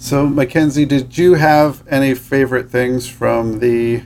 So, 0.01 0.27
Mackenzie, 0.29 0.85
did 0.85 1.19
you 1.19 1.35
have 1.35 1.83
any 1.89 2.15
favorite 2.15 2.71
things 2.71 3.09
from 3.09 3.59
the 3.59 4.05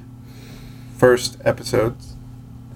first 0.97 1.37
episodes? 1.45 2.15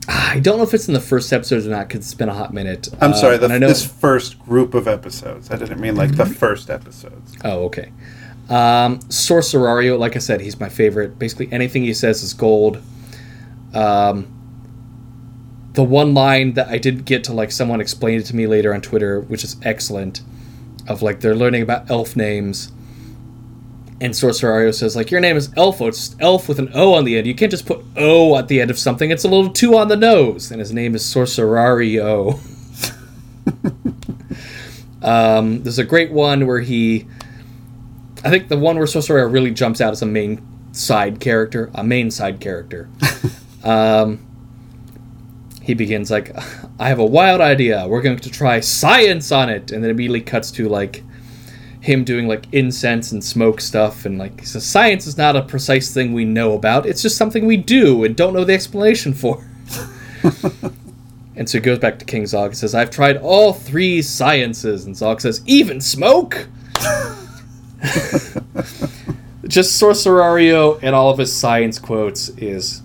I 0.06 0.38
don't 0.38 0.58
know 0.58 0.64
if 0.64 0.74
it's 0.74 0.86
in 0.86 0.92
the 0.92 1.00
first 1.00 1.32
episodes 1.32 1.66
or 1.66 1.70
not 1.70 1.88
because 1.88 2.00
it's 2.02 2.14
been 2.14 2.28
a 2.28 2.34
hot 2.34 2.52
minute. 2.52 2.88
I'm 3.00 3.12
Uh, 3.12 3.14
sorry, 3.14 3.38
the, 3.38 3.48
know. 3.48 3.66
this 3.66 3.84
first 3.84 4.38
group 4.40 4.74
of 4.74 4.86
episodes. 4.86 5.50
I 5.50 5.56
didn't 5.56 5.80
mean 5.80 5.96
like 5.96 6.16
the 6.16 6.26
first 6.26 6.68
episodes. 6.68 7.34
Oh, 7.42 7.64
okay. 7.64 7.90
Um, 8.50 8.98
Sorcerario, 9.08 9.98
like 9.98 10.14
I 10.14 10.18
said, 10.20 10.42
he's 10.42 10.60
my 10.60 10.68
favorite. 10.68 11.18
Basically, 11.18 11.50
anything 11.50 11.82
he 11.84 11.94
says 11.94 12.22
is 12.22 12.34
gold. 12.34 12.82
Um, 13.72 14.28
the 15.72 15.82
one 15.82 16.12
line 16.12 16.52
that 16.52 16.68
I 16.68 16.76
did 16.76 17.06
get 17.06 17.24
to 17.24 17.32
like 17.32 17.50
someone 17.50 17.80
explained 17.80 18.20
it 18.20 18.26
to 18.26 18.36
me 18.36 18.46
later 18.46 18.74
on 18.74 18.82
Twitter, 18.82 19.20
which 19.22 19.42
is 19.42 19.56
excellent, 19.62 20.20
of 20.88 21.02
like 21.02 21.20
they're 21.20 21.34
learning 21.34 21.62
about 21.62 21.90
elf 21.90 22.16
names, 22.16 22.72
and 24.00 24.12
Sorcerario 24.12 24.74
says 24.74 24.96
like 24.96 25.10
your 25.10 25.20
name 25.20 25.36
is 25.36 25.48
Elfo, 25.50 25.88
it's 25.88 26.16
elf 26.20 26.48
with 26.48 26.58
an 26.58 26.70
O 26.74 26.94
on 26.94 27.04
the 27.04 27.16
end. 27.16 27.26
You 27.26 27.34
can't 27.34 27.50
just 27.50 27.66
put 27.66 27.84
O 27.96 28.36
at 28.36 28.48
the 28.48 28.60
end 28.60 28.70
of 28.70 28.78
something; 28.78 29.10
it's 29.10 29.24
a 29.24 29.28
little 29.28 29.50
too 29.50 29.76
on 29.76 29.88
the 29.88 29.96
nose. 29.96 30.50
And 30.50 30.60
his 30.60 30.72
name 30.72 30.94
is 30.94 31.02
Sorcerario. 31.02 32.38
um, 35.02 35.62
there's 35.62 35.78
a 35.78 35.84
great 35.84 36.12
one 36.12 36.46
where 36.46 36.60
he. 36.60 37.06
I 38.24 38.30
think 38.30 38.48
the 38.48 38.58
one 38.58 38.76
where 38.76 38.86
Sorcerer 38.86 39.28
really 39.28 39.52
jumps 39.52 39.80
out 39.80 39.92
as 39.92 40.02
a 40.02 40.06
main 40.06 40.44
side 40.72 41.20
character, 41.20 41.70
a 41.74 41.84
main 41.84 42.10
side 42.10 42.40
character. 42.40 42.88
um, 43.64 44.26
he 45.62 45.74
begins 45.74 46.10
like, 46.10 46.34
"I 46.78 46.88
have 46.88 46.98
a 46.98 47.06
wild 47.06 47.40
idea. 47.40 47.86
We're 47.88 48.02
going 48.02 48.18
to 48.18 48.30
try 48.30 48.60
science 48.60 49.32
on 49.32 49.48
it," 49.48 49.72
and 49.72 49.82
then 49.82 49.90
immediately 49.90 50.20
cuts 50.20 50.50
to 50.52 50.68
like 50.68 51.02
him 51.80 52.04
doing 52.04 52.26
like 52.26 52.46
incense 52.52 53.12
and 53.12 53.22
smoke 53.22 53.60
stuff, 53.60 54.04
and 54.04 54.18
like 54.18 54.44
"Science 54.44 55.06
is 55.06 55.16
not 55.16 55.36
a 55.36 55.42
precise 55.42 55.92
thing 55.92 56.12
we 56.12 56.24
know 56.24 56.52
about. 56.54 56.86
It's 56.86 57.02
just 57.02 57.16
something 57.16 57.46
we 57.46 57.56
do 57.56 58.04
and 58.04 58.16
don't 58.16 58.34
know 58.34 58.44
the 58.44 58.54
explanation 58.54 59.14
for." 59.14 59.44
and 61.36 61.48
so 61.48 61.58
he 61.58 61.60
goes 61.60 61.78
back 61.78 61.98
to 61.98 62.04
King 62.04 62.26
Zog 62.26 62.50
and 62.50 62.56
says, 62.56 62.74
"I've 62.74 62.90
tried 62.90 63.16
all 63.16 63.52
three 63.52 64.02
sciences," 64.02 64.84
and 64.84 64.96
Zog 64.96 65.20
says, 65.20 65.40
"Even 65.46 65.80
smoke." 65.80 66.48
just 69.48 69.80
Sorcerario 69.80 70.78
and 70.82 70.94
all 70.94 71.10
of 71.10 71.18
his 71.18 71.32
science 71.32 71.78
quotes 71.78 72.30
is 72.30 72.82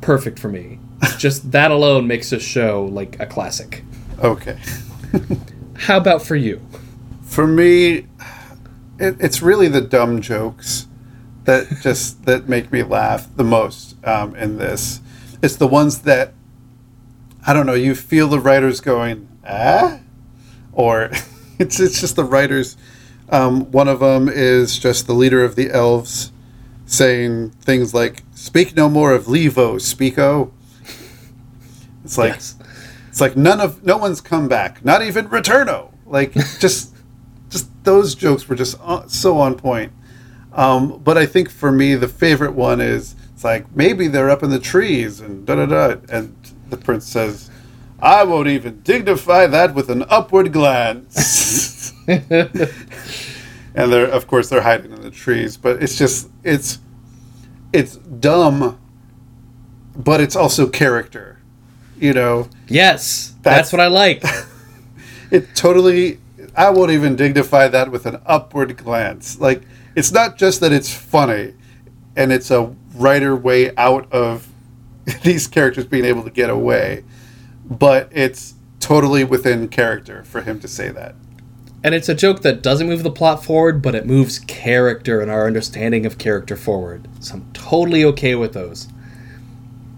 perfect 0.00 0.38
for 0.38 0.48
me. 0.48 0.78
Just 1.18 1.52
that 1.52 1.70
alone 1.70 2.06
makes 2.06 2.30
this 2.30 2.42
show 2.42 2.84
like 2.84 3.18
a 3.20 3.26
classic. 3.26 3.84
Okay. 4.22 4.58
How 5.76 5.96
about 5.96 6.22
for 6.22 6.36
you? 6.36 6.60
For 7.22 7.46
me, 7.46 8.06
it, 8.98 9.16
it's 9.20 9.42
really 9.42 9.68
the 9.68 9.80
dumb 9.80 10.20
jokes 10.20 10.86
that 11.44 11.66
just 11.80 12.24
that 12.26 12.48
make 12.48 12.72
me 12.72 12.82
laugh 12.82 13.26
the 13.36 13.44
most 13.44 13.96
um, 14.04 14.34
in 14.36 14.58
this. 14.58 15.00
It's 15.42 15.56
the 15.56 15.68
ones 15.68 16.00
that 16.00 16.34
I 17.46 17.52
don't 17.52 17.66
know. 17.66 17.74
You 17.74 17.94
feel 17.94 18.28
the 18.28 18.40
writers 18.40 18.80
going 18.80 19.28
ah, 19.46 20.00
or 20.72 21.10
it's 21.58 21.80
it's 21.80 22.00
just 22.00 22.16
the 22.16 22.24
writers. 22.24 22.76
Um, 23.30 23.70
one 23.70 23.88
of 23.88 24.00
them 24.00 24.28
is 24.28 24.78
just 24.78 25.06
the 25.06 25.12
leader 25.12 25.44
of 25.44 25.54
the 25.54 25.70
elves 25.70 26.32
saying 26.86 27.50
things 27.50 27.94
like 27.94 28.24
"Speak 28.34 28.76
no 28.76 28.88
more 28.88 29.12
of 29.12 29.26
Levo, 29.26 29.76
Speako." 29.76 30.50
It's 32.08 32.16
like 32.16 32.32
Yes. 32.32 32.54
it's 33.10 33.20
like 33.20 33.36
none 33.36 33.60
of 33.60 33.84
no 33.84 33.98
one's 33.98 34.22
come 34.22 34.48
back, 34.48 34.82
not 34.82 35.02
even 35.02 35.28
Returno. 35.28 35.92
Like 36.06 36.32
just 36.58 36.94
just 37.50 37.68
those 37.84 38.14
jokes 38.14 38.48
were 38.48 38.56
just 38.56 38.78
uh, 38.82 39.06
so 39.08 39.36
on 39.38 39.56
point. 39.56 39.92
Um, 40.54 41.00
but 41.04 41.18
I 41.18 41.26
think 41.26 41.50
for 41.50 41.70
me 41.70 41.96
the 41.96 42.08
favorite 42.08 42.54
one 42.54 42.80
is 42.80 43.14
it's 43.34 43.44
like 43.44 43.70
maybe 43.76 44.08
they're 44.08 44.30
up 44.30 44.42
in 44.42 44.48
the 44.48 44.58
trees 44.58 45.20
and 45.20 45.44
da 45.44 45.56
da 45.56 45.66
da, 45.66 45.96
and 46.10 46.34
the 46.70 46.78
prince 46.78 47.04
says, 47.06 47.50
"I 48.00 48.24
won't 48.24 48.48
even 48.48 48.80
dignify 48.80 49.46
that 49.48 49.74
with 49.74 49.90
an 49.90 50.04
upward 50.08 50.50
glance." 50.50 51.92
and 52.08 52.22
they're 53.74 54.06
of 54.06 54.26
course 54.26 54.48
they're 54.48 54.62
hiding 54.62 54.92
in 54.92 55.02
the 55.02 55.10
trees, 55.10 55.58
but 55.58 55.82
it's 55.82 55.98
just 55.98 56.30
it's 56.42 56.78
it's 57.70 57.96
dumb, 57.96 58.78
but 59.94 60.22
it's 60.22 60.34
also 60.36 60.66
character, 60.66 61.37
you 62.00 62.12
know. 62.14 62.48
Yes, 62.68 63.34
that's, 63.42 63.70
That's- 63.70 63.72
what 63.72 63.80
I 63.80 63.88
like. 63.88 64.22
it 65.30 65.54
totally 65.54 66.18
i 66.56 66.70
won't 66.70 66.90
even 66.90 67.14
dignify 67.16 67.68
that 67.68 67.90
with 67.90 68.06
an 68.06 68.18
upward 68.24 68.76
glance 68.78 69.38
like 69.40 69.62
it's 69.94 70.10
not 70.10 70.38
just 70.38 70.60
that 70.60 70.72
it's 70.72 70.92
funny 70.92 71.52
and 72.16 72.32
it's 72.32 72.50
a 72.50 72.74
writer 72.94 73.36
way 73.36 73.70
out 73.76 74.10
of 74.10 74.48
these 75.22 75.46
characters 75.46 75.84
being 75.84 76.06
able 76.06 76.22
to 76.22 76.30
get 76.30 76.48
away 76.48 77.04
but 77.64 78.08
it's 78.10 78.54
totally 78.80 79.22
within 79.22 79.68
character 79.68 80.24
for 80.24 80.40
him 80.40 80.58
to 80.58 80.66
say 80.66 80.88
that 80.88 81.14
And 81.84 81.94
it's 81.94 82.08
a 82.08 82.14
joke 82.14 82.40
that 82.42 82.62
doesn't 82.62 82.88
move 82.88 83.02
the 83.02 83.10
plot 83.10 83.44
forward, 83.44 83.82
but 83.82 83.94
it 83.94 84.06
moves 84.06 84.38
character 84.40 85.20
and 85.20 85.30
our 85.30 85.46
understanding 85.46 86.06
of 86.06 86.16
character 86.18 86.56
forward. 86.56 87.06
So 87.20 87.34
I'm 87.34 87.52
totally 87.52 88.04
okay 88.04 88.34
with 88.34 88.52
those. 88.54 88.88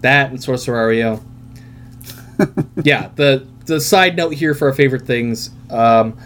That 0.01 0.29
and 0.29 0.39
Sorcerario. 0.39 1.23
Yeah, 2.83 3.09
the 3.15 3.47
the 3.65 3.79
side 3.79 4.15
note 4.15 4.33
here 4.33 4.53
for 4.53 4.67
our 4.67 4.73
favorite 4.73 5.05
things. 5.05 5.49
Um, 5.69 6.17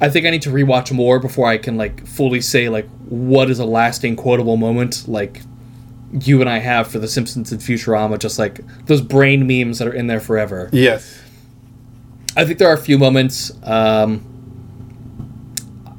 I 0.00 0.08
think 0.08 0.26
I 0.26 0.30
need 0.30 0.42
to 0.42 0.50
rewatch 0.50 0.92
more 0.92 1.18
before 1.18 1.46
I 1.46 1.58
can 1.58 1.76
like 1.76 2.06
fully 2.06 2.40
say 2.40 2.68
like 2.68 2.88
what 3.08 3.50
is 3.50 3.58
a 3.58 3.64
lasting 3.66 4.16
quotable 4.16 4.56
moment 4.56 5.06
like 5.06 5.42
you 6.12 6.40
and 6.40 6.48
I 6.48 6.58
have 6.58 6.88
for 6.88 6.98
The 6.98 7.06
Simpsons 7.06 7.52
and 7.52 7.60
Futurama, 7.60 8.18
just 8.18 8.38
like 8.38 8.60
those 8.86 9.00
brain 9.00 9.46
memes 9.46 9.78
that 9.78 9.86
are 9.86 9.92
in 9.92 10.06
there 10.06 10.20
forever. 10.20 10.68
yes 10.72 11.20
I 12.36 12.44
think 12.44 12.58
there 12.58 12.68
are 12.68 12.74
a 12.74 12.78
few 12.78 12.98
moments. 12.98 13.52
Um, 13.64 14.26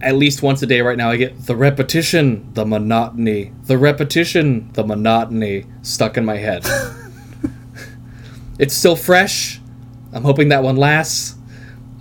at 0.02 0.16
least 0.16 0.42
once 0.42 0.62
a 0.64 0.66
day 0.66 0.82
right 0.82 0.98
now, 0.98 1.12
I 1.12 1.18
get 1.18 1.46
the 1.46 1.56
repetition, 1.56 2.52
the 2.54 2.66
monotony, 2.66 3.54
the 3.66 3.78
repetition, 3.78 4.72
the 4.74 4.84
monotony 4.84 5.66
stuck 5.84 6.18
in 6.18 6.26
my 6.26 6.38
head. 6.38 6.66
it's 8.60 8.74
still 8.74 8.96
fresh. 8.96 9.61
I'm 10.14 10.24
hoping 10.24 10.50
that 10.50 10.64
one 10.64 10.76
lasts. 10.76 11.36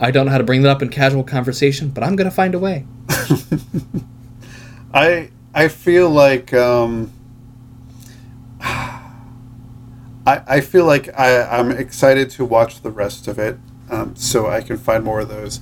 I 0.00 0.10
don't 0.10 0.26
know 0.26 0.32
how 0.32 0.38
to 0.38 0.44
bring 0.44 0.62
that 0.62 0.70
up 0.70 0.82
in 0.82 0.88
casual 0.88 1.22
conversation, 1.22 1.90
but 1.90 2.02
I'm 2.02 2.16
going 2.16 2.28
to 2.28 2.34
find 2.34 2.54
a 2.54 2.58
way. 2.58 2.86
I 4.94 5.30
I 5.54 5.68
feel 5.68 6.08
like 6.10 6.54
um, 6.54 7.12
I 8.60 9.00
I 10.26 10.60
feel 10.60 10.84
like 10.84 11.08
I 11.18 11.42
I'm 11.42 11.70
excited 11.70 12.30
to 12.30 12.44
watch 12.44 12.82
the 12.82 12.90
rest 12.90 13.28
of 13.28 13.38
it, 13.38 13.58
um, 13.90 14.16
so 14.16 14.48
I 14.48 14.62
can 14.62 14.78
find 14.78 15.04
more 15.04 15.20
of 15.20 15.28
those. 15.28 15.60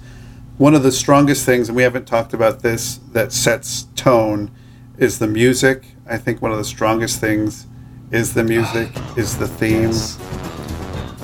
One 0.57 0.75
of 0.75 0.83
the 0.83 0.93
strongest 0.93 1.45
things, 1.47 1.69
and 1.69 1.77
we 1.77 1.83
haven't 1.83 2.07
talked 2.07 2.33
about 2.33 2.63
this, 2.63 2.99
that 3.13 3.33
sets 3.33 3.85
tone, 3.95 4.51
is 4.99 5.19
the 5.19 5.29
music. 5.29 5.95
I 6.07 6.17
think 6.17 6.43
one 6.43 6.51
of 6.51 6.59
the 6.59 6.65
strongest 6.65 7.21
things 7.21 7.67
is 8.11 8.35
the 8.35 8.45
music, 8.45 8.91
is 9.17 9.39
the 9.39 9.49
theme. 9.49 9.93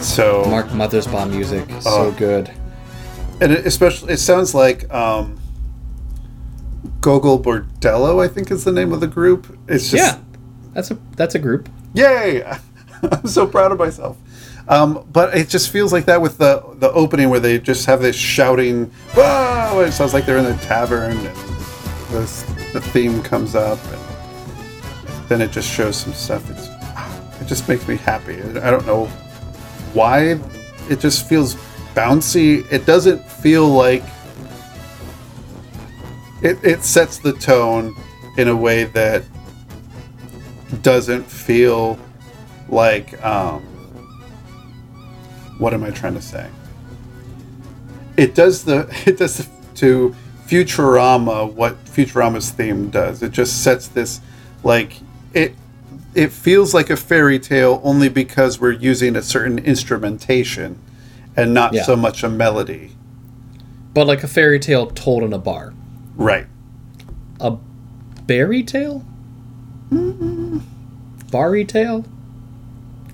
So 0.05 0.44
Mark 0.48 0.66
Mothersbaugh 0.68 1.30
music, 1.30 1.66
so 1.80 1.90
Oh. 1.90 2.11
good. 2.12 2.50
and 3.40 3.52
it, 3.52 3.66
especially 3.66 4.12
it 4.12 4.18
sounds 4.18 4.55
like 4.55 4.92
um, 4.92 5.38
Gogol 7.00 7.40
Bordello, 7.42 8.22
I 8.22 8.28
think 8.28 8.50
is 8.50 8.64
the 8.64 8.72
name 8.72 8.92
of 8.92 9.00
the 9.00 9.07
group. 9.07 9.46
It's 9.68 9.90
just 9.90 9.94
Yeah, 10.16 10.18
that's 10.72 10.90
a 10.90 10.98
that's 11.16 11.34
a 11.34 11.38
group. 11.38 11.68
Yay! 11.94 12.42
I'm 13.12 13.26
so 13.26 13.46
proud 13.46 13.72
of 13.72 13.78
myself. 13.78 14.16
Um, 14.68 15.07
but 15.12 15.36
it 15.36 15.48
just 15.48 15.68
feels 15.70 15.92
like 15.92 16.05
that 16.07 16.20
with 16.22 16.38
the 16.38 16.62
the 16.78 16.90
opening 16.92 17.28
where 17.30 17.40
they 17.40 17.59
just 17.59 17.86
have 17.86 18.00
this 18.00 18.16
shouting. 18.16 18.90
Whoa! 19.14 19.80
It 19.80 19.92
sounds 19.92 20.14
like 20.14 20.26
they're 20.26 20.38
in 20.38 20.46
a 20.46 20.57
tavern, 20.59 21.12
and 21.16 21.36
this, 22.11 22.42
the 22.72 22.80
theme 22.80 23.22
comes 23.22 23.55
up, 23.55 23.78
and 23.86 25.28
then 25.28 25.40
it 25.42 25.50
just 25.50 25.68
shows 25.70 25.96
some 25.96 26.12
stuff. 26.14 26.48
It's 26.50 26.68
it 27.42 27.46
just 27.46 27.68
makes 27.68 27.86
me 27.88 27.96
happy. 27.96 28.40
I 28.61 28.70
don't 28.70 28.86
know 28.86 29.11
why. 29.95 30.38
It 30.90 31.01
just 31.01 31.28
feels 31.28 31.55
bouncy. 31.95 32.70
It 32.70 32.84
doesn't 32.84 33.24
feel 33.24 33.68
like 33.68 34.03
it, 36.42 36.62
it 36.62 36.82
sets 36.82 37.18
the 37.18 37.32
tone 37.32 37.97
in 38.36 38.49
a 38.49 38.57
way 38.57 38.84
that 38.84 39.24
doesn't 40.82 41.24
feel 41.24 41.99
like 42.68 43.22
um, 43.24 43.62
what 45.59 45.72
am 45.72 45.84
I 45.84 45.90
trying 45.90 46.14
to 46.14 46.22
say? 46.22 46.49
It 48.16 48.34
does 48.34 48.64
the 48.64 48.88
it 49.07 49.18
does 49.18 49.38
the, 49.38 49.49
to 49.76 50.14
Futurama 50.47 51.51
what 51.53 51.82
Futurama's 51.86 52.51
theme 52.51 52.90
does. 52.90 53.22
It 53.22 53.32
just 53.32 53.62
sets 53.62 53.88
this 53.88 54.20
like 54.62 55.01
it 55.32 55.55
it 56.14 56.32
feels 56.32 56.74
like 56.74 56.90
a 56.90 56.97
fairy 56.97 57.38
tale 57.38 57.80
only 57.84 58.09
because 58.09 58.61
we're 58.61 58.72
using 58.72 59.16
a 59.16 59.22
certain 59.22 59.59
instrumentation 59.59 60.78
and 61.36 61.53
not 61.53 61.72
Yeah. 61.74 61.82
so 61.82 61.97
much 61.97 62.22
a 62.22 62.28
melody. 62.28 62.92
But 63.92 64.07
like 64.07 64.22
a 64.22 64.28
fairy 64.28 64.59
tale 64.59 64.86
told 64.86 65.22
in 65.22 65.32
a 65.32 65.38
bar. 65.38 65.72
Right. 66.16 66.47
A 67.40 67.57
berry 68.26 68.62
tale? 68.62 69.05
Mm-hmm. 69.90 70.59
Barry 71.30 71.64
tale? 71.64 72.05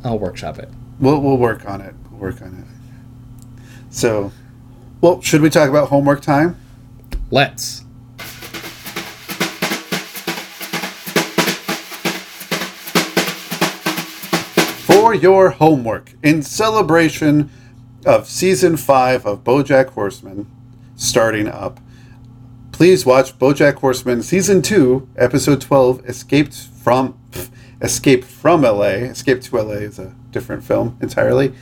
I'll 0.05 0.19
workshop 0.19 0.59
it. 0.59 0.69
We'll 0.99 1.21
we'll 1.21 1.37
work 1.39 1.69
on 1.69 1.81
it. 1.81 1.95
We'll 2.11 2.21
work 2.21 2.43
on 2.43 2.55
it. 2.55 3.63
So, 3.91 4.33
well, 5.01 5.21
should 5.21 5.41
we 5.41 5.51
talk 5.51 5.69
about 5.69 5.89
homework 5.89 6.23
time? 6.23 6.57
Let's. 7.31 7.85
For 15.11 15.15
your 15.17 15.51
homework 15.51 16.15
in 16.23 16.41
celebration 16.41 17.51
of 18.07 18.29
season 18.29 18.77
five 18.77 19.27
of 19.27 19.43
BoJack 19.43 19.89
Horseman 19.89 20.49
starting 20.95 21.49
up. 21.49 21.81
Please 22.71 23.05
watch 23.05 23.37
BoJack 23.37 23.75
Horseman 23.81 24.23
season 24.23 24.63
two, 24.63 25.09
episode 25.17 25.61
twelve, 25.61 26.01
"Escaped 26.09 26.55
from 26.55 27.19
Escape 27.83 28.23
from 28.23 28.65
L.A." 28.65 29.07
Escape 29.07 29.41
to 29.41 29.59
L.A. 29.59 29.79
is 29.79 29.99
a 29.99 30.15
different 30.31 30.63
film 30.63 30.97
entirely, 31.03 31.55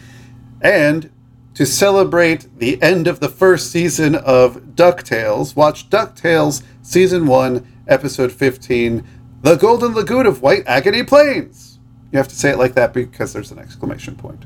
and 0.60 1.08
to 1.54 1.64
celebrate 1.64 2.48
the 2.58 2.82
end 2.82 3.06
of 3.06 3.20
the 3.20 3.30
first 3.30 3.72
season 3.72 4.14
of 4.14 4.74
DuckTales, 4.74 5.56
watch 5.56 5.88
DuckTales 5.88 6.62
season 6.82 7.26
one, 7.26 7.66
episode 7.86 8.30
fifteen, 8.30 9.04
"The 9.40 9.56
Golden 9.56 9.94
Lagoon 9.94 10.26
of 10.26 10.42
White 10.42 10.64
Agony 10.66 11.02
Plains." 11.02 11.67
You 12.10 12.16
have 12.18 12.28
to 12.28 12.36
say 12.36 12.50
it 12.50 12.58
like 12.58 12.74
that 12.74 12.92
because 12.94 13.32
there's 13.32 13.50
an 13.50 13.58
exclamation 13.58 14.14
point. 14.16 14.44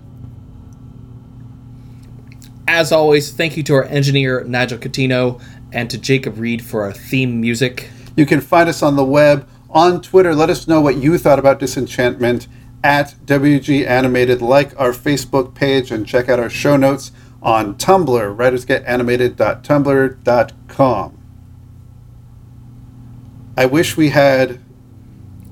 As 2.66 2.90
always, 2.92 3.32
thank 3.32 3.56
you 3.56 3.62
to 3.64 3.74
our 3.74 3.84
engineer, 3.84 4.42
Nigel 4.44 4.78
Catino, 4.78 5.40
and 5.72 5.90
to 5.90 5.98
Jacob 5.98 6.38
Reed 6.38 6.64
for 6.64 6.82
our 6.82 6.92
theme 6.92 7.40
music. 7.40 7.88
You 8.16 8.26
can 8.26 8.40
find 8.40 8.68
us 8.68 8.82
on 8.82 8.96
the 8.96 9.04
web, 9.04 9.48
on 9.70 10.00
Twitter. 10.02 10.34
Let 10.34 10.50
us 10.50 10.66
know 10.68 10.80
what 10.80 10.96
you 10.96 11.18
thought 11.18 11.38
about 11.38 11.58
Disenchantment 11.58 12.46
at 12.84 13.14
WG 13.26 13.86
Animated. 13.86 14.40
Like 14.42 14.78
our 14.80 14.92
Facebook 14.92 15.54
page 15.54 15.90
and 15.90 16.06
check 16.06 16.28
out 16.28 16.38
our 16.40 16.50
show 16.50 16.76
notes 16.76 17.12
on 17.42 17.74
Tumblr, 17.76 18.36
writersgetanimated.tumblr.com. 18.36 21.18
I 23.56 23.66
wish 23.66 23.96
we 23.96 24.10
had 24.10 24.60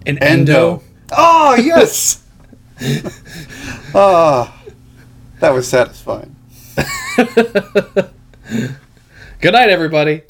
An 0.07 0.19
Endo. 0.19 0.53
endo. 0.53 0.83
Oh, 1.13 1.55
yes! 1.57 2.23
Ah, 3.93 4.57
that 5.41 5.51
was 5.51 5.67
satisfying. 5.69 6.37
Good 9.41 9.53
night, 9.53 9.69
everybody. 9.69 10.23